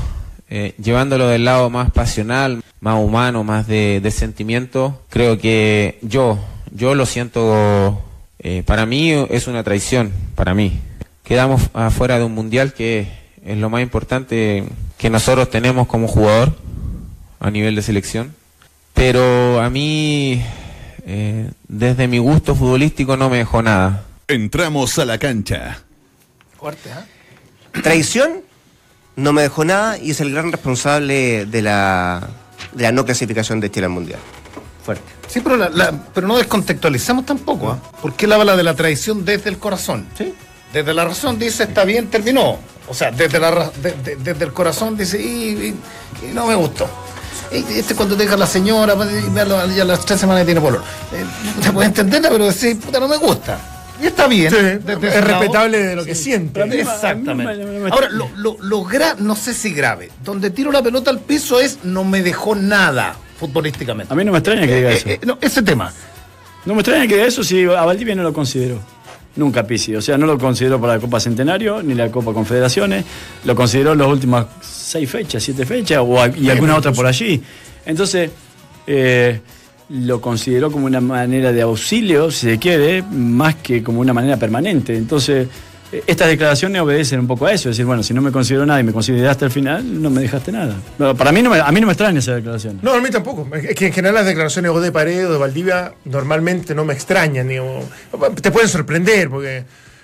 eh, 0.49 0.73
llevándolo 0.81 1.27
del 1.27 1.45
lado 1.45 1.69
más 1.69 1.91
pasional, 1.91 2.63
más 2.79 2.95
humano, 2.95 3.43
más 3.43 3.67
de, 3.67 3.99
de 4.01 4.11
sentimiento, 4.11 5.01
creo 5.09 5.37
que 5.37 5.99
yo, 6.01 6.39
yo 6.71 6.95
lo 6.95 7.05
siento, 7.05 8.01
eh, 8.39 8.63
para 8.65 8.85
mí 8.85 9.11
es 9.11 9.47
una 9.47 9.63
traición, 9.63 10.11
para 10.35 10.53
mí. 10.53 10.79
Quedamos 11.23 11.69
afuera 11.73 12.17
de 12.17 12.23
un 12.23 12.33
mundial 12.33 12.73
que 12.73 13.07
es 13.45 13.57
lo 13.57 13.69
más 13.69 13.81
importante 13.81 14.63
que 14.97 15.09
nosotros 15.09 15.49
tenemos 15.49 15.87
como 15.87 16.07
jugador 16.07 16.55
a 17.39 17.51
nivel 17.51 17.75
de 17.75 17.81
selección. 17.81 18.33
Pero 18.93 19.61
a 19.61 19.69
mí, 19.69 20.43
eh, 21.05 21.51
desde 21.67 22.07
mi 22.07 22.17
gusto 22.17 22.55
futbolístico, 22.55 23.15
no 23.15 23.29
me 23.29 23.37
dejó 23.37 23.61
nada. 23.61 24.05
Entramos 24.27 24.97
a 24.99 25.05
la 25.05 25.17
cancha. 25.17 25.83
Fuerte, 26.57 26.89
¿eh? 26.89 27.81
Traición 27.81 28.41
no 29.15 29.33
me 29.33 29.41
dejó 29.43 29.65
nada 29.65 29.97
y 29.97 30.11
es 30.11 30.21
el 30.21 30.31
gran 30.31 30.51
responsable 30.51 31.45
de 31.45 31.61
la, 31.61 32.27
de 32.73 32.83
la 32.83 32.91
no 32.91 33.05
clasificación 33.05 33.59
de 33.59 33.69
Chile 33.69 33.85
al 33.85 33.91
Mundial. 33.91 34.19
Fuerte. 34.83 35.18
Sí, 35.29 35.41
pero, 35.41 35.55
la- 35.57 35.69
la- 35.69 35.91
pero 36.13 36.27
no 36.27 36.37
descontextualicemos 36.37 37.25
tampoco, 37.25 37.69
¿ah? 37.71 37.79
Porque 38.01 38.25
él 38.25 38.33
habla 38.33 38.57
de 38.57 38.63
la 38.63 38.73
traición 38.75 39.23
desde 39.25 39.49
el 39.49 39.57
corazón. 39.59 40.07
Sí. 40.17 40.33
Desde 40.73 40.93
la 40.93 41.05
razón 41.05 41.37
dice, 41.39 41.63
está 41.63 41.83
bien, 41.85 42.07
terminó. 42.09 42.57
O 42.87 42.93
sea, 42.93 43.11
desde, 43.11 43.39
la, 43.39 43.71
de- 43.81 43.91
de- 44.03 44.15
desde 44.17 44.45
el 44.45 44.53
corazón 44.53 44.97
dice, 44.97 45.21
y, 45.21 45.25
y- 46.23 46.27
y 46.29 46.33
no 46.33 46.47
me 46.47 46.55
gustó. 46.55 46.87
Y 47.51 47.57
Este 47.79 47.95
cuando 47.95 48.15
deja 48.15 48.35
a 48.35 48.37
la 48.37 48.45
señora, 48.47 48.95
pues, 48.95 49.09
ya 49.75 49.83
las 49.85 50.05
tres 50.05 50.19
semanas 50.19 50.45
tiene 50.45 50.61
polor. 50.61 50.83
Eh, 51.13 51.25
se 51.63 51.71
puede 51.71 51.87
entenderla, 51.87 52.29
pero 52.29 52.45
decir, 52.45 52.79
puta, 52.79 52.99
no 52.99 53.07
me 53.07 53.17
gusta. 53.17 53.59
Y 54.01 54.05
está 54.07 54.27
bien. 54.27 54.49
Sí, 54.51 54.57
es 54.57 55.23
respetable 55.23 55.77
de 55.79 55.95
lo 55.95 56.05
que 56.05 56.15
siente. 56.15 56.61
a 56.61 56.65
mí- 56.65 56.75
Exactamente. 56.75 57.89
Ahora, 57.91 58.09
lo, 58.09 58.29
lo, 58.35 58.55
lo 58.61 58.83
gra- 58.85 59.17
no 59.17 59.35
sé 59.35 59.53
si 59.53 59.73
grave. 59.73 60.09
Donde 60.23 60.51
tiro 60.51 60.71
la 60.71 60.81
pelota 60.81 61.09
al 61.11 61.19
piso 61.19 61.59
es 61.59 61.79
no 61.83 62.03
me 62.03 62.21
dejó 62.21 62.55
nada 62.55 63.15
futbolísticamente. 63.39 64.13
A 64.13 64.15
mí 64.15 64.23
no 64.25 64.31
me 64.31 64.39
extraña 64.39 64.67
que 64.67 64.75
diga 64.75 64.91
Eh, 64.91 64.95
eso. 64.95 65.09
eh, 65.09 65.19
no, 65.25 65.37
ese 65.41 65.61
tema. 65.63 65.91
No 66.65 66.73
me 66.75 66.81
extraña 66.81 67.07
que 67.07 67.15
diga 67.15 67.27
eso 67.27 67.43
si 67.43 67.63
a 67.63 67.85
Valdivia 67.85 68.15
no 68.15 68.23
lo 68.23 68.33
considero. 68.33 68.79
Nunca 69.35 69.65
Pisi. 69.65 69.95
O 69.95 70.01
sea, 70.01 70.17
no 70.17 70.25
lo 70.25 70.37
considero 70.37 70.81
para 70.81 70.95
la 70.95 70.99
Copa 70.99 71.19
Centenario 71.19 71.81
ni 71.81 71.93
la 71.93 72.11
Copa 72.11 72.33
Confederaciones. 72.33 73.05
Lo 73.45 73.55
considero 73.55 73.95
las 73.95 74.07
últimas 74.07 74.47
seis 74.61 75.09
fechas, 75.09 75.41
siete 75.43 75.65
fechas 75.65 75.99
o, 76.01 76.17
y 76.35 76.49
alguna 76.49 76.75
otra 76.75 76.91
por 76.91 77.05
allí. 77.05 77.41
Entonces, 77.85 78.29
eh, 78.87 79.39
lo 79.89 80.19
considero 80.19 80.71
como 80.71 80.85
una 80.87 80.99
manera 80.99 81.51
de 81.53 81.61
auxilio, 81.61 82.29
si 82.31 82.47
se 82.51 82.59
quiere, 82.59 83.01
más 83.03 83.55
que 83.55 83.81
como 83.81 84.01
una 84.01 84.13
manera 84.13 84.35
permanente. 84.37 84.95
Entonces, 84.97 85.47
estas 86.05 86.27
declaraciones 86.27 86.81
obedecen 86.81 87.19
un 87.19 87.27
poco 87.27 87.45
a 87.47 87.53
eso. 87.53 87.69
Es 87.69 87.75
decir, 87.77 87.85
bueno, 87.85 88.03
si 88.03 88.13
no 88.13 88.21
me 88.21 88.31
considero 88.31 88.65
nada 88.65 88.79
y 88.79 88.83
me 88.83 88.93
consideraste 88.93 89.45
el 89.45 89.51
final, 89.51 90.01
no 90.01 90.09
me 90.09 90.21
dejaste 90.21 90.51
nada. 90.51 90.75
Para 91.17 91.31
mí 91.31 91.41
no 91.41 91.49
me, 91.49 91.59
a 91.59 91.71
mí 91.71 91.81
no 91.81 91.87
me 91.87 91.93
extraña 91.93 92.19
esa 92.19 92.35
declaración. 92.35 92.79
No, 92.81 92.93
a 92.93 93.01
mí 93.01 93.09
tampoco. 93.09 93.47
Es 93.55 93.75
que 93.75 93.87
en 93.87 93.93
general 93.93 94.15
las 94.15 94.25
declaraciones 94.25 94.71
o 94.71 94.79
de 94.79 94.91
Paredes 94.91 95.25
o 95.25 95.31
de 95.33 95.37
Valdivia 95.39 95.93
normalmente 96.05 96.75
no 96.75 96.85
me 96.85 96.93
extrañan. 96.93 97.47
ni- 97.47 97.59
o- 97.59 97.83
te 98.41 98.51
pueden 98.51 98.69
sorprender 98.69 99.29
porque, 99.29 99.63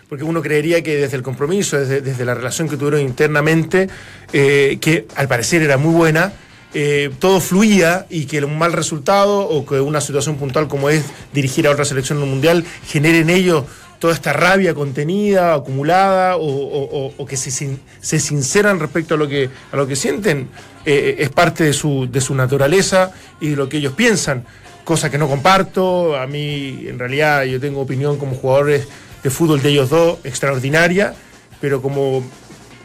porque 0.09 0.23
uno 0.23 0.41
creería 0.41 0.81
que 0.81 0.95
desde 0.97 1.17
el 1.17 1.23
compromiso, 1.23 1.77
desde, 1.77 2.01
desde 2.01 2.25
la 2.25 2.33
relación 2.33 2.67
que 2.67 2.77
tuvieron 2.77 3.01
internamente, 3.01 3.87
eh, 4.33 4.77
que 4.81 5.05
al 5.15 5.27
parecer 5.27 5.61
era 5.61 5.77
muy 5.77 5.93
buena, 5.93 6.33
eh, 6.73 7.09
todo 7.19 7.39
fluía 7.39 8.05
y 8.09 8.25
que 8.25 8.43
un 8.43 8.57
mal 8.57 8.73
resultado 8.73 9.47
o 9.47 9.65
que 9.65 9.79
una 9.79 10.01
situación 10.01 10.35
puntual 10.35 10.67
como 10.67 10.89
es 10.89 11.03
dirigir 11.33 11.67
a 11.67 11.71
otra 11.71 11.85
selección 11.85 12.17
en 12.17 12.23
un 12.25 12.31
mundial 12.31 12.65
genere 12.85 13.19
en 13.19 13.29
ellos 13.29 13.63
toda 13.99 14.13
esta 14.13 14.33
rabia 14.33 14.73
contenida, 14.73 15.53
acumulada, 15.53 16.35
o, 16.37 17.25
que 17.27 17.37
se, 17.37 17.51
sin- 17.51 17.79
se 18.01 18.19
sinceran 18.19 18.79
respecto 18.79 19.15
a 19.15 19.17
lo 19.17 19.27
que, 19.27 19.49
a 19.71 19.75
lo 19.75 19.87
que 19.87 19.95
sienten, 19.95 20.49
eh, 20.85 21.15
es 21.19 21.29
parte 21.29 21.63
de 21.63 21.73
su, 21.73 22.07
de 22.11 22.21
su 22.21 22.35
naturaleza 22.35 23.11
y 23.39 23.49
de 23.49 23.55
lo 23.55 23.67
que 23.69 23.77
ellos 23.77 23.93
piensan, 23.93 24.45
cosa 24.83 25.09
que 25.09 25.17
no 25.17 25.27
comparto. 25.27 26.15
A 26.15 26.27
mí, 26.27 26.85
en 26.87 26.99
realidad, 26.99 27.43
yo 27.43 27.59
tengo 27.59 27.81
opinión 27.81 28.17
como 28.17 28.35
jugadores 28.35 28.87
de 29.23 29.29
fútbol 29.29 29.61
de 29.61 29.69
ellos 29.69 29.89
dos 29.89 30.19
extraordinaria, 30.23 31.13
pero 31.59 31.81
como 31.81 32.23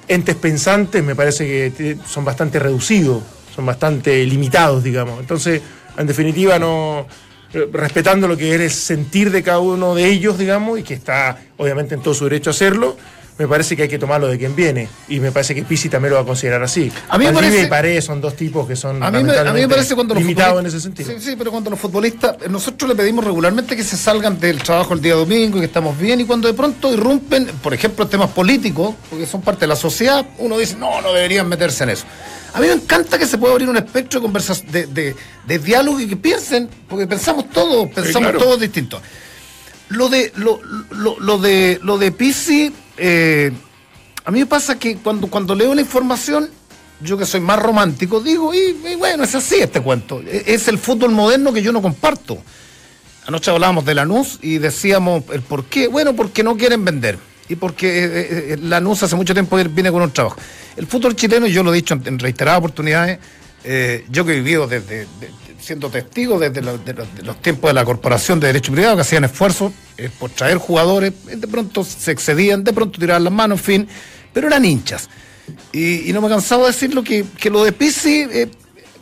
entes 0.09 0.35
pensantes 0.37 1.05
me 1.05 1.15
parece 1.15 1.47
que 1.47 1.97
son 2.07 2.25
bastante 2.25 2.59
reducidos, 2.59 3.23
son 3.55 3.67
bastante 3.67 4.25
limitados, 4.25 4.83
digamos. 4.83 5.21
Entonces, 5.21 5.61
en 5.99 6.07
definitiva, 6.07 6.59
no 6.59 7.07
respetando 7.53 8.29
lo 8.29 8.37
que 8.37 8.55
es 8.65 8.75
sentir 8.75 9.31
de 9.31 9.43
cada 9.43 9.59
uno 9.59 9.95
de 9.95 10.07
ellos, 10.07 10.39
digamos, 10.39 10.79
y 10.79 10.83
que 10.83 10.95
está 10.95 11.39
obviamente 11.57 11.95
en 11.95 12.03
todo 12.03 12.15
su 12.15 12.25
derecho 12.25 12.51
a 12.51 12.53
hacerlo, 12.53 12.97
me 13.41 13.49
parece 13.49 13.75
que 13.75 13.85
hay 13.85 13.89
que 13.89 13.99
tomarlo 13.99 14.29
de 14.29 14.37
quien 14.37 14.55
viene. 14.55 14.87
Y 15.09 15.19
me 15.19 15.33
parece 15.33 15.55
que 15.55 15.63
Pisi 15.63 15.89
también 15.89 16.11
lo 16.11 16.17
va 16.17 16.23
a 16.23 16.27
considerar 16.27 16.63
así. 16.63 16.93
A 17.09 17.17
mí 17.17 17.25
me 17.25 17.33
Valdivia 17.33 17.51
parece- 17.53 17.67
y 17.67 17.71
Paredes 17.71 18.05
son 18.05 18.21
dos 18.21 18.37
tipos 18.37 18.69
que 18.69 18.77
son 18.77 19.03
A 19.03 19.11
mí, 19.11 19.13
me, 19.13 19.19
a 19.19 19.23
mí 19.23 19.23
me 19.23 19.27
lamentablemente 19.33 19.75
parece 19.75 19.95
cuando 19.95 20.13
los 20.15 20.23
limitados 20.23 20.61
en 20.61 20.67
ese 20.67 20.79
sentido. 20.79 21.11
Sí, 21.11 21.17
sí, 21.21 21.35
pero 21.39 21.51
cuando 21.51 21.71
los 21.71 21.81
futbolistas, 21.81 22.37
eh, 22.43 22.49
nosotros 22.51 22.87
le 22.91 22.95
pedimos 22.95 23.25
regularmente 23.25 23.75
que 23.77 23.83
se 23.83 23.97
salgan 23.97 24.39
del 24.39 24.63
trabajo 24.63 24.93
el 24.93 25.01
día 25.01 25.15
domingo 25.15 25.57
y 25.57 25.61
que 25.61 25.67
estamos 25.67 25.99
bien, 25.99 26.21
y 26.21 26.25
cuando 26.27 26.49
de 26.49 26.55
pronto 26.55 26.93
irrumpen, 26.93 27.47
por 27.63 27.73
ejemplo, 27.73 28.07
temas 28.07 28.29
políticos, 28.29 28.95
porque 29.09 29.25
son 29.25 29.41
parte 29.41 29.61
de 29.63 29.69
la 29.69 29.77
sociedad, 29.77 30.27
uno 30.37 30.59
dice, 30.59 30.77
no, 30.77 31.01
no 31.01 31.11
deberían 31.15 31.49
meterse 31.49 31.85
en 31.85 31.91
eso. 31.91 32.05
A 32.53 32.61
mí 32.61 32.67
me 32.67 32.75
encanta 32.75 33.17
que 33.19 33.27
se 33.27 33.39
pueda 33.39 33.53
abrir 33.55 33.71
un 33.71 33.79
espectro 33.79 34.21
de, 34.21 34.27
conversa- 34.27 34.63
de, 34.71 34.87
de- 34.87 35.17
de 35.47 35.59
diálogo 35.61 35.99
y 35.99 36.07
que 36.09 36.17
piensen, 36.17 36.69
porque 36.91 37.07
pensamos 37.07 37.49
todos, 37.49 37.89
pensamos 37.89 38.33
claro. 38.33 38.39
todos 38.39 38.61
distintos. 38.61 39.01
Lo 39.89 40.09
de 40.09 40.33
lo, 40.37 40.61
lo, 40.91 41.19
lo 41.19 41.39
de 41.39 41.81
lo 41.83 41.99
de 41.99 42.13
Pisi, 42.13 42.73
eh, 43.01 43.53
a 44.25 44.31
mí 44.31 44.41
me 44.41 44.47
pasa 44.47 44.79
que 44.79 44.97
cuando, 44.99 45.27
cuando 45.29 45.55
leo 45.55 45.75
la 45.75 45.81
información, 45.81 46.49
yo 47.01 47.17
que 47.17 47.25
soy 47.27 47.41
más 47.41 47.59
romántico, 47.59 48.21
digo, 48.21 48.53
y, 48.55 48.95
bueno, 48.97 49.25
es 49.25 49.35
así 49.35 49.57
este 49.57 49.81
cuento. 49.81 50.21
E- 50.21 50.45
Es 50.47 50.69
el 50.69 50.79
fútbol 50.79 51.11
moderno 51.13 51.53
que 51.53 51.63
yo 51.63 51.73
no 51.73 51.81
comparto. 51.83 52.39
Anoche 53.27 53.51
hablábamos 53.51 53.85
de 53.85 53.95
Lanús 53.95 54.39
y 54.43 54.59
decíamos 54.59 55.25
el 55.33 55.41
por 55.43 55.65
qué. 55.65 55.89
Bueno, 55.89 56.15
porque 56.15 56.43
no 56.43 56.57
quieren 56.57 56.85
vender. 56.85 57.19
Y 57.49 57.57
porque 57.57 58.05
eh, 58.05 58.11
eh, 58.53 58.57
Lanús 58.61 59.03
hace 59.03 59.17
mucho 59.17 59.33
tiempo 59.35 59.57
viene 59.57 59.91
con 59.91 60.03
un 60.03 60.11
trabajo. 60.11 60.37
El 60.77 60.87
fútbol 60.87 61.17
chileno, 61.17 61.47
yo 61.47 61.63
lo 61.63 61.73
he 61.73 61.77
dicho 61.77 61.99
en, 62.05 62.19
reiteradas 62.19 62.59
oportunidades, 62.59 63.19
yo 64.11 64.25
que 64.25 64.33
he 64.33 64.37
vivido 64.37 64.67
desde, 64.67 65.01
de- 65.21 65.31
siendo 65.61 65.91
testigo 65.91 66.39
desde 66.39 66.61
de 66.61 66.79
de 66.79 67.23
los 67.23 67.41
tiempos 67.41 67.71
de 67.71 67.75
la 67.75 67.85
Corporación 67.85 68.41
de 68.41 68.49
Derecho 68.49 68.73
Privado, 68.73 68.97
que 68.97 69.03
hacían 69.03 69.25
esfuerzos 69.25 69.73
eh, 69.97 70.11
por 70.19 70.31
traer 70.31 70.59
jugadores, 70.59 71.13
eh, 71.29 71.37
de 71.37 71.47
pronto 71.47 71.85
se 71.85 72.11
excedían, 72.11 72.65
de 72.65 72.73
pronto 72.73 72.99
tiraban 72.99 73.25
las 73.25 73.33
manos, 73.33 73.59
en 73.61 73.65
fin, 73.65 73.89
pero 74.33 74.49
eran 74.49 74.65
hinchas. 74.65 75.09
Y, 75.73 76.09
y 76.09 76.13
no 76.13 76.21
me 76.21 76.29
he 76.29 76.31
cansado 76.31 76.63
de 76.63 76.69
decirlo 76.69 77.03
que, 77.03 77.25
que 77.39 77.51
lo 77.51 77.65
de 77.65 77.73
Pizzi 77.73 78.27
eh, 78.31 78.51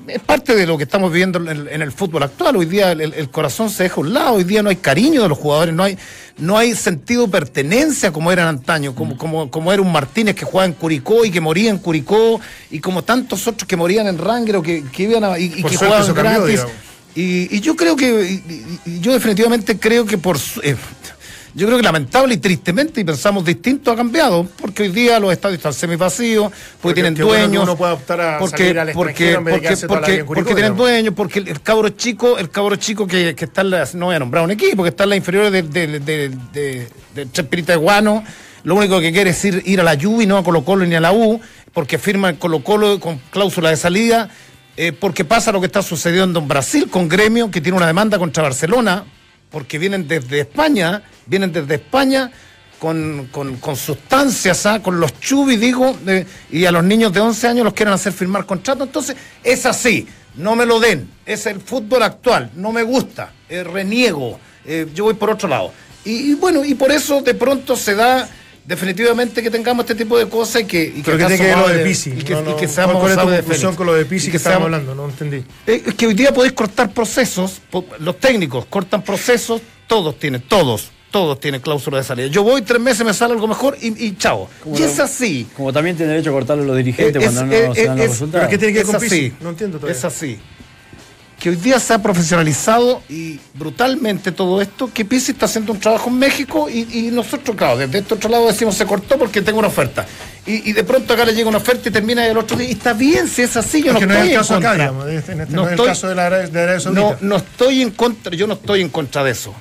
es 0.08 0.20
parte 0.20 0.54
de 0.54 0.66
lo 0.66 0.76
que 0.76 0.84
estamos 0.84 1.10
viviendo 1.12 1.38
en 1.38 1.48
el, 1.48 1.68
en 1.68 1.82
el 1.82 1.92
fútbol 1.92 2.22
actual. 2.22 2.56
Hoy 2.56 2.66
día 2.66 2.92
el, 2.92 3.00
el 3.00 3.30
corazón 3.30 3.70
se 3.70 3.84
deja 3.84 3.96
a 3.96 4.00
un 4.00 4.12
lado, 4.14 4.32
hoy 4.34 4.44
día 4.44 4.62
no 4.62 4.70
hay 4.70 4.76
cariño 4.76 5.22
de 5.22 5.28
los 5.28 5.38
jugadores, 5.38 5.74
no 5.74 5.82
hay, 5.84 5.98
no 6.38 6.56
hay 6.58 6.74
sentido 6.74 7.26
de 7.26 7.32
pertenencia 7.32 8.12
como 8.12 8.30
eran 8.32 8.48
antaño, 8.48 8.94
como, 8.94 9.16
como, 9.18 9.50
como 9.50 9.72
era 9.72 9.82
un 9.82 9.92
Martínez 9.92 10.34
que 10.34 10.44
jugaba 10.44 10.66
en 10.66 10.72
Curicó 10.72 11.24
y 11.24 11.30
que 11.30 11.40
moría 11.40 11.70
en 11.70 11.78
Curicó, 11.78 12.40
y 12.70 12.80
como 12.80 13.02
tantos 13.04 13.46
otros 13.46 13.66
que 13.66 13.76
morían 13.76 14.06
en 14.06 14.18
Rangero, 14.18 14.62
que, 14.62 14.84
que 14.92 15.02
iban 15.04 15.24
a, 15.24 15.38
y, 15.38 15.44
y 15.44 15.62
que 15.62 15.76
jugaban 15.76 16.06
cambió, 16.14 16.44
gratis. 16.44 16.60
Y, 17.14 17.56
y 17.56 17.60
yo 17.60 17.74
creo 17.74 17.96
que, 17.96 18.40
y- 18.86 19.00
yo 19.00 19.12
definitivamente 19.12 19.78
creo 19.78 20.04
que 20.06 20.18
por 20.18 20.38
su- 20.38 20.60
eh, 20.62 20.76
yo 21.58 21.66
creo 21.66 21.76
que 21.76 21.82
lamentable 21.82 22.34
y 22.34 22.36
tristemente, 22.36 23.00
y 23.00 23.04
pensamos 23.04 23.44
distinto, 23.44 23.90
ha 23.90 23.96
cambiado, 23.96 24.46
porque 24.60 24.84
hoy 24.84 24.90
día 24.90 25.18
los 25.18 25.32
estadios 25.32 25.58
están 25.58 25.72
semivacíos, 25.72 26.44
porque, 26.44 26.60
Porque 26.80 26.94
tienen 26.94 27.14
bueno 27.14 27.30
dueños. 27.30 27.62
uno 27.64 27.76
pueda 27.76 27.94
optar 27.94 28.20
a 28.20 28.38
porque, 28.38 28.56
salir 28.58 28.78
al 28.78 28.92
porque, 28.92 29.38
porque, 29.88 30.24
Curicó, 30.24 30.54
tienen 30.54 30.76
dueños, 30.76 31.14
porque 31.16 31.40
el, 31.40 31.48
el 31.48 31.60
cabro 31.60 31.88
chico, 31.88 32.38
el 32.38 32.50
cabro 32.50 32.76
chico 32.76 33.08
que, 33.08 33.34
que 33.34 33.44
está 33.46 33.62
en 33.62 33.70
las, 33.70 33.96
no 33.96 34.06
voy 34.06 34.14
a 34.14 34.20
nombrar 34.20 34.44
un 34.44 34.52
equipo, 34.52 34.84
que 34.84 34.90
está 34.90 35.02
en 35.02 35.10
las 35.10 35.16
inferiores 35.16 35.50
de, 35.50 35.62
de, 35.62 35.98
de, 35.98 36.28
de, 36.52 36.88
de 37.14 37.32
Chespirita 37.32 37.72
de 37.72 37.78
Guano, 37.78 38.22
lo 38.62 38.76
único 38.76 39.00
que 39.00 39.10
quiere 39.10 39.30
es 39.30 39.44
ir, 39.44 39.60
ir 39.66 39.80
a 39.80 39.82
la 39.82 40.00
Juve 40.00 40.24
y 40.24 40.26
no 40.28 40.36
a 40.38 40.44
Colo 40.44 40.64
Colo 40.64 40.86
ni 40.86 40.94
a 40.94 41.00
la 41.00 41.10
U, 41.12 41.40
porque 41.72 41.98
firma 41.98 42.28
el 42.28 42.38
Colo 42.38 42.62
Colo 42.62 43.00
con 43.00 43.18
cláusula 43.30 43.70
de 43.70 43.76
salida, 43.76 44.30
eh, 44.76 44.92
porque 44.92 45.24
pasa 45.24 45.50
lo 45.50 45.58
que 45.58 45.66
está 45.66 45.82
sucediendo 45.82 46.38
en 46.38 46.46
Brasil 46.46 46.88
con 46.88 47.08
Gremio, 47.08 47.50
que 47.50 47.60
tiene 47.60 47.76
una 47.76 47.86
demanda 47.88 48.16
contra 48.16 48.44
Barcelona, 48.44 49.04
porque 49.50 49.78
vienen 49.78 50.06
desde 50.06 50.40
España, 50.40 51.02
vienen 51.26 51.52
desde 51.52 51.76
España 51.76 52.30
con, 52.78 53.28
con, 53.30 53.56
con 53.56 53.76
sustancias, 53.76 54.66
¿ah? 54.66 54.82
con 54.82 55.00
los 55.00 55.18
chubis, 55.20 55.60
digo, 55.60 55.96
y 56.50 56.64
a 56.64 56.72
los 56.72 56.84
niños 56.84 57.12
de 57.12 57.20
11 57.20 57.48
años 57.48 57.64
los 57.64 57.74
quieren 57.74 57.94
hacer 57.94 58.12
firmar 58.12 58.46
contrato. 58.46 58.84
Entonces, 58.84 59.16
es 59.42 59.66
así, 59.66 60.06
no 60.36 60.54
me 60.54 60.66
lo 60.66 60.78
den, 60.78 61.10
es 61.26 61.46
el 61.46 61.60
fútbol 61.60 62.02
actual, 62.02 62.50
no 62.54 62.72
me 62.72 62.82
gusta, 62.82 63.32
eh, 63.48 63.64
reniego, 63.64 64.38
eh, 64.64 64.86
yo 64.94 65.04
voy 65.04 65.14
por 65.14 65.30
otro 65.30 65.48
lado. 65.48 65.72
Y 66.04 66.34
bueno, 66.34 66.64
y 66.64 66.74
por 66.74 66.92
eso 66.92 67.20
de 67.20 67.34
pronto 67.34 67.76
se 67.76 67.94
da 67.94 68.28
definitivamente 68.68 69.42
que 69.42 69.50
tengamos 69.50 69.84
este 69.84 69.94
tipo 69.94 70.18
de 70.18 70.28
cosas 70.28 70.62
y 70.62 70.64
que... 70.66 70.84
Y 70.84 71.02
Pero 71.02 71.16
que 71.16 71.24
acá 71.24 71.34
tiene 71.34 71.50
que 71.50 71.56
ver 71.56 71.58
lo 71.68 71.68
de 71.74 71.84
Pisi. 71.84 72.10
Y 72.10 72.22
que, 72.22 72.34
No, 72.34 72.40
y 72.40 72.42
no, 72.44 72.50
que 72.56 72.66
¿cuál- 72.66 72.68
seamos 72.68 72.96
¿Cuál 73.00 73.12
es 73.12 73.18
tu 73.18 73.24
conclusión 73.28 73.74
con 73.76 73.86
lo 73.86 73.94
de 73.94 74.02
Y 74.02 74.04
Pisi 74.04 74.26
que 74.26 74.30
que 74.32 74.36
estábamos 74.36 74.68
seamos- 74.70 74.80
hablando? 74.90 75.02
No 75.02 75.08
entendí. 75.10 75.38
eh, 75.66 75.82
Es 75.86 75.94
que 75.94 76.06
hoy 76.06 76.14
día 76.14 76.32
podéis 76.32 76.52
cortar 76.52 76.92
procesos, 76.92 77.62
los 78.00 78.18
técnicos 78.20 78.66
cortan 78.66 79.02
procesos, 79.02 79.62
todos 79.86 80.18
tienen, 80.18 80.42
todos, 80.42 80.90
todos 81.10 81.40
tienen 81.40 81.62
cláusula 81.62 81.96
de 81.96 82.04
salida. 82.04 82.26
Yo 82.26 82.42
voy 82.42 82.60
tres 82.60 82.80
meses, 82.80 83.06
me 83.06 83.14
sale 83.14 83.32
algo 83.32 83.48
mejor 83.48 83.76
y, 83.80 84.04
y 84.04 84.16
chao. 84.18 84.50
Y 84.76 84.82
es 84.82 85.00
así. 85.00 85.46
Como 85.56 85.72
también 85.72 85.96
tiene 85.96 86.12
derecho 86.12 86.28
a 86.28 86.34
cortarlo 86.34 86.62
los 86.64 86.76
dirigentes 86.76 87.22
cuando 87.22 87.40
es- 87.54 87.66
no 87.68 87.72
eh, 87.72 87.74
se 87.74 87.86
dan 87.86 87.96
los 87.96 88.04
es- 88.04 88.10
resultados. 88.12 88.46
¿Pero 88.46 88.50
qué 88.50 88.58
tiene 88.58 88.72
que 88.74 88.78
ver 88.80 88.86
Es 88.86 88.92
con 88.92 89.00
Pisi? 89.00 89.14
así. 89.26 89.32
No 89.40 89.48
entiendo 89.48 89.78
todavía. 89.78 89.96
Es 89.98 90.04
así. 90.04 90.38
Que 91.38 91.50
hoy 91.50 91.56
día 91.56 91.78
se 91.78 91.94
ha 91.94 92.02
profesionalizado 92.02 93.00
y 93.08 93.38
brutalmente 93.54 94.32
todo 94.32 94.60
esto, 94.60 94.90
que 94.92 95.04
Pizzi 95.04 95.32
está 95.32 95.46
haciendo 95.46 95.72
un 95.72 95.78
trabajo 95.78 96.10
en 96.10 96.18
México 96.18 96.68
y, 96.68 96.88
y 96.98 97.10
nosotros, 97.12 97.56
claro, 97.56 97.78
desde 97.78 97.98
este 97.98 98.14
otro 98.14 98.28
lado 98.28 98.46
decimos 98.48 98.74
se 98.74 98.84
cortó 98.86 99.16
porque 99.18 99.40
tengo 99.40 99.60
una 99.60 99.68
oferta. 99.68 100.04
Y, 100.46 100.68
y 100.70 100.72
de 100.72 100.82
pronto 100.82 101.12
acá 101.14 101.24
le 101.24 101.34
llega 101.34 101.48
una 101.48 101.58
oferta 101.58 101.88
y 101.88 101.92
termina 101.92 102.26
el 102.26 102.36
otro 102.38 102.56
día. 102.56 102.68
Y 102.68 102.72
está 102.72 102.92
bien, 102.92 103.28
si 103.28 103.42
es 103.42 103.56
así, 103.56 103.82
yo 103.82 103.92
no 103.92 104.00
estoy 104.00 104.16
es 104.16 104.22
el 104.22 104.28
en 104.30 104.36
caso 104.36 104.54
acá, 104.56 104.68
contra. 104.70 104.84
digamos, 104.90 105.08
este- 105.08 105.34
No 105.36 105.44
no 105.46 105.62
es 105.62 105.66
el 105.68 105.74
estoy- 105.74 105.86
caso 105.86 106.08
de 106.08 106.14
la 106.16 106.26
Arabia, 106.26 106.48
de 106.48 106.60
Arabia. 106.62 106.90
No, 106.90 107.16
no 107.20 107.36
estoy 107.36 107.82
en 107.82 107.90
contra, 107.92 108.34
yo 108.34 108.46
no 108.48 108.54
estoy 108.54 108.80
en 108.80 108.88
contra 108.88 109.22
de 109.22 109.30
eso. 109.30 109.54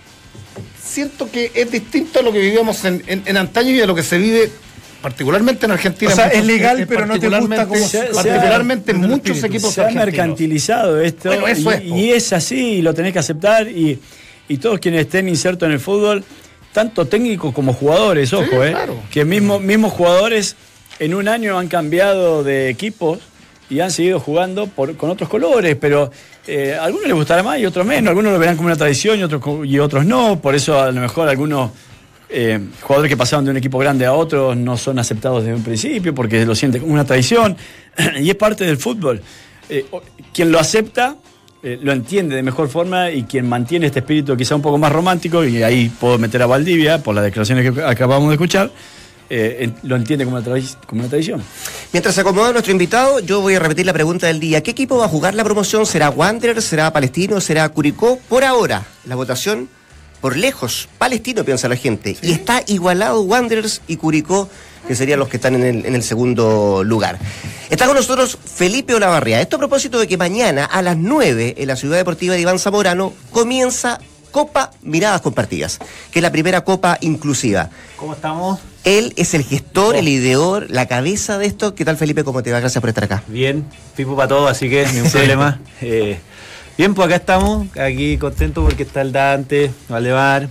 Siento 0.83 1.29
que 1.29 1.51
es 1.53 1.69
distinto 1.69 2.19
a 2.19 2.21
lo 2.23 2.31
que 2.31 2.39
vivíamos 2.39 2.83
en, 2.85 3.03
en, 3.05 3.21
en 3.25 3.37
antaño 3.37 3.69
y 3.71 3.81
a 3.81 3.85
lo 3.85 3.93
que 3.93 4.01
se 4.03 4.17
vive 4.17 4.49
particularmente 5.07 5.65
en 5.65 5.71
Argentina. 5.71 6.11
O 6.11 6.15
sea, 6.15 6.25
Muchos- 6.25 6.39
es 6.39 6.45
legal, 6.45 6.79
eh, 6.81 6.85
pero 6.87 7.05
no 7.05 7.17
te 7.19 7.27
gusta 7.29 7.67
se- 7.87 8.03
particularmente 8.13 8.91
en 8.91 8.97
muchos 9.01 9.37
espíritu. 9.37 9.45
equipos 9.47 9.73
Se 9.73 9.81
ha 9.83 9.89
mercantilizado 9.89 10.99
esto 11.01 11.29
Bueno, 11.29 11.47
eso 11.47 11.71
y, 11.71 11.73
es, 11.73 11.81
po. 11.81 11.97
y 11.97 12.11
es 12.11 12.33
así 12.33 12.59
y 12.75 12.81
lo 12.81 12.93
tenés 12.93 13.13
que 13.13 13.19
aceptar 13.19 13.67
y, 13.69 13.97
y 14.49 14.57
todos 14.57 14.79
quienes 14.79 15.01
estén 15.01 15.29
insertos 15.29 15.65
en 15.67 15.73
el 15.73 15.79
fútbol, 15.79 16.23
tanto 16.73 17.05
técnicos 17.07 17.53
como 17.53 17.71
jugadores, 17.73 18.33
ojo, 18.33 18.63
eh, 18.63 18.71
claro. 18.71 18.99
que 19.09 19.23
mismo, 19.23 19.59
mismos 19.59 19.93
jugadores 19.93 20.55
en 20.99 21.13
un 21.13 21.27
año 21.29 21.57
han 21.57 21.67
cambiado 21.69 22.43
de 22.43 22.69
equipos 22.69 23.19
y 23.69 23.79
han 23.79 23.91
seguido 23.91 24.19
jugando 24.19 24.67
por, 24.67 24.95
con 24.97 25.09
otros 25.09 25.29
colores, 25.29 25.77
pero 25.79 26.11
eh, 26.47 26.75
a 26.79 26.83
algunos 26.83 27.07
les 27.07 27.15
gustará 27.15 27.43
más 27.43 27.59
y 27.59 27.65
otros 27.65 27.85
menos, 27.85 28.09
algunos 28.09 28.33
lo 28.33 28.39
verán 28.39 28.55
como 28.57 28.67
una 28.67 28.75
tradición 28.75 29.19
y 29.19 29.23
otros, 29.23 29.41
y 29.65 29.79
otros 29.79 30.05
no, 30.05 30.39
por 30.41 30.53
eso 30.55 30.79
a 30.81 30.91
lo 30.91 30.99
mejor 31.01 31.27
algunos 31.29 31.71
eh, 32.29 32.59
jugadores 32.81 33.09
que 33.09 33.15
pasaron 33.15 33.45
de 33.45 33.51
un 33.51 33.57
equipo 33.57 33.77
grande 33.77 34.05
a 34.05 34.13
otro 34.13 34.53
no 34.53 34.75
son 34.75 34.99
aceptados 34.99 35.43
desde 35.43 35.55
un 35.55 35.63
principio 35.63 36.13
porque 36.13 36.45
lo 36.45 36.55
sienten 36.55 36.81
como 36.81 36.93
una 36.93 37.05
tradición 37.05 37.55
y 38.19 38.29
es 38.29 38.35
parte 38.35 38.65
del 38.65 38.77
fútbol. 38.77 39.21
Eh, 39.69 39.85
quien 40.33 40.51
lo 40.51 40.59
acepta 40.59 41.15
eh, 41.63 41.79
lo 41.81 41.91
entiende 41.91 42.35
de 42.35 42.43
mejor 42.43 42.69
forma 42.69 43.11
y 43.11 43.23
quien 43.23 43.47
mantiene 43.47 43.87
este 43.87 43.99
espíritu 43.99 44.35
quizá 44.35 44.55
un 44.55 44.61
poco 44.61 44.77
más 44.77 44.91
romántico, 44.91 45.43
y 45.43 45.63
ahí 45.63 45.89
puedo 45.89 46.17
meter 46.17 46.41
a 46.41 46.45
Valdivia 46.45 47.01
por 47.01 47.15
las 47.15 47.23
declaraciones 47.23 47.73
que 47.73 47.81
acabamos 47.81 48.29
de 48.29 48.35
escuchar, 48.35 48.71
lo 49.83 49.95
entiende 49.95 50.23
como 50.23 50.37
una, 50.37 50.45
como 50.85 51.01
una 51.01 51.09
tradición. 51.09 51.41
Mientras 51.91 52.13
se 52.13 52.21
acomoda 52.21 52.51
nuestro 52.51 52.71
invitado, 52.71 53.19
yo 53.21 53.41
voy 53.41 53.55
a 53.55 53.59
repetir 53.59 53.85
la 53.85 53.93
pregunta 53.93 54.27
del 54.27 54.39
día. 54.39 54.61
¿Qué 54.61 54.71
equipo 54.71 54.97
va 54.97 55.05
a 55.05 55.09
jugar 55.09 55.33
la 55.33 55.43
promoción? 55.43 55.85
¿Será 55.85 56.11
Wanderers? 56.11 56.63
¿Será 56.63 56.93
Palestino? 56.93 57.41
¿Será 57.41 57.67
Curicó? 57.69 58.19
Por 58.29 58.43
ahora, 58.43 58.85
la 59.05 59.15
votación, 59.15 59.67
por 60.27 60.35
lejos, 60.35 60.89
Palestino, 60.97 61.45
piensa 61.45 61.69
la 61.69 61.77
gente. 61.77 62.17
Y 62.21 62.33
está 62.33 62.61
igualado 62.67 63.21
Wanderers 63.21 63.81
y 63.87 63.95
Curicó, 63.95 64.49
que 64.85 64.93
serían 64.93 65.19
los 65.19 65.29
que 65.29 65.37
están 65.37 65.55
en 65.55 65.63
el, 65.63 65.85
en 65.85 65.95
el 65.95 66.03
segundo 66.03 66.83
lugar. 66.83 67.17
Está 67.69 67.85
con 67.85 67.95
nosotros 67.95 68.37
Felipe 68.43 68.93
Olavarría. 68.93 69.39
Esto 69.39 69.55
a 69.55 69.59
propósito 69.59 69.97
de 69.97 70.05
que 70.05 70.17
mañana 70.17 70.65
a 70.65 70.81
las 70.81 70.97
9 70.97 71.55
en 71.57 71.67
la 71.69 71.77
Ciudad 71.77 71.95
Deportiva 71.95 72.33
de 72.33 72.41
Iván 72.41 72.59
Zamorano 72.59 73.13
comienza 73.31 74.01
Copa 74.31 74.71
Miradas 74.81 75.21
Compartidas, 75.21 75.79
que 76.11 76.19
es 76.19 76.23
la 76.23 76.31
primera 76.33 76.65
copa 76.65 76.97
inclusiva. 76.99 77.69
¿Cómo 77.95 78.13
estamos? 78.13 78.59
Él 78.83 79.13
es 79.15 79.33
el 79.33 79.45
gestor, 79.45 79.95
el 79.95 80.09
ideador, 80.09 80.69
la 80.69 80.87
cabeza 80.87 81.37
de 81.37 81.45
esto. 81.45 81.73
¿Qué 81.73 81.85
tal, 81.85 81.95
Felipe? 81.95 82.25
¿Cómo 82.25 82.43
te 82.43 82.51
va? 82.51 82.59
Gracias 82.59 82.81
por 82.81 82.89
estar 82.89 83.05
acá. 83.05 83.23
Bien, 83.27 83.65
pipo 83.95 84.17
para 84.17 84.27
todo, 84.27 84.49
así 84.49 84.69
que 84.69 84.85
ningún 84.87 85.09
problema. 85.09 85.61
Eh, 85.79 86.19
bien, 86.77 86.93
pues 86.93 87.05
acá 87.07 87.15
estamos, 87.17 87.67
aquí 87.77 88.17
contentos 88.17 88.63
porque 88.63 88.83
está 88.83 89.01
el 89.01 89.11
Dante, 89.11 89.71
Valdemar, 89.89 90.47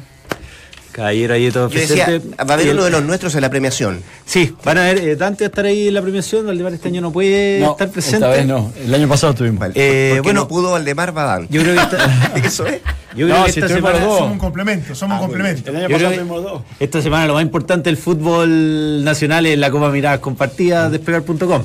Caballero 0.93 1.35
ahí 1.35 1.51
todo 1.51 1.69
Yo 1.69 1.79
decía, 1.79 2.07
presente. 2.07 2.37
va 2.43 2.51
a 2.51 2.55
haber 2.55 2.71
uno 2.73 2.85
de 2.85 2.91
los 2.91 3.03
nuestros 3.05 3.35
en 3.35 3.43
la 3.43 3.51
premiación. 3.51 4.01
Sí, 4.25 4.55
van 4.65 4.79
a 4.79 4.83
ver, 4.85 4.99
eh, 4.99 5.15
Dante 5.17 5.45
va 5.45 5.47
a 5.47 5.51
estar 5.51 5.67
ahí 5.67 5.89
en 5.89 5.95
la 5.95 6.01
premiación, 6.01 6.47
Valdemar 6.47 6.73
este 6.73 6.89
año 6.89 7.03
no 7.03 7.13
puede 7.13 7.61
No, 7.61 7.73
estar 7.73 7.91
presente. 7.91 8.17
esta 8.17 8.29
vez 8.29 8.47
no. 8.47 8.73
El 8.83 8.95
año 8.95 9.07
pasado 9.07 9.33
estuvimos. 9.35 9.69
Eh, 9.75 10.13
Porque 10.17 10.21
bueno, 10.23 10.41
no 10.43 10.49
pudo 10.49 10.73
Valdemar 10.73 11.13
Badán. 11.13 11.49
yo 11.51 11.61
creo 11.63 11.75
que 11.75 11.81
esta, 11.83 12.33
Eso 12.43 12.67
es. 12.67 12.81
yo 13.15 13.27
creo 13.27 13.39
No, 13.41 13.45
que 13.45 13.53
si 13.53 13.61
esta 13.61 13.75
semana... 13.75 13.99
dos. 13.99 14.17
Somos 14.19 14.33
un 14.33 14.39
complemento, 14.39 14.95
somos 14.95 15.21
un 15.21 15.27
complemento. 15.27 15.71
El 15.71 15.77
año 15.77 15.89
pasado 15.91 16.13
tuvimos 16.15 16.43
dos. 16.43 16.63
Esta 16.81 17.03
semana 17.03 17.27
lo 17.27 17.35
más 17.35 17.43
importante 17.43 17.91
del 17.91 17.99
fútbol 17.99 19.05
nacional 19.05 19.45
es 19.45 19.59
la 19.59 19.71
Copa 19.71 19.91
Miradas 19.91 20.21
Compartidas 20.21 20.91
Despegar.com. 20.91 21.63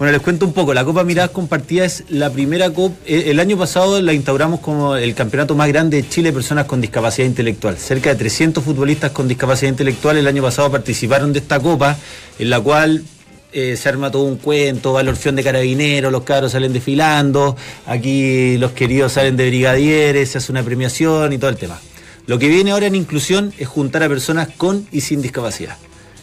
Bueno, 0.00 0.12
les 0.12 0.22
cuento 0.22 0.46
un 0.46 0.54
poco. 0.54 0.72
La 0.72 0.82
Copa 0.82 1.04
Miradas 1.04 1.28
Compartidas 1.28 2.00
es 2.00 2.10
la 2.10 2.30
primera 2.30 2.70
Copa. 2.70 2.96
El 3.04 3.38
año 3.38 3.58
pasado 3.58 4.00
la 4.00 4.14
instauramos 4.14 4.60
como 4.60 4.96
el 4.96 5.14
campeonato 5.14 5.54
más 5.54 5.68
grande 5.68 5.98
de 5.98 6.08
Chile 6.08 6.30
de 6.30 6.32
personas 6.32 6.64
con 6.64 6.80
discapacidad 6.80 7.28
intelectual. 7.28 7.76
Cerca 7.76 8.08
de 8.08 8.16
300 8.16 8.64
futbolistas 8.64 9.10
con 9.10 9.28
discapacidad 9.28 9.68
intelectual 9.68 10.16
el 10.16 10.26
año 10.26 10.42
pasado 10.42 10.70
participaron 10.70 11.34
de 11.34 11.40
esta 11.40 11.60
Copa, 11.60 11.98
en 12.38 12.48
la 12.48 12.58
cual 12.60 13.04
eh, 13.52 13.76
se 13.76 13.88
arma 13.90 14.10
todo 14.10 14.22
un 14.22 14.38
cuento, 14.38 14.94
va 14.94 15.02
el 15.02 15.08
orfeón 15.08 15.36
de 15.36 15.44
carabineros, 15.44 16.10
los 16.10 16.22
cabros 16.22 16.52
salen 16.52 16.72
desfilando, 16.72 17.54
aquí 17.84 18.56
los 18.56 18.72
queridos 18.72 19.12
salen 19.12 19.36
de 19.36 19.48
brigadieres, 19.48 20.30
se 20.30 20.38
hace 20.38 20.50
una 20.50 20.62
premiación 20.62 21.34
y 21.34 21.36
todo 21.36 21.50
el 21.50 21.58
tema. 21.58 21.78
Lo 22.26 22.38
que 22.38 22.48
viene 22.48 22.70
ahora 22.70 22.86
en 22.86 22.94
inclusión 22.94 23.52
es 23.58 23.68
juntar 23.68 24.02
a 24.02 24.08
personas 24.08 24.48
con 24.56 24.86
y 24.92 25.02
sin 25.02 25.20
discapacidad. 25.20 25.76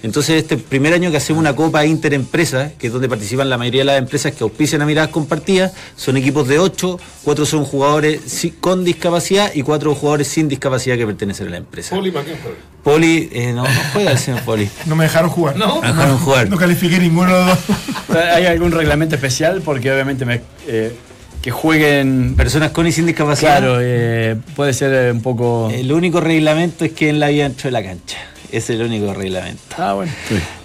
Entonces, 0.03 0.41
este 0.41 0.57
primer 0.57 0.93
año 0.93 1.11
que 1.11 1.17
hacemos 1.17 1.39
una 1.39 1.55
copa 1.55 1.85
interempresa, 1.85 2.71
que 2.77 2.87
es 2.87 2.93
donde 2.93 3.09
participan 3.09 3.49
la 3.49 3.57
mayoría 3.57 3.81
de 3.81 3.85
las 3.85 3.97
empresas 3.97 4.33
que 4.33 4.43
auspician 4.43 4.81
a 4.81 4.85
miradas 4.85 5.09
compartidas, 5.09 5.73
son 5.95 6.17
equipos 6.17 6.47
de 6.47 6.59
ocho, 6.59 6.99
cuatro 7.23 7.45
son 7.45 7.65
jugadores 7.65 8.21
con 8.59 8.83
discapacidad 8.83 9.51
y 9.53 9.61
cuatro 9.63 9.93
jugadores 9.95 10.27
sin 10.27 10.47
discapacidad 10.47 10.97
que 10.97 11.05
pertenecen 11.05 11.47
a 11.47 11.51
la 11.51 11.57
empresa. 11.57 11.95
Poli, 11.95 12.11
¿para 12.11 12.25
qué 12.25 12.35
juega? 12.41 12.57
Poli, 12.83 13.29
eh, 13.33 13.51
no, 13.53 13.63
no 13.63 13.79
juega 13.93 14.11
el 14.11 14.17
señor 14.17 14.41
Poli. 14.41 14.69
No 14.85 14.95
me 14.95 15.05
dejaron 15.05 15.29
jugar. 15.29 15.57
No, 15.57 15.81
no 15.81 15.81
dejaron 15.81 16.17
jugar. 16.19 16.49
No 16.49 16.57
califiqué 16.57 16.99
ninguno 16.99 17.35
de 17.35 17.45
los 17.45 17.67
dos. 17.67 18.17
¿Hay 18.33 18.45
algún 18.45 18.71
reglamento 18.71 19.15
especial? 19.15 19.61
Porque 19.63 19.91
obviamente 19.91 20.25
me, 20.25 20.41
eh, 20.67 20.95
que 21.41 21.51
jueguen. 21.51 22.35
Personas 22.35 22.71
con 22.71 22.87
y 22.87 22.91
sin 22.91 23.05
discapacidad. 23.05 23.59
Claro, 23.59 23.79
eh, 23.81 24.37
puede 24.55 24.73
ser 24.73 25.11
un 25.11 25.21
poco. 25.21 25.69
El 25.71 25.91
único 25.91 26.21
reglamento 26.21 26.85
es 26.85 26.93
que 26.93 27.09
en 27.09 27.19
la 27.19 27.29
vida 27.29 27.43
dentro 27.43 27.67
de 27.67 27.71
la 27.71 27.83
cancha. 27.83 28.17
Es 28.51 28.69
el 28.69 28.81
único 28.81 29.13
reglamento. 29.13 29.61
Ah, 29.77 29.93
bueno. 29.93 30.11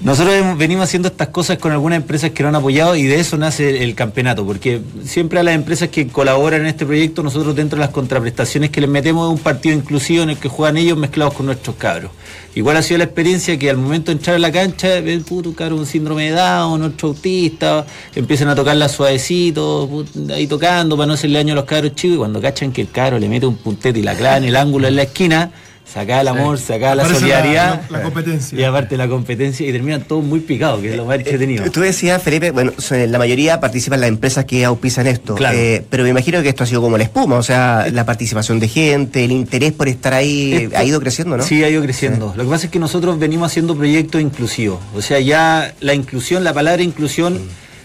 Nosotros 0.01 0.35
hemos- 0.37 0.57
venimos 0.57 0.85
haciendo 0.85 1.09
estas 1.09 1.28
cosas 1.28 1.59
con 1.59 1.72
algunas 1.72 1.97
empresas 1.97 2.30
que 2.30 2.43
nos 2.45 2.51
han 2.51 2.55
apoyado 2.57 2.95
y 2.95 3.03
de 3.05 3.18
eso 3.18 3.37
nace 3.37 3.83
el 3.83 3.95
campeonato, 3.97 4.47
porque 4.47 4.80
siempre 5.05 5.41
a 5.41 5.43
las 5.43 5.55
empresas 5.57 5.89
que 5.89 6.07
colaboran 6.07 6.61
en 6.61 6.66
este 6.68 6.87
proyecto, 6.87 7.22
nosotros 7.24 7.57
dentro 7.57 7.76
de 7.78 7.85
las 7.85 7.91
contraprestaciones 7.93 8.70
que 8.70 8.80
les 8.80 8.89
metemos 8.89 9.28
es 9.28 9.37
un 9.37 9.43
partido 9.43 9.74
inclusivo 9.74 10.22
en 10.22 10.30
el 10.30 10.37
que 10.37 10.49
juegan 10.49 10.76
ellos 10.76 10.97
mezclados 10.97 11.35
con 11.35 11.47
nuestros 11.47 11.74
cabros. 11.76 12.12
Igual 12.55 12.76
ha 12.76 12.83
sido 12.83 12.99
la 12.99 13.05
experiencia 13.05 13.59
que 13.59 13.68
al 13.70 13.78
momento 13.78 14.11
de 14.12 14.18
entrar 14.18 14.37
a 14.37 14.39
la 14.39 14.53
cancha, 14.53 15.01
ven, 15.01 15.24
puto, 15.24 15.53
cabro, 15.55 15.76
un 15.76 15.87
síndrome 15.87 16.26
de 16.30 16.37
Down, 16.37 16.83
otro 16.83 17.09
autista, 17.09 17.85
empiezan 18.14 18.49
a 18.49 18.55
tocarla 18.55 18.89
suavecito, 18.89 20.05
ahí 20.33 20.47
tocando 20.47 20.97
para 20.97 21.07
no 21.09 21.14
hacerle 21.14 21.39
daño 21.39 21.53
a 21.55 21.57
los 21.57 21.64
cabros 21.64 21.95
chicos, 21.95 22.14
y 22.14 22.18
cuando 22.18 22.41
cachan 22.41 22.70
que 22.72 22.83
el 22.83 22.91
cabro 22.91 23.18
le 23.18 23.28
mete 23.28 23.47
un 23.47 23.57
puntete 23.57 23.99
y 23.99 24.03
la 24.03 24.14
clava 24.14 24.37
en 24.37 24.45
el 24.45 24.57
ángulo 24.57 24.87
en 24.87 24.97
la 24.97 25.03
esquina, 25.03 25.51
saca 25.93 26.20
el 26.20 26.28
amor, 26.28 26.59
saca 26.59 26.95
la 26.95 27.03
Aparece 27.03 27.20
solidaridad. 27.20 27.82
La, 27.90 27.99
la 27.99 28.05
competencia. 28.05 28.59
Y 28.59 28.64
aparte 28.64 28.97
la 28.97 29.09
competencia 29.09 29.68
y 29.68 29.72
terminan 29.72 30.03
todos 30.03 30.24
muy 30.24 30.40
picados, 30.40 30.80
que 30.80 30.90
es 30.90 30.97
lo 30.97 31.05
más 31.05 31.18
entretenido. 31.18 31.70
Tú 31.70 31.80
decías, 31.80 32.22
Felipe, 32.22 32.51
bueno, 32.51 32.72
la 32.90 33.18
mayoría 33.18 33.61
participan 33.61 34.01
las 34.01 34.09
empresas 34.09 34.45
que 34.45 34.64
auspician 34.64 35.07
esto. 35.07 35.34
Claro. 35.34 35.57
Eh, 35.59 35.84
pero 35.90 36.03
me 36.05 36.09
imagino 36.11 36.40
que 36.43 36.49
esto 36.49 36.64
ha 36.64 36.66
sido 36.66 36.80
como 36.80 36.97
la 36.97 37.05
espuma, 37.05 37.36
o 37.36 37.43
sea, 37.43 37.86
la 37.93 38.05
participación 38.07 38.59
de 38.59 38.68
gente, 38.68 39.24
el 39.24 39.32
interés 39.32 39.72
por 39.72 39.88
estar 39.88 40.14
ahí, 40.14 40.53
Esto- 40.55 40.76
ha 40.78 40.84
ido 40.84 41.01
creciendo, 41.01 41.36
¿no? 41.36 41.43
Sí, 41.43 41.62
ha 41.62 41.68
ido 41.68 41.82
creciendo. 41.82 42.32
Lo 42.36 42.45
que 42.45 42.51
pasa 42.51 42.66
es 42.66 42.72
que 42.72 42.78
nosotros 42.78 43.18
venimos 43.18 43.51
haciendo 43.51 43.76
proyectos 43.76 44.20
inclusivos. 44.20 44.78
O 44.95 45.03
sea, 45.03 45.20
ya 45.20 45.74
la 45.80 45.95
inclusión, 45.95 46.45
la 46.45 46.53
palabra 46.55 46.82
inclusión 46.82 47.38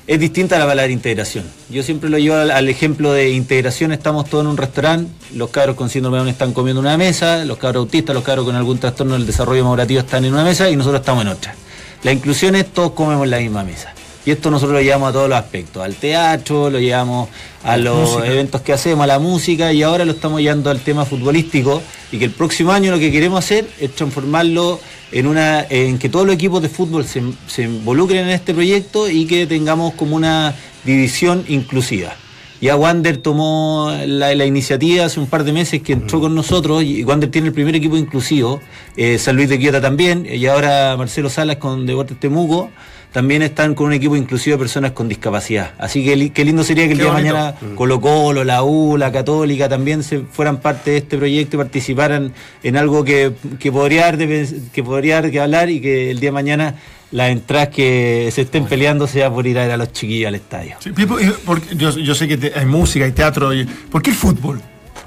es 0.08 0.20
distinta 0.22 0.56
a 0.56 0.60
la 0.60 0.66
palabra 0.66 0.92
integración. 0.92 1.44
Yo 1.70 1.84
siempre 1.84 2.10
lo 2.10 2.18
llevo 2.18 2.38
al, 2.38 2.70
ejemplo 2.70 3.12
de 3.12 3.32
integración. 3.32 3.92
Estamos 3.92 4.30
todos 4.30 4.46
en 4.46 4.50
un 4.50 4.58
restaurante, 4.58 5.12
los 5.36 5.50
cabros 5.50 5.76
con 5.76 5.90
síndrome 5.90 6.16
de 6.16 6.20
Down 6.20 6.30
están 6.30 6.54
comiendo 6.54 6.80
en 6.80 6.88
una 6.88 6.98
mesa, 6.98 7.44
los 7.44 7.58
cabros 7.58 7.82
autistas, 7.82 8.16
los 8.16 8.24
cabros 8.24 8.46
con 8.46 8.56
algún 8.56 8.80
trastorno 8.80 9.16
del 9.16 9.26
desarrollo 9.26 9.66
madurativo 9.66 10.00
están 10.00 10.24
en 10.24 10.34
una 10.34 10.46
mesa 10.46 10.70
y 10.70 10.78
nosotros 10.78 11.02
estamos 11.02 11.24
en 11.24 11.28
otra. 11.28 11.56
La 12.04 12.14
inclusión 12.14 12.56
es 12.56 12.68
todos 12.68 12.92
comemos 12.94 13.26
en 13.26 13.32
la 13.32 13.40
misma 13.40 13.66
mesa. 13.66 13.94
Y 14.28 14.32
esto 14.32 14.52
nosotros 14.52 14.74
lo 14.74 14.82
llevamos 14.82 15.12
a 15.12 15.14
todos 15.14 15.30
los 15.30 15.38
aspectos, 15.38 15.82
al 15.82 15.96
teatro, 15.96 16.70
lo 16.70 16.82
llevamos 16.82 17.30
a 17.64 17.78
los 17.78 18.22
eventos 18.26 18.60
que 18.60 18.74
hacemos, 18.74 19.06
a 19.06 19.08
la 19.08 19.20
música 19.20 19.72
y 19.72 19.84
ahora 19.84 20.04
lo 20.04 20.12
estamos 20.12 20.42
llevando 20.42 20.70
al 20.70 20.82
tema 20.82 21.06
futbolístico 21.06 21.82
y 22.12 22.18
que 22.20 22.26
el 22.26 22.32
próximo 22.32 22.74
año 22.74 22.92
lo 22.92 23.00
que 23.00 23.10
queremos 23.10 23.40
hacer 23.40 23.66
es 23.80 23.96
transformarlo 23.96 24.82
en 25.14 25.28
una 25.28 25.66
en 25.70 25.98
que 25.98 26.10
todos 26.10 26.26
los 26.26 26.36
equipos 26.36 26.62
de 26.62 26.68
fútbol 26.68 27.06
se, 27.06 27.24
se 27.48 27.62
involucren 27.62 28.26
en 28.26 28.32
este 28.32 28.54
proyecto 28.54 29.10
y 29.10 29.28
que 29.28 29.48
tengamos 29.48 29.94
como 29.94 30.18
una 30.18 30.54
división 30.84 31.46
inclusiva. 31.48 32.14
Ya 32.60 32.76
Wander 32.76 33.18
tomó 33.18 33.94
la, 34.06 34.36
la 34.36 34.46
iniciativa 34.46 35.06
hace 35.06 35.22
un 35.22 35.28
par 35.28 35.46
de 35.46 35.54
meses 35.54 35.82
que 35.82 35.94
entró 35.94 36.20
con 36.20 36.36
nosotros 36.36 36.84
y 36.84 37.02
Wander 37.06 37.32
tiene 37.32 37.48
el 37.48 37.54
primer 37.54 37.78
equipo 37.78 37.96
inclusivo, 37.96 38.60
eh, 38.98 39.20
San 39.20 39.38
Luis 39.38 39.48
de 39.48 39.58
Quillota 39.58 39.80
también, 39.80 40.28
y 40.30 40.48
ahora 40.48 40.98
Marcelo 40.98 41.30
Salas 41.30 41.56
con 41.58 41.86
Deportes 41.86 42.20
Temuco 42.20 42.72
también 43.12 43.42
están 43.42 43.74
con 43.74 43.88
un 43.88 43.94
equipo 43.94 44.16
inclusivo 44.16 44.56
de 44.56 44.60
personas 44.60 44.92
con 44.92 45.08
discapacidad. 45.08 45.72
Así 45.80 46.04
que 46.06 46.32
qué 46.32 46.46
lindo 46.46 46.64
sería 46.64 46.86
que 46.86 46.92
el 46.94 46.98
Qué 47.00 47.04
día 47.06 47.14
de 47.14 47.18
mañana 47.24 47.56
Colo 47.76 48.00
Colo, 48.00 48.44
la 48.44 48.64
U, 48.64 48.96
la 48.98 49.12
Católica 49.12 49.68
también 49.70 50.04
se 50.04 50.20
fueran 50.20 50.58
parte 50.58 50.92
de 50.92 50.98
este 50.98 51.18
proyecto 51.18 51.56
y 51.56 51.60
participaran 51.60 52.34
en 52.64 52.78
algo 52.78 53.04
que, 53.04 53.32
que 53.60 53.72
podría 53.72 54.02
dar 54.04 54.18
que 54.18 54.84
podría 54.84 55.22
dar 55.22 55.32
que 55.32 55.40
hablar 55.40 55.70
y 55.70 55.80
que 55.82 56.12
el 56.12 56.20
día 56.20 56.28
de 56.30 56.34
mañana 56.34 56.76
las 57.12 57.30
entradas 57.32 57.70
que 57.70 58.30
se 58.34 58.42
estén 58.42 58.66
peleando 58.66 59.08
sea 59.08 59.32
por 59.32 59.48
ir 59.48 59.58
a 59.58 59.62
ver 59.64 59.72
a 59.72 59.78
los 59.78 59.94
chiquillos 59.94 60.28
al 60.28 60.36
estadio. 60.36 60.76
Sí, 60.80 60.92
Pipo, 60.92 61.18
porque 61.46 61.76
yo, 61.76 61.92
yo 61.98 62.14
sé 62.14 62.28
que 62.28 62.36
te- 62.38 62.52
hay 62.54 62.66
música, 62.66 63.06
hay 63.06 63.14
teatro. 63.14 63.54
y- 63.54 63.64
¿Por 63.66 64.02
qué 64.02 64.10
el 64.10 64.16
fútbol? 64.18 64.62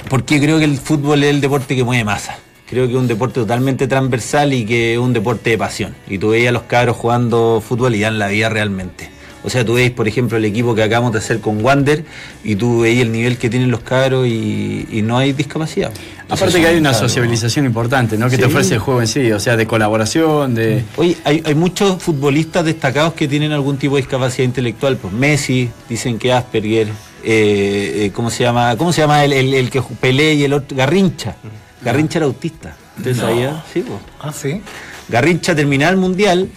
Porque 0.08 0.40
creo 0.40 0.58
que 0.58 0.64
el 0.64 0.78
fútbol 0.78 1.22
es 1.22 1.28
el 1.30 1.40
deporte 1.42 1.76
que 1.76 1.84
mueve 1.84 2.02
masa. 2.04 2.38
Creo 2.70 2.86
que 2.86 2.92
es 2.92 2.98
un 2.98 3.08
deporte 3.08 3.40
totalmente 3.40 3.86
transversal 3.88 4.52
y 4.52 4.64
que 4.64 4.92
es 4.94 4.98
un 4.98 5.12
deporte 5.12 5.50
de 5.50 5.58
pasión. 5.58 5.94
Y 6.08 6.18
tú 6.18 6.30
veías 6.30 6.50
a 6.50 6.52
los 6.52 6.62
cabros 6.62 6.96
jugando 6.96 7.60
fútbol 7.66 7.94
y 7.96 8.00
dan 8.00 8.18
la 8.18 8.28
vida 8.28 8.48
realmente. 8.48 9.10
O 9.42 9.48
sea, 9.48 9.64
tú 9.64 9.72
veis, 9.74 9.90
por 9.90 10.06
ejemplo, 10.06 10.36
el 10.36 10.44
equipo 10.44 10.74
que 10.74 10.82
acabamos 10.82 11.12
de 11.12 11.18
hacer 11.18 11.40
con 11.40 11.64
Wander 11.64 12.04
y 12.44 12.56
tú 12.56 12.80
veis 12.80 13.00
el 13.00 13.10
nivel 13.10 13.38
que 13.38 13.48
tienen 13.48 13.70
los 13.70 13.80
cabros 13.80 14.26
y, 14.28 14.86
y 14.92 15.00
no 15.00 15.16
hay 15.16 15.32
discapacidad. 15.32 15.90
O 15.90 16.36
sea, 16.36 16.46
Aparte 16.46 16.60
que 16.60 16.66
hay 16.66 16.76
una 16.76 16.92
cabros. 16.92 17.10
sociabilización 17.10 17.64
importante, 17.64 18.18
¿no? 18.18 18.28
Que 18.28 18.36
te 18.36 18.44
ofrece 18.44 18.74
el 18.74 18.80
juego 18.80 19.00
en 19.00 19.06
sí, 19.08 19.32
o 19.32 19.40
sea, 19.40 19.56
de 19.56 19.66
colaboración, 19.66 20.54
de... 20.54 20.84
Oye, 20.96 21.16
hay, 21.24 21.42
hay 21.44 21.54
muchos 21.54 22.02
futbolistas 22.02 22.66
destacados 22.66 23.14
que 23.14 23.26
tienen 23.28 23.50
algún 23.52 23.78
tipo 23.78 23.96
de 23.96 24.02
discapacidad 24.02 24.44
intelectual. 24.44 24.98
Pues 24.98 25.12
Messi, 25.14 25.70
dicen 25.88 26.18
que 26.18 26.34
Asperger, 26.34 26.88
eh, 27.24 27.92
eh, 28.04 28.10
¿cómo 28.14 28.30
se 28.30 28.44
llama? 28.44 28.76
¿Cómo 28.76 28.92
se 28.92 29.00
llama 29.00 29.24
el, 29.24 29.32
el- 29.32 29.54
el 29.54 29.70
que 29.70 29.80
Pelé 29.80 30.34
y 30.34 30.44
el 30.44 30.52
otro? 30.52 30.76
Garrincha. 30.76 31.34
Garrincha 31.82 32.18
era 32.18 32.26
autista. 32.26 32.74
¿Ustedes 32.96 33.16
No. 33.18 33.62
Sí, 33.72 33.80
pues. 33.86 34.00
Ah, 34.20 34.32
sí. 34.32 34.60
Garrincha 35.08 35.54
terminaba 35.54 35.90
el 35.90 35.96
mundial. 35.96 36.48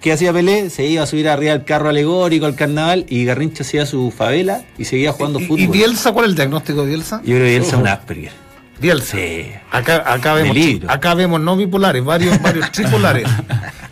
¿Qué 0.00 0.12
hacía 0.12 0.32
Pelé? 0.32 0.70
Se 0.70 0.84
iba 0.86 1.02
a 1.02 1.06
subir 1.06 1.28
arriba 1.28 1.52
del 1.52 1.64
carro 1.64 1.88
alegórico 1.88 2.46
al 2.46 2.54
carnaval 2.54 3.06
y 3.08 3.24
Garrincha 3.24 3.62
hacía 3.64 3.86
su 3.86 4.10
favela 4.10 4.62
y 4.78 4.84
seguía 4.84 5.12
jugando 5.12 5.40
¿Y, 5.40 5.46
fútbol. 5.46 5.60
y 5.60 5.66
Bielsa 5.66 6.12
cuál 6.12 6.26
es 6.26 6.30
el 6.30 6.36
diagnóstico 6.36 6.82
de 6.82 6.88
Bielsa? 6.88 7.18
Yo 7.24 7.34
creo 7.34 7.38
que 7.38 7.50
Bielsa 7.50 7.68
es 7.76 7.80
un 7.82 7.88
Asperger. 7.88 8.32
Bielsa. 8.78 9.16
Sí. 9.16 9.50
Acá, 9.72 10.04
acá, 10.06 10.34
vemos, 10.34 10.56
acá 10.86 11.14
vemos 11.14 11.40
no 11.40 11.56
bipolares, 11.56 12.04
varios, 12.04 12.40
varios 12.42 12.70
tripolares. 12.72 13.26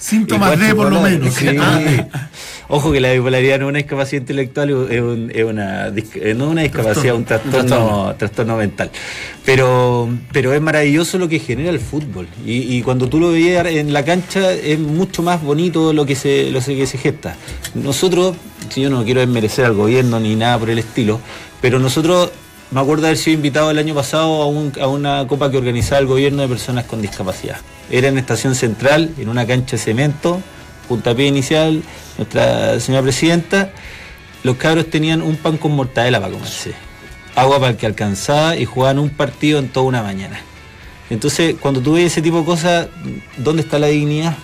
Síntomas 0.05 0.59
de, 0.61 0.75
por 0.75 0.93
lo 0.93 1.01
menos. 1.01 1.33
sí. 1.35 1.47
Ah, 1.59 1.81
Ojo 2.69 2.93
que 2.93 3.01
la 3.01 3.13
bipolaridad 3.13 3.59
no 3.59 3.67
es 3.67 3.69
una 3.71 3.79
discapacidad 3.79 4.23
intelectual, 4.23 4.71
es, 4.91 5.01
un- 5.01 5.31
es 5.35 5.45
una, 5.45 5.89
eh, 5.89 6.35
no 6.35 6.49
una 6.49 6.63
discapacidad, 6.63 7.15
un 7.15 7.25
trastorno, 7.25 8.15
trastorno 8.19 8.57
mental. 8.57 8.91
Pero, 9.45 10.09
pero 10.33 10.53
es 10.55 10.61
maravilloso 10.63 11.19
lo 11.19 11.29
que 11.29 11.39
genera 11.39 11.71
el 11.71 11.79
fútbol. 11.81 12.27
Y, 12.45 12.77
y 12.77 12.83
cuando 12.83 13.09
tú 13.09 13.21
lo 13.21 13.33
veías 13.33 13.67
en 13.67 13.93
la 13.93 14.05
cancha 14.05 14.53
es 14.53 14.79
mucho 14.79 15.23
más 15.23 15.43
bonito 15.43 15.93
lo 15.93 16.07
que 16.07 16.17
se, 16.17 16.51
lo 16.51 16.61
que 16.61 16.87
se 16.87 16.99
gesta. 16.99 17.37
Nosotros, 17.75 18.35
si 18.71 18.81
yo 18.83 18.91
no 18.91 19.05
quiero 19.05 19.21
desmerecer 19.21 19.65
al 19.67 19.75
gobierno 19.75 20.19
ni 20.21 20.35
nada 20.35 20.59
por 20.59 20.71
el 20.71 20.79
estilo, 20.79 21.21
pero 21.61 21.79
nosotros 21.79 22.31
me 22.75 22.81
acuerdo 22.81 23.03
de 23.03 23.09
haber 23.09 23.19
sido 23.19 23.35
invitado 23.37 23.71
el 23.71 23.79
año 23.79 23.95
pasado 23.95 24.43
a, 24.43 24.47
un- 24.47 24.73
a 24.81 24.87
una 24.89 25.27
copa 25.27 25.51
que 25.51 25.57
organizaba 25.57 26.01
el 26.01 26.07
gobierno 26.07 26.43
de 26.43 26.49
personas 26.49 26.85
con 26.85 27.01
discapacidad. 27.01 27.57
Era 27.91 28.09
en 28.09 28.19
Estación 28.19 28.55
Central, 28.55 29.11
en 29.19 29.29
una 29.29 29.47
cancha 29.47 29.77
de 29.77 29.83
cemento, 29.83 30.41
puntapié 30.89 31.27
inicial, 31.29 31.83
nuestra 32.19 32.79
señora 32.81 33.03
presidenta. 33.03 33.71
Los 34.43 34.57
cabros 34.57 34.91
tenían 34.91 35.23
un 35.23 35.37
pan 35.37 35.57
con 35.57 35.73
mortadela 35.73 36.21
para 36.21 36.33
comerse, 36.33 36.75
agua 37.35 37.59
para 37.61 37.71
el 37.71 37.77
que 37.77 37.87
alcanzaba 37.87 38.57
y 38.57 38.65
jugaban 38.65 38.99
un 38.99 39.11
partido 39.11 39.59
en 39.59 39.69
toda 39.69 39.87
una 39.87 40.03
mañana. 40.03 40.41
Entonces, 41.11 41.55
cuando 41.61 41.81
tú 41.81 41.93
ves 41.95 42.07
ese 42.07 42.23
tipo 42.23 42.41
de 42.41 42.45
cosas, 42.45 42.89
¿dónde 43.37 43.63
está 43.63 43.79
la 43.79 43.87
dignidad? 43.87 44.37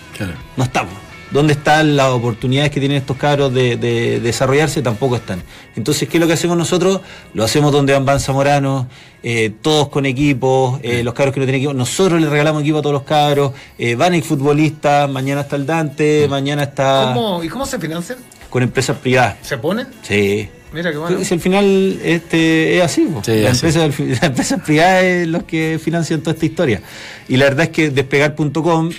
No 0.57 0.63
estamos. 0.63 0.93
¿Dónde 1.31 1.53
están 1.53 1.95
las 1.95 2.09
oportunidades 2.09 2.71
que 2.71 2.79
tienen 2.79 2.97
estos 2.97 3.15
cabros 3.17 3.53
de, 3.53 3.77
de 3.77 4.19
desarrollarse? 4.19 4.81
Tampoco 4.81 5.15
están. 5.15 5.41
Entonces, 5.75 6.09
¿qué 6.09 6.17
es 6.17 6.21
lo 6.21 6.27
que 6.27 6.33
hacemos 6.33 6.57
nosotros? 6.57 6.99
Lo 7.33 7.43
hacemos 7.43 7.71
donde 7.71 7.97
van 7.97 8.19
Zamorano, 8.19 8.87
eh, 9.23 9.51
todos 9.61 9.87
con 9.87 10.05
equipos, 10.05 10.79
eh, 10.83 11.03
los 11.03 11.13
cabros 11.13 11.33
que 11.33 11.39
no 11.39 11.45
tienen 11.45 11.61
equipo. 11.61 11.73
Nosotros 11.73 12.19
les 12.19 12.29
regalamos 12.29 12.61
equipo 12.63 12.79
a 12.79 12.81
todos 12.81 12.93
los 12.93 13.03
cabros. 13.03 13.53
Eh, 13.77 13.95
van 13.95 14.13
el 14.13 14.23
futbolista, 14.23 15.07
mañana 15.07 15.41
está 15.41 15.55
el 15.55 15.65
Dante, 15.65 16.27
mañana 16.29 16.63
está 16.63 17.11
¿Cómo, 17.13 17.43
¿Y 17.43 17.49
cómo 17.49 17.65
se 17.65 17.79
financian? 17.79 18.19
con 18.49 18.63
empresas 18.63 18.97
privadas. 18.97 19.37
¿Se 19.41 19.57
ponen? 19.57 19.87
Sí. 20.01 20.49
Mira 20.73 20.91
qué 20.91 20.97
bueno. 20.97 21.23
Si 21.23 21.33
al 21.33 21.39
final 21.39 21.99
este, 22.03 22.77
es 22.77 22.83
así, 22.83 23.01
po. 23.05 23.21
Sí, 23.23 23.41
la 23.41 23.51
así. 23.51 23.65
empresa, 23.65 23.87
las 23.87 24.23
empresas 24.23 24.61
privadas 24.61 25.03
es 25.03 25.27
los 25.27 25.43
que 25.43 25.79
financian 25.83 26.21
toda 26.21 26.33
esta 26.33 26.45
historia. 26.45 26.81
Y 27.27 27.37
la 27.37 27.45
verdad 27.45 27.65
es 27.65 27.69
que 27.69 27.89
despegar.com 27.89 28.89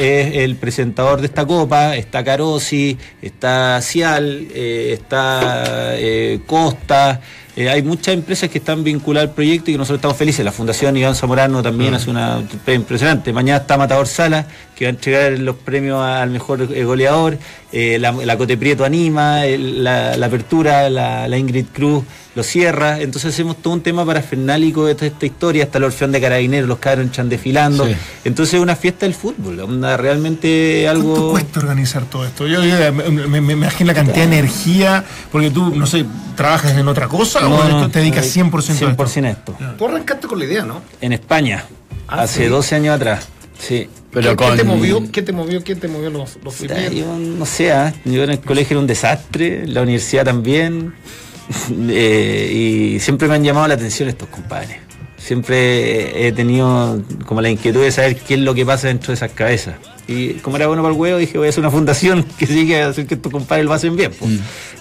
es 0.00 0.36
el 0.36 0.56
presentador 0.56 1.20
de 1.20 1.26
esta 1.26 1.46
copa, 1.46 1.96
está 1.96 2.24
Carosi, 2.24 2.98
está 3.22 3.80
Cial, 3.80 4.48
eh, 4.52 4.90
está 4.92 5.94
eh, 5.96 6.40
Costa, 6.46 7.20
eh, 7.56 7.68
hay 7.68 7.82
muchas 7.82 8.14
empresas 8.14 8.48
que 8.48 8.58
están 8.58 8.84
vinculadas 8.84 9.28
al 9.28 9.34
proyecto 9.34 9.70
y 9.70 9.74
que 9.74 9.78
nosotros 9.78 9.98
estamos 9.98 10.16
felices. 10.16 10.44
La 10.44 10.52
Fundación 10.52 10.96
Iván 10.96 11.14
Zamorano 11.14 11.62
también 11.62 11.92
hace 11.94 12.08
una 12.08 12.42
impresionante. 12.66 13.32
Mañana 13.32 13.58
está 13.58 13.76
Matador 13.76 14.06
Sala, 14.06 14.46
que 14.80 14.86
va 14.86 14.88
a 14.88 14.94
entregar 14.94 15.32
los 15.38 15.56
premios 15.56 16.00
al 16.02 16.30
mejor 16.30 16.66
eh, 16.74 16.84
goleador. 16.84 17.36
Eh, 17.70 17.98
la, 18.00 18.12
la 18.12 18.38
Cote 18.38 18.56
Prieto 18.56 18.82
anima, 18.82 19.44
el- 19.44 19.84
la, 19.84 20.16
la 20.16 20.26
apertura, 20.26 20.88
la, 20.88 21.28
la 21.28 21.36
Ingrid 21.36 21.66
Cruz 21.70 22.02
lo 22.34 22.42
cierra. 22.42 22.98
Entonces 22.98 23.34
hacemos 23.34 23.58
todo 23.60 23.74
un 23.74 23.82
tema 23.82 24.06
parafernálico 24.06 24.86
de 24.86 24.94
toda 24.94 25.08
esta 25.08 25.26
historia. 25.26 25.64
Hasta 25.64 25.76
el 25.76 25.84
Orfeón 25.84 26.12
de 26.12 26.20
Carabineros, 26.22 26.66
los 26.66 26.78
cabros 26.78 27.04
entran 27.04 27.28
desfilando. 27.28 27.84
Sí. 27.86 27.94
Entonces 28.24 28.54
es 28.54 28.60
una 28.60 28.74
fiesta 28.74 29.04
del 29.04 29.14
fútbol, 29.14 29.60
onda, 29.60 29.98
realmente 29.98 30.80
¿Cuánto 30.86 31.12
algo... 31.16 31.30
cuesta 31.32 31.60
organizar 31.60 32.04
todo 32.06 32.24
esto? 32.24 32.46
Yo, 32.46 32.64
yo 32.64 32.92
me, 32.94 33.26
me- 33.28 33.40
me 33.42 33.52
imagino 33.52 33.88
la 33.88 33.94
cantidad 33.94 34.16
de 34.16 34.38
energía, 34.38 35.04
porque 35.30 35.50
tú, 35.50 35.74
no 35.76 35.86
sé, 35.86 36.06
trabajas 36.36 36.72
en 36.74 36.88
otra 36.88 37.06
cosa 37.06 37.46
o 37.46 37.50
No, 37.50 37.62
esto 37.68 37.90
te 37.90 37.98
dedicas 37.98 38.34
100% 38.34 38.54
a 38.54 38.72
esto. 38.72 38.88
100% 39.04 39.24
a 39.26 39.30
esto. 39.30 39.56
Tú 39.76 39.84
arrancaste 39.86 40.26
con 40.26 40.38
la 40.38 40.46
idea, 40.46 40.64
¿no? 40.64 40.80
En 41.02 41.12
España, 41.12 41.66
Ah, 42.08 42.22
hace 42.22 42.44
sí. 42.44 42.48
12 42.48 42.74
años 42.76 42.96
atrás. 42.96 43.28
Sí. 43.58 43.86
Pero 44.12 44.30
¿Qué, 44.30 44.36
con... 44.36 44.50
qué 44.50 44.56
te 44.58 44.64
movió? 44.64 45.12
¿Qué 45.12 45.22
te 45.22 45.32
movió? 45.32 45.62
¿Quién 45.62 45.80
te 45.80 45.88
movió 45.88 46.10
los, 46.10 46.38
los 46.42 46.54
Puta, 46.54 46.74
primeros? 46.74 46.94
yo 46.94 47.16
no 47.16 47.46
sé, 47.46 47.72
¿ah? 47.72 47.94
yo 48.04 48.24
en 48.24 48.30
el 48.30 48.40
colegio 48.40 48.74
era 48.74 48.80
un 48.80 48.86
desastre, 48.86 49.66
la 49.66 49.82
universidad 49.82 50.24
también, 50.24 50.94
eh, 51.88 52.52
y 52.94 53.00
siempre 53.00 53.28
me 53.28 53.34
han 53.34 53.44
llamado 53.44 53.68
la 53.68 53.74
atención 53.74 54.08
estos 54.08 54.28
compadres. 54.28 54.78
Siempre 55.16 56.26
he 56.26 56.32
tenido 56.32 57.02
como 57.26 57.40
la 57.42 57.50
inquietud 57.50 57.82
de 57.82 57.92
saber 57.92 58.16
qué 58.16 58.34
es 58.34 58.40
lo 58.40 58.54
que 58.54 58.64
pasa 58.64 58.88
dentro 58.88 59.08
de 59.08 59.14
esas 59.14 59.30
cabezas. 59.32 59.74
Y 60.10 60.34
como 60.40 60.56
era 60.56 60.66
bueno 60.66 60.82
para 60.82 60.92
el 60.94 61.00
huevo, 61.00 61.18
dije 61.18 61.38
voy 61.38 61.46
a 61.46 61.50
hacer 61.50 61.60
una 61.60 61.70
fundación 61.70 62.24
que 62.38 62.46
siga 62.46 62.86
a 62.86 62.88
hacer 62.88 63.06
que 63.06 63.14
estos 63.14 63.30
compadres 63.30 63.64
lo 63.66 63.72
hacen 63.72 63.96
bien. 63.96 64.10
po. 64.12 64.26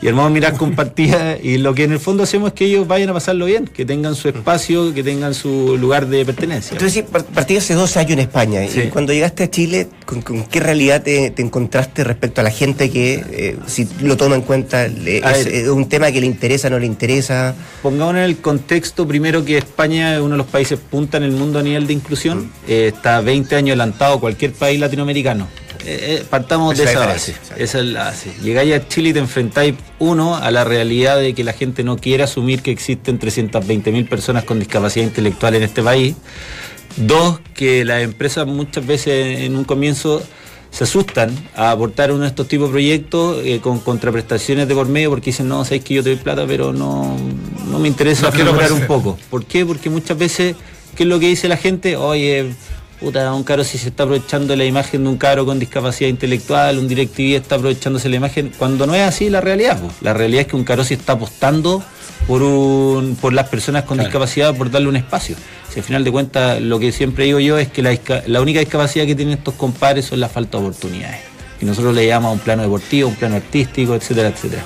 Y 0.02 0.08
armamos 0.08 0.32
mirar 0.32 0.54
compartida 0.56 1.38
y 1.42 1.58
lo 1.58 1.74
que 1.74 1.84
en 1.84 1.92
el 1.92 2.00
fondo 2.00 2.24
hacemos 2.24 2.48
es 2.50 2.54
que 2.54 2.66
ellos 2.66 2.88
vayan 2.88 3.10
a 3.10 3.14
pasarlo 3.14 3.46
bien, 3.46 3.66
que 3.66 3.86
tengan 3.86 4.16
su 4.16 4.30
espacio, 4.30 4.94
que 4.94 5.04
tengan 5.04 5.34
su 5.34 5.78
lugar 5.78 6.08
de 6.08 6.26
pertenencia. 6.26 6.72
Entonces, 6.74 7.04
partí 7.34 7.58
hace 7.58 7.74
dos 7.74 7.98
años 7.98 8.12
en 8.14 8.20
España. 8.20 8.62
Sí. 8.68 8.82
Y 8.82 8.88
cuando 8.88 9.12
llegaste 9.14 9.44
a 9.44 9.52
Chile, 9.52 9.88
¿con, 10.06 10.22
con 10.22 10.44
qué 10.46 10.62
realidad 10.62 11.04
te, 11.04 11.32
te 11.32 11.42
encontraste 11.42 12.04
respecto 12.06 12.40
a 12.40 12.46
la 12.46 12.50
gente 12.52 12.90
que, 12.90 13.24
eh, 13.32 13.58
si 13.68 13.88
lo 14.02 14.16
toma 14.16 14.36
en 14.36 14.42
cuenta, 14.42 14.88
le- 14.88 15.18
es 15.18 15.46
ver. 15.46 15.70
un 15.72 15.90
tema 15.90 16.12
que 16.14 16.22
le 16.22 16.28
interesa, 16.28 16.70
no 16.70 16.80
le 16.80 16.86
interesa? 16.86 17.54
Pongamos 17.84 18.16
en 18.16 18.22
el 18.22 18.38
contexto 18.38 19.06
primero 19.06 19.44
que 19.44 19.58
España 19.58 20.14
es 20.16 20.22
uno 20.22 20.32
de 20.32 20.38
los 20.38 20.48
países 20.48 20.80
punta 20.80 21.18
en 21.18 21.24
el 21.24 21.32
mundo 21.32 21.60
a 21.60 21.62
nivel 21.64 21.86
de 21.88 21.94
inclusión, 21.94 22.50
eh, 22.70 22.92
está 22.96 23.20
20 23.20 23.54
años 23.56 23.70
adelantado 23.72 24.16
a 24.16 24.20
cualquier 24.22 24.54
país 24.54 24.80
latinoamericano. 24.80 25.19
Eh, 25.86 26.20
eh, 26.20 26.26
partamos 26.30 26.74
Esa 26.74 26.84
de 26.84 26.90
es 26.90 26.96
esa 26.96 27.06
base. 27.06 27.36
Esa 27.58 27.80
es 27.80 27.86
la 27.86 28.04
base. 28.06 28.32
Llegáis 28.44 28.74
a 28.74 28.88
Chile 28.88 29.10
y 29.10 29.14
te 29.14 29.20
enfrentáis, 29.20 29.76
uno, 30.00 30.36
a 30.36 30.52
la 30.52 30.64
realidad 30.64 31.20
de 31.20 31.34
que 31.34 31.44
la 31.44 31.54
gente 31.54 31.84
no 31.84 31.98
quiere 31.98 32.24
asumir 32.24 32.62
que 32.62 32.72
existen 32.72 33.18
320 33.18 33.92
mil 33.92 34.06
personas 34.06 34.44
con 34.44 34.60
discapacidad 34.60 35.06
intelectual 35.06 35.56
en 35.56 35.64
este 35.64 35.82
país. 35.82 36.16
Dos, 36.98 37.40
que 37.54 37.86
las 37.86 38.04
empresas 38.04 38.46
muchas 38.46 38.86
veces 38.86 39.40
en 39.42 39.56
un 39.56 39.64
comienzo 39.64 40.22
se 40.72 40.84
asustan 40.84 41.36
a 41.56 41.72
aportar 41.72 42.12
uno 42.12 42.22
de 42.22 42.28
estos 42.28 42.48
tipos 42.48 42.68
de 42.68 42.74
proyectos 42.74 43.42
eh, 43.44 43.60
con 43.60 43.80
contraprestaciones 43.80 44.68
de 44.68 44.76
por 44.76 44.88
medio 44.88 45.10
porque 45.10 45.28
dicen, 45.28 45.48
no, 45.48 45.64
sabéis 45.64 45.84
que 45.84 45.94
yo 45.96 46.04
te 46.04 46.10
doy 46.10 46.20
plata, 46.20 46.46
pero 46.48 46.74
no, 46.74 47.16
no 47.68 47.80
me 47.80 47.88
interesa 47.88 48.30
No 48.32 48.76
un 48.76 48.88
poco. 48.88 49.18
¿Por 49.30 49.46
qué? 49.46 49.66
Porque 49.66 49.90
muchas 49.90 50.18
veces, 50.18 50.56
¿qué 50.96 51.04
es 51.04 51.10
lo 51.10 51.20
que 51.20 51.28
dice 51.28 51.48
la 51.48 51.58
gente? 51.58 51.96
Oye, 51.96 52.54
puta, 53.00 53.34
un 53.34 53.44
caro 53.44 53.64
si 53.64 53.78
se 53.78 53.90
está 53.90 54.04
aprovechando 54.04 54.56
la 54.56 54.66
imagen 54.66 55.04
de 55.04 55.10
un 55.10 55.18
caro 55.18 55.46
con 55.46 55.60
discapacidad 55.60 56.10
intelectual, 56.10 56.78
un 56.78 56.88
DirecTV 56.88 57.36
está 57.36 57.56
aprovechándose 57.56 58.10
la 58.10 58.18
imagen, 58.18 58.52
cuando 58.58 58.86
no 58.86 58.96
es 58.96 59.02
así 59.02 59.30
la 59.30 59.42
realidad. 59.42 59.80
La 60.02 60.14
realidad 60.14 60.42
es 60.42 60.48
que 60.48 60.56
un 60.56 60.64
caro 60.64 60.84
si 60.84 60.96
está 60.96 61.14
apostando 61.14 61.84
por 62.28 62.44
un, 62.44 63.16
por 63.16 63.34
las 63.34 63.48
personas 63.48 63.84
con 63.84 63.98
discapacidad, 63.98 64.56
por 64.56 64.70
darle 64.70 64.90
un 64.90 64.98
espacio. 64.98 65.36
Si 65.70 65.80
al 65.80 65.86
final 65.86 66.04
de 66.04 66.12
cuentas 66.12 66.62
lo 66.62 66.80
que 66.80 66.92
siempre 66.92 67.26
digo 67.26 67.40
yo 67.40 67.58
es 67.58 67.70
que 67.70 67.82
la, 67.82 67.98
la 68.28 68.42
única 68.42 68.60
discapacidad 68.60 69.06
que 69.06 69.16
tienen 69.16 69.38
estos 69.38 69.54
compadres 69.54 70.06
son 70.06 70.20
la 70.20 70.30
falta 70.30 70.58
de 70.58 70.66
oportunidades. 70.66 71.39
Y 71.62 71.66
nosotros 71.66 71.94
le 71.94 72.06
llamamos 72.08 72.38
un 72.38 72.40
plano 72.40 72.64
deportivo, 72.64 73.10
un 73.10 73.16
plano 73.16 73.36
artístico, 73.36 73.96
etcétera, 73.96 74.30
etcétera. 74.30 74.64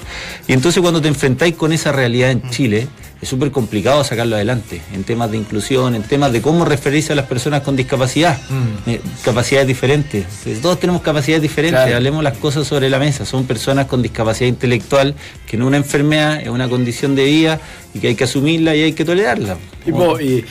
Y 0.48 0.54
entonces 0.54 0.82
cuando 0.82 1.02
te 1.02 1.08
enfrentáis 1.08 1.56
con 1.56 1.74
esa 1.74 1.91
realidad 1.91 2.32
en 2.32 2.50
Chile, 2.50 2.88
es 3.22 3.30
súper 3.30 3.52
complicado 3.52 4.04
sacarlo 4.04 4.36
adelante, 4.36 4.82
en 4.94 5.06
temas 5.06 5.32
de 5.32 5.38
inclusión, 5.38 5.96
en 5.96 6.04
temas 6.04 6.34
de 6.34 6.41
cómo 6.41 6.66
referirse 6.66 7.14
a 7.14 7.16
las 7.16 7.26
personas 7.26 7.62
con 7.62 7.78
discapacidad, 7.78 8.38
eh, 8.86 9.00
capacidades 9.24 9.66
diferentes. 9.66 10.26
Entonces, 10.26 10.62
Todos 10.62 10.78
tenemos 10.80 11.02
capacidades 11.02 11.41
diferentes, 11.41 11.80
Claro. 11.80 11.96
hablemos 11.96 12.22
las 12.22 12.38
cosas 12.38 12.68
sobre 12.68 12.89
la 12.89 13.00
mesa. 13.00 13.26
Son 13.26 13.46
personas 13.46 13.86
con 13.86 14.02
discapacidad 14.02 14.50
intelectual, 14.50 15.16
que 15.48 15.56
no 15.56 15.64
es 15.64 15.68
una 15.70 15.78
enfermedad, 15.78 16.41
es 16.41 16.50
una 16.50 16.68
condición 16.68 17.16
de 17.16 17.24
vida 17.24 17.62
y 17.94 18.00
que 18.00 18.10
hay 18.10 18.16
que 18.16 18.26
asumirla 18.26 18.76
y 18.76 18.82
hay 18.84 18.91
que 18.94 19.06
tolerarla. 19.06 19.56
Y 20.22 20.44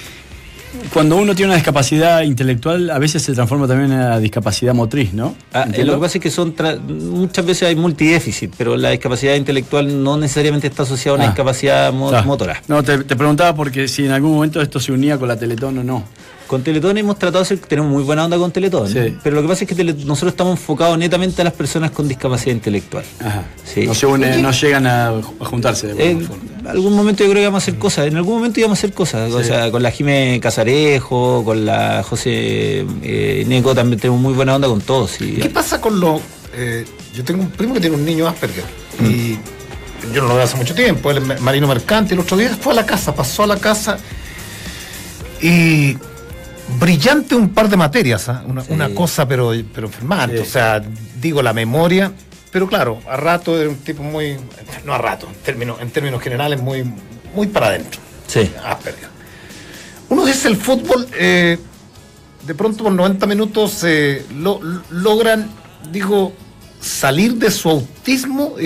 cuando 0.92 1.16
uno 1.16 1.34
tiene 1.34 1.50
una 1.50 1.56
discapacidad 1.56 2.22
intelectual, 2.22 2.90
a 2.90 2.98
veces 2.98 3.22
se 3.22 3.32
transforma 3.34 3.66
también 3.66 3.92
en 3.92 3.98
una 3.98 4.18
discapacidad 4.18 4.74
motriz, 4.74 5.12
¿no? 5.12 5.34
Ah, 5.52 5.66
eh, 5.72 5.84
lo 5.84 5.94
que 5.94 6.00
pasa 6.00 6.18
es 6.18 6.22
que 6.22 6.30
son 6.30 6.54
muchas 6.88 7.44
veces 7.44 7.68
hay 7.68 7.76
multidéficit, 7.76 8.54
pero 8.56 8.76
la 8.76 8.90
discapacidad 8.90 9.34
intelectual 9.34 10.02
no 10.02 10.16
necesariamente 10.16 10.66
está 10.66 10.82
asociada 10.84 11.16
a 11.16 11.18
una 11.18 11.24
ah. 11.24 11.28
discapacidad 11.28 11.92
motora. 11.92 12.62
No, 12.68 12.82
te, 12.82 12.98
preguntaba 12.98 13.54
porque 13.54 13.88
si 13.88 14.04
en 14.04 14.12
algún 14.12 14.34
momento 14.34 14.60
esto 14.60 14.80
se 14.80 14.92
unía 14.92 15.18
con 15.18 15.28
la 15.28 15.36
Teletón 15.36 15.78
o 15.78 15.84
no. 15.84 16.04
Con 16.52 16.62
Teletón 16.62 16.98
hemos 16.98 17.18
tratado 17.18 17.38
de 17.38 17.44
hacer, 17.44 17.60
tenemos 17.60 17.90
muy 17.90 18.02
buena 18.02 18.26
onda 18.26 18.36
con 18.36 18.52
Teletón, 18.52 18.92
pero 19.22 19.36
lo 19.36 19.40
que 19.40 19.48
pasa 19.48 19.64
es 19.64 19.74
que 19.74 19.84
nosotros 19.84 20.32
estamos 20.32 20.58
enfocados 20.58 20.98
netamente 20.98 21.40
a 21.40 21.44
las 21.44 21.54
personas 21.54 21.92
con 21.92 22.06
discapacidad 22.06 22.54
intelectual. 22.54 23.04
Ajá. 23.20 23.46
No, 23.86 23.94
se 23.94 24.06
no 24.06 24.50
llegan 24.50 24.86
a, 24.86 25.14
juntarse. 25.38 25.92
en 25.92 26.28
algún 26.66 26.92
momento 26.92 27.24
yo 27.24 27.30
creo 27.30 27.36
que 27.36 27.44
íbamos 27.44 27.62
a 27.62 27.64
hacer 27.64 27.78
cosas, 27.78 28.06
en 28.06 28.18
algún 28.18 28.34
momento 28.34 28.60
íbamos 28.60 28.76
a 28.76 28.80
hacer 28.80 28.92
cosas, 28.92 29.32
o 29.32 29.42
sea, 29.42 29.70
con 29.70 29.82
la 29.82 29.90
Jimé 29.90 30.40
Casarejo, 30.42 31.42
con 31.42 31.64
la 31.64 32.02
José 32.02 32.84
eh, 33.02 33.44
Neco 33.48 33.74
también 33.74 33.98
tenemos 33.98 34.20
muy 34.20 34.34
buena 34.34 34.54
onda 34.54 34.68
con 34.68 34.82
todos. 34.82 35.12
¿Qué 35.12 35.48
pasa 35.48 35.80
con 35.80 36.00
los... 36.00 36.20
Eh, 36.54 36.84
yo 37.14 37.24
tengo 37.24 37.40
un 37.40 37.50
primo 37.50 37.72
que 37.72 37.80
tiene 37.80 37.96
un 37.96 38.04
niño 38.04 38.28
Asperger 38.28 38.64
mm. 38.98 39.06
y 39.06 39.38
yo 40.12 40.20
no 40.20 40.28
lo 40.28 40.34
veo 40.34 40.44
hace 40.44 40.58
mucho 40.58 40.74
tiempo, 40.74 41.12
él 41.12 41.16
es 41.16 41.40
marino 41.40 41.66
mercante, 41.66 42.12
el 42.12 42.20
otro 42.20 42.36
día 42.36 42.54
fue 42.60 42.74
a 42.74 42.76
la 42.76 42.84
casa, 42.84 43.14
pasó 43.14 43.44
a 43.44 43.46
la 43.46 43.56
casa 43.56 43.96
y 45.40 45.96
brillante 46.78 47.34
un 47.34 47.50
par 47.50 47.68
de 47.68 47.76
materias, 47.76 48.28
¿ah? 48.28 48.44
una, 48.46 48.88
cosa 48.90 49.26
pero, 49.26 49.52
pero 49.72 49.88
o 49.88 50.44
sea, 50.44 50.82
digo 51.20 51.42
la 51.42 51.52
memoria, 51.52 52.12
pero 52.50 52.68
claro, 52.68 53.00
a 53.08 53.16
rato 53.16 53.60
es 53.60 53.68
un 53.68 53.76
tipo 53.76 54.02
muy, 54.02 54.36
no 54.84 54.92
a 54.92 54.98
rato, 54.98 55.26
en 55.26 55.34
términos, 55.36 55.80
en 55.80 55.90
términos 55.90 56.22
generales 56.22 56.60
muy, 56.60 56.84
muy 57.34 57.46
para 57.46 57.68
adentro. 57.68 58.00
Sí. 58.26 58.50
Uno 60.08 60.26
dice 60.26 60.48
el 60.48 60.56
fútbol, 60.56 61.06
eh, 61.18 61.58
de 62.46 62.54
pronto 62.54 62.84
por 62.84 62.92
90 62.92 63.26
minutos 63.26 63.82
eh, 63.84 64.24
lo, 64.36 64.60
logran, 64.90 65.48
digo, 65.90 66.32
salir 66.80 67.34
de 67.34 67.50
su 67.50 67.70
autismo. 67.70 68.56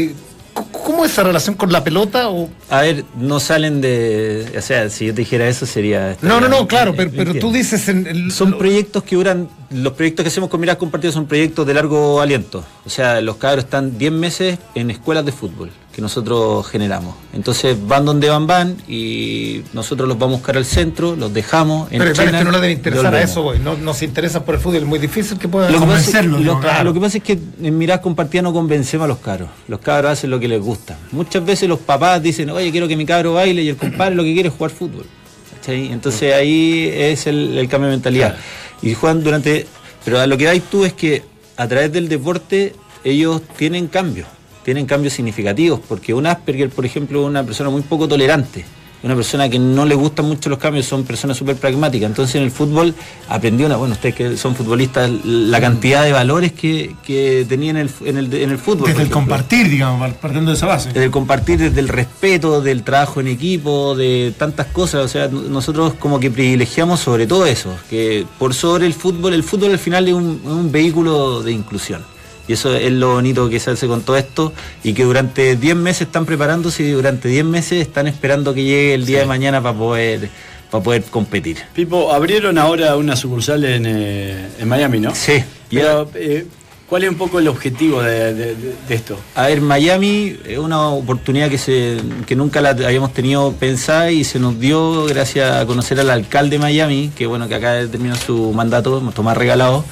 ¿Cómo 0.87 1.05
es 1.05 1.11
esa 1.11 1.24
relación 1.24 1.57
con 1.57 1.72
la 1.72 1.82
pelota? 1.82 2.28
O... 2.28 2.49
A 2.70 2.82
ver, 2.82 3.05
no 3.16 3.41
salen 3.41 3.80
de. 3.80 4.47
O 4.57 4.62
sea, 4.62 4.89
si 4.89 5.07
yo 5.07 5.14
te 5.14 5.22
dijera 5.22 5.49
eso 5.49 5.66
sería. 5.66 6.16
No, 6.22 6.41
no, 6.41 6.47
no, 6.47 6.68
claro, 6.68 6.95
pero, 6.95 7.34
tú 7.34 7.51
dices. 7.51 7.89
En 7.89 8.30
Son 8.30 8.57
proyectos 8.57 9.03
que 9.03 9.16
duran. 9.16 9.49
Los 9.70 9.95
proyectos 9.95 10.22
que 10.22 10.28
hacemos 10.28 10.49
con 10.49 10.61
Miradas 10.61 10.78
Compartidas 10.78 11.14
son 11.14 11.26
proyectos 11.26 11.66
de 11.66 11.74
largo 11.74 12.20
aliento. 12.20 12.64
O 12.84 12.91
sea, 12.91 13.20
los 13.20 13.34
cabros 13.34 13.64
están 13.64 13.99
10 13.99 14.12
meses 14.12 14.61
en 14.76 14.93
escuelas 14.93 15.26
de 15.26 15.32
fútbol 15.32 15.70
que 15.97 16.03
nosotros 16.03 16.66
generamos. 16.66 17.14
Entonces 17.32 17.74
van 17.88 18.05
donde 18.05 18.28
van, 18.28 18.47
van 18.47 18.76
y 18.86 19.62
nosotros 19.72 20.07
los 20.07 20.18
vamos 20.18 20.34
a 20.34 20.36
buscar 20.40 20.59
al 20.59 20.66
centro, 20.66 21.16
los 21.16 21.32
dejamos. 21.32 21.88
Pero 21.88 22.05
es 22.05 22.18
que 22.18 22.44
no 22.44 22.51
le 22.51 22.61
debe 22.61 22.72
interesar 22.74 23.14
a 23.14 23.22
eso, 23.22 23.42
güey. 23.42 23.61
No, 23.61 23.94
se 23.94 24.05
interesa 24.05 24.44
por 24.44 24.57
el 24.57 24.61
fútbol, 24.61 24.76
es 24.76 24.84
muy 24.84 24.99
difícil 24.99 25.38
que 25.38 25.49
puedan 25.49 25.72
lo, 25.72 25.78
lo, 25.78 26.92
que 26.92 27.01
pasa 27.01 27.16
es 27.16 27.22
que 27.22 27.38
en 27.62 27.78
Miradas 27.78 28.03
Compartidas 28.03 28.44
no 28.44 28.53
convencemos 28.53 29.07
a 29.07 29.09
los 29.09 29.20
cabros. 29.20 29.49
Los 29.68 29.80
cabros 29.80 30.12
hacen 30.12 30.28
lo 30.28 30.38
que 30.38 30.49
les 30.49 30.61
gusta. 30.61 30.99
Muchas 31.12 31.42
veces 31.42 31.66
los 31.66 31.78
papás 31.78 32.22
dicen, 32.22 32.51
oye, 32.51 32.70
quiero 32.70 32.86
que 32.88 32.97
mi 32.97 33.07
cabro 33.07 33.32
baile 33.32 33.62
y 33.62 33.70
el 33.70 33.78
compadre 33.78 34.16
lo 34.16 34.22
que 34.22 34.34
quiere 34.34 34.51
es 34.51 34.55
jugar 34.55 34.72
fútbol. 34.72 35.07
Entonces 35.66 36.34
ahí 36.34 36.90
es 36.94 37.26
el, 37.26 37.66
cambio 37.70 37.88
de 37.88 37.97
mentalidad. 37.97 38.36
Y 38.82 38.92
juegan 38.92 39.24
durante... 39.24 39.66
Pero 40.05 40.20
a 40.20 40.26
lo 40.26 40.36
que 40.36 40.44
vais 40.44 40.62
tú 40.62 40.84
es 40.84 40.92
que 40.92 41.22
a 41.57 41.66
través 41.66 41.90
del 41.90 42.11
deporte 42.11 42.74
ellos 43.03 43.40
tienen 43.57 43.86
cambios 43.86 44.28
tienen 44.66 44.84
cambios 44.84 45.14
significativos, 45.14 45.78
porque 45.88 46.12
un 46.12 46.26
Asperger, 46.26 46.70
por 46.70 46.84
ejemplo, 46.84 47.20
es 47.22 47.26
una 47.28 47.44
persona 47.44 47.70
muy 47.70 47.82
poco 47.82 48.08
tolerante, 48.08 48.64
una 49.04 49.14
persona 49.14 49.48
que 49.48 49.60
no 49.60 49.84
le 49.84 49.94
gustan 49.94 50.26
mucho 50.26 50.50
los 50.50 50.58
cambios, 50.58 50.86
son 50.86 51.04
personas 51.04 51.36
súper 51.36 51.54
pragmáticas. 51.54 52.08
Entonces 52.08 52.34
en 52.34 52.42
el 52.42 52.50
fútbol 52.50 52.92
aprendió, 53.28 53.66
una, 53.66 53.76
bueno, 53.76 53.94
ustedes 53.94 54.16
que 54.16 54.36
son 54.36 54.56
futbolistas, 54.56 55.08
la 55.24 55.60
cantidad 55.60 56.02
de 56.02 56.10
valores 56.10 56.50
que, 56.50 56.96
que 57.04 57.46
tenía 57.48 57.70
en 57.70 57.76
el, 57.76 57.90
en 58.06 58.16
el, 58.16 58.34
en 58.34 58.50
el 58.50 58.58
fútbol. 58.58 58.88
Desde 58.88 59.04
el 59.04 59.10
compartir, 59.10 59.70
digamos, 59.70 60.12
partiendo 60.14 60.50
de 60.50 60.56
esa 60.56 60.66
base. 60.66 60.88
Desde 60.88 61.04
el 61.04 61.10
compartir, 61.12 61.60
desde 61.60 61.78
el 61.78 61.86
respeto, 61.86 62.60
del 62.60 62.82
trabajo 62.82 63.20
en 63.20 63.28
equipo, 63.28 63.94
de 63.94 64.34
tantas 64.36 64.66
cosas. 64.66 65.04
O 65.04 65.08
sea, 65.08 65.28
nosotros 65.28 65.94
como 65.94 66.18
que 66.18 66.28
privilegiamos 66.28 66.98
sobre 66.98 67.28
todo 67.28 67.46
eso, 67.46 67.72
que 67.88 68.26
por 68.36 68.52
sobre 68.52 68.86
el 68.86 68.94
fútbol, 68.94 69.32
el 69.32 69.44
fútbol 69.44 69.70
al 69.70 69.78
final 69.78 70.08
es 70.08 70.14
un, 70.14 70.40
un 70.44 70.72
vehículo 70.72 71.44
de 71.44 71.52
inclusión. 71.52 72.15
Y 72.49 72.53
eso 72.53 72.74
es 72.74 72.92
lo 72.92 73.14
bonito 73.14 73.49
que 73.49 73.59
se 73.59 73.70
hace 73.70 73.86
con 73.86 74.03
todo 74.03 74.16
esto 74.16 74.53
y 74.84 74.92
que 74.92 75.05
durante 75.05 75.57
10 75.57 75.76
meses 75.76 76.03
están 76.03 76.26
preparándose 76.26 76.82
y 76.84 76.90
durante 76.90 77.28
10 77.28 77.44
meses 77.44 77.80
están 77.80 78.07
esperando 78.07 78.55
que 78.55 78.62
llegue 78.62 78.94
el 78.94 79.07
día 79.07 79.20
de 79.20 79.26
mañana 79.26 79.62
para 79.62 79.76
poder 79.76 80.30
para 80.70 80.82
poder 80.82 81.05
competir. 81.05 81.59
Pipo, 81.74 82.12
abrieron 82.12 82.59
ahora 82.59 82.97
una 82.97 83.16
sucursal 83.16 83.64
en, 83.64 83.84
eh, 83.86 84.49
en 84.59 84.68
Miami, 84.68 84.99
¿no? 84.99 85.14
Sí. 85.14 85.42
Pero, 85.70 86.11
eh, 86.14 86.47
¿Cuál 86.89 87.03
es 87.03 87.11
un 87.11 87.16
poco 87.16 87.41
el 87.41 87.49
objetivo 87.49 88.01
de, 88.01 88.55
esto? 88.89 89.18
A 89.34 89.49
ver, 89.49 89.61
Miami 89.61 90.37
es 90.47 90.59
una 90.59 90.89
oportunidad 90.91 91.51
que, 91.51 91.59
se, 91.59 91.99
que 92.26 92.37
nunca 92.37 92.61
la 92.61 92.70
habíamos 92.70 93.12
tenido 93.12 93.53
pensada 93.53 94.12
y 94.12 94.22
se 94.22 94.39
nos 94.39 94.61
dio 94.61 95.05
gracias 95.07 95.51
a 95.51 95.66
conocer 95.66 95.99
al 95.99 96.11
alcalde 96.11 96.57
de 96.57 96.59
Miami, 96.61 97.11
que 97.16 97.26
bueno, 97.26 97.49
que 97.49 97.57
acá 97.57 97.84
terminó 97.91 98.14
su 98.14 98.53
mandato, 98.53 99.01
Tomás 99.12 99.37
Regalado, 99.37 99.84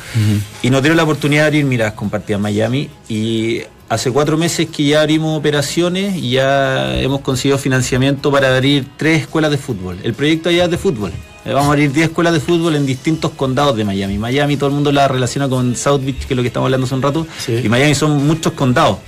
y 0.63 0.71
nos 0.71 0.83
dieron 0.83 0.97
la 0.97 1.03
oportunidad 1.03 1.43
de 1.43 1.47
abrir 1.49 1.65
miras 1.65 1.95
compartidas 1.95 2.41
Miami 2.41 2.89
y 3.09 3.63
hace 3.89 4.13
cuatro 4.13 4.37
meses 4.37 4.69
que 4.69 4.85
ya 4.85 5.01
abrimos 5.01 5.37
operaciones 5.37 6.17
y 6.17 6.31
ya 6.31 6.97
hemos 7.01 7.23
conseguido 7.23 7.59
financiamiento 7.59 8.31
para 8.31 8.55
abrir 8.55 8.87
tres 8.97 9.23
escuelas 9.23 9.51
de 9.51 9.59
fútbol. 9.59 9.99
El 10.05 10.15
proyecto 10.15 10.49
allá 10.49 10.65
es 10.65 10.71
de 10.71 10.79
fútbol. 10.79 11.11
Eh, 11.45 11.53
vamos 11.53 11.69
a 11.69 11.73
abrir 11.73 11.93
10 11.93 12.09
escuelas 12.09 12.33
de 12.33 12.41
fútbol 12.41 12.75
en 12.75 12.87
distintos 12.87 13.33
condados 13.33 13.77
de 13.77 13.85
Miami. 13.85 14.17
Miami 14.17 14.57
todo 14.57 14.71
el 14.71 14.75
mundo 14.75 14.91
la 14.91 15.07
relaciona 15.09 15.47
con 15.47 15.77
South 15.77 16.01
Beach, 16.03 16.27
que 16.27 16.33
es 16.33 16.37
lo 16.37 16.43
que 16.43 16.49
estamos 16.49 16.67
hablando 16.67 16.87
hace 16.87 16.95
un 16.95 17.03
rato, 17.03 17.27
y 17.49 17.69
Miami 17.69 17.95
son 17.95 18.27
muchos 18.27 18.55
condados. 18.55 18.99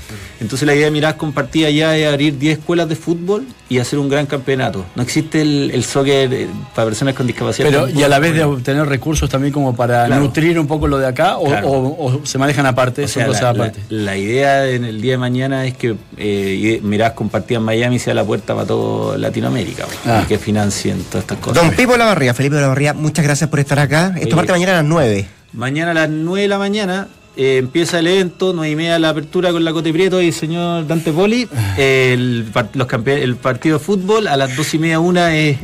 Entonces 0.41 0.67
la 0.67 0.75
idea 0.75 0.87
de 0.87 0.91
mirar 0.91 1.17
compartida 1.17 1.71
ya 1.71 1.97
es 1.97 2.07
abrir 2.07 2.39
10 2.39 2.59
escuelas 2.59 2.89
de 2.89 2.97
fútbol 2.97 3.47
y 3.69 3.79
hacer 3.79 3.99
un 3.99 4.09
gran 4.09 4.27
campeonato. 4.27 4.85
No 4.95 5.03
existe 5.03 5.41
el, 5.41 5.85
soccer 5.85 6.33
eh, 6.33 6.49
para 6.75 6.87
personas 6.87 7.15
con 7.15 7.27
discapacidad. 7.27 7.69
Pero, 7.69 7.89
y 7.89 8.03
a 8.03 8.09
la 8.09 8.19
vez 8.19 8.35
de 8.35 8.45
obtener 8.45 8.87
recursos 8.87 9.29
también 9.29 9.53
como 9.53 9.75
para 9.75 10.09
nutrir 10.09 10.59
un 10.59 10.67
poco 10.67 10.87
lo 10.89 10.99
de 10.99 11.07
acá 11.07 11.37
o, 11.39 12.21
se 12.25 12.39
manejan 12.39 12.67
aparte, 12.67 13.09
son 13.09 13.25
cosas 13.25 13.43
la, 13.43 13.51
aparte. 13.51 13.81
La, 13.89 14.17
idea 14.17 14.69
en 14.69 14.85
el 14.85 15.01
día 15.01 15.13
de 15.13 15.19
mañana 15.19 15.67
es 15.67 15.77
que 15.77 15.97
eh, 16.17 16.81
Mirás 16.83 17.13
compartida 17.13 17.59
en 17.59 17.65
Miami 17.65 17.99
sea 17.99 18.15
la 18.15 18.25
puerta 18.25 18.55
para 18.55 18.67
toda 18.67 19.19
Latinoamérica 19.19 19.87
ah. 20.07 20.23
y 20.23 20.27
que 20.27 20.39
financien 20.39 21.03
todas 21.05 21.25
estas 21.25 21.39
cosas. 21.39 21.63
Don 21.63 21.75
Pipo 21.75 21.97
Lavarría, 21.97 22.35
Felipe 22.35 22.57
Lavarría, 22.57 22.95
muchas 22.95 23.25
gracias 23.25 23.51
por 23.51 23.61
estar 23.61 23.79
acá. 23.79 24.15
Esto 24.17 24.37
parte 24.37 24.53
mañana 24.53 24.73
a 24.73 24.77
las 24.77 24.85
9. 24.85 25.29
Mañana 25.53 25.91
a 25.93 25.95
las 25.95 26.11
9 26.11 26.43
de 26.43 26.49
la 26.49 26.59
mañana 26.59 27.09
eh, 27.37 27.59
empieza 27.59 27.99
el 27.99 28.07
evento, 28.07 28.53
nueve 28.55 28.73
y 28.73 28.77
media 28.77 28.99
la 28.99 29.11
apertura 29.11 29.53
con 29.53 29.65
la 29.65 29.73
Cote 29.73 29.93
Prieto 29.93 30.21
y 30.23 30.29
el 30.29 30.33
señor 30.33 30.87
Dante 30.87 31.13
Poli. 31.13 31.49
El, 31.77 32.47
los 32.75 32.89
el 33.07 33.37
partido 33.37 33.79
de 33.79 33.85
fútbol, 33.85 34.27
a 34.27 34.37
las 34.37 34.57
dos 34.57 34.73
y 34.75 34.79
media 34.79 35.01
una 35.01 35.37
es 35.37 35.59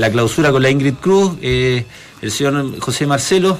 la 0.00 0.10
clausura 0.10 0.52
con 0.52 0.62
la 0.62 0.70
Ingrid 0.70 0.94
Cruz, 0.94 1.32
eh, 1.42 1.84
el 2.22 2.30
señor 2.30 2.78
José 2.80 3.06
Marcelo 3.06 3.58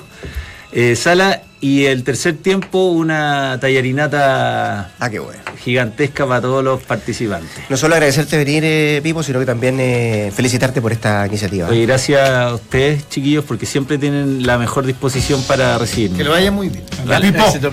eh, 0.72 0.96
Sala 0.96 1.42
y 1.60 1.84
el 1.84 2.04
tercer 2.04 2.36
tiempo, 2.36 2.90
una 2.90 3.58
tallarinata 3.60 4.92
ah, 4.98 5.10
qué 5.10 5.18
bueno. 5.18 5.40
gigantesca 5.62 6.26
para 6.26 6.40
todos 6.40 6.64
los 6.64 6.82
participantes. 6.82 7.50
No 7.68 7.76
solo 7.76 7.94
agradecerte 7.94 8.38
venir, 8.38 8.62
eh, 8.64 9.00
Pipo, 9.02 9.22
sino 9.22 9.38
que 9.38 9.46
también 9.46 9.78
eh, 9.78 10.32
felicitarte 10.34 10.80
por 10.80 10.92
esta 10.92 11.26
iniciativa. 11.26 11.68
gracias 11.70 12.30
a 12.30 12.54
ustedes, 12.54 13.08
chiquillos, 13.10 13.44
porque 13.44 13.66
siempre 13.66 13.98
tienen 13.98 14.46
la 14.46 14.56
mejor 14.56 14.86
disposición 14.86 15.42
para 15.44 15.76
recibirme. 15.76 16.16
Que 16.16 16.24
lo 16.24 16.30
vaya 16.30 16.50
muy 16.50 16.70
bien. 16.70 16.84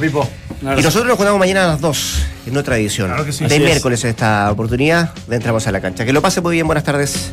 Pipo. 0.01 0.29
Y 0.61 0.81
nosotros 0.81 1.05
nos 1.05 1.17
juntamos 1.17 1.39
mañana 1.39 1.65
a 1.65 1.67
las 1.67 1.81
2 1.81 2.23
en 2.47 2.57
otra 2.57 2.77
edición. 2.77 3.07
Claro 3.07 3.25
que 3.25 3.31
sí. 3.31 3.45
De 3.45 3.59
miércoles 3.59 4.03
esta 4.03 4.51
oportunidad 4.51 5.13
de 5.27 5.35
entramos 5.35 5.65
a 5.67 5.71
la 5.71 5.79
cancha. 5.79 6.03
Que 6.03 6.13
lo 6.13 6.21
pase 6.21 6.41
muy 6.41 6.55
bien, 6.55 6.67
buenas 6.67 6.83
tardes. 6.83 7.31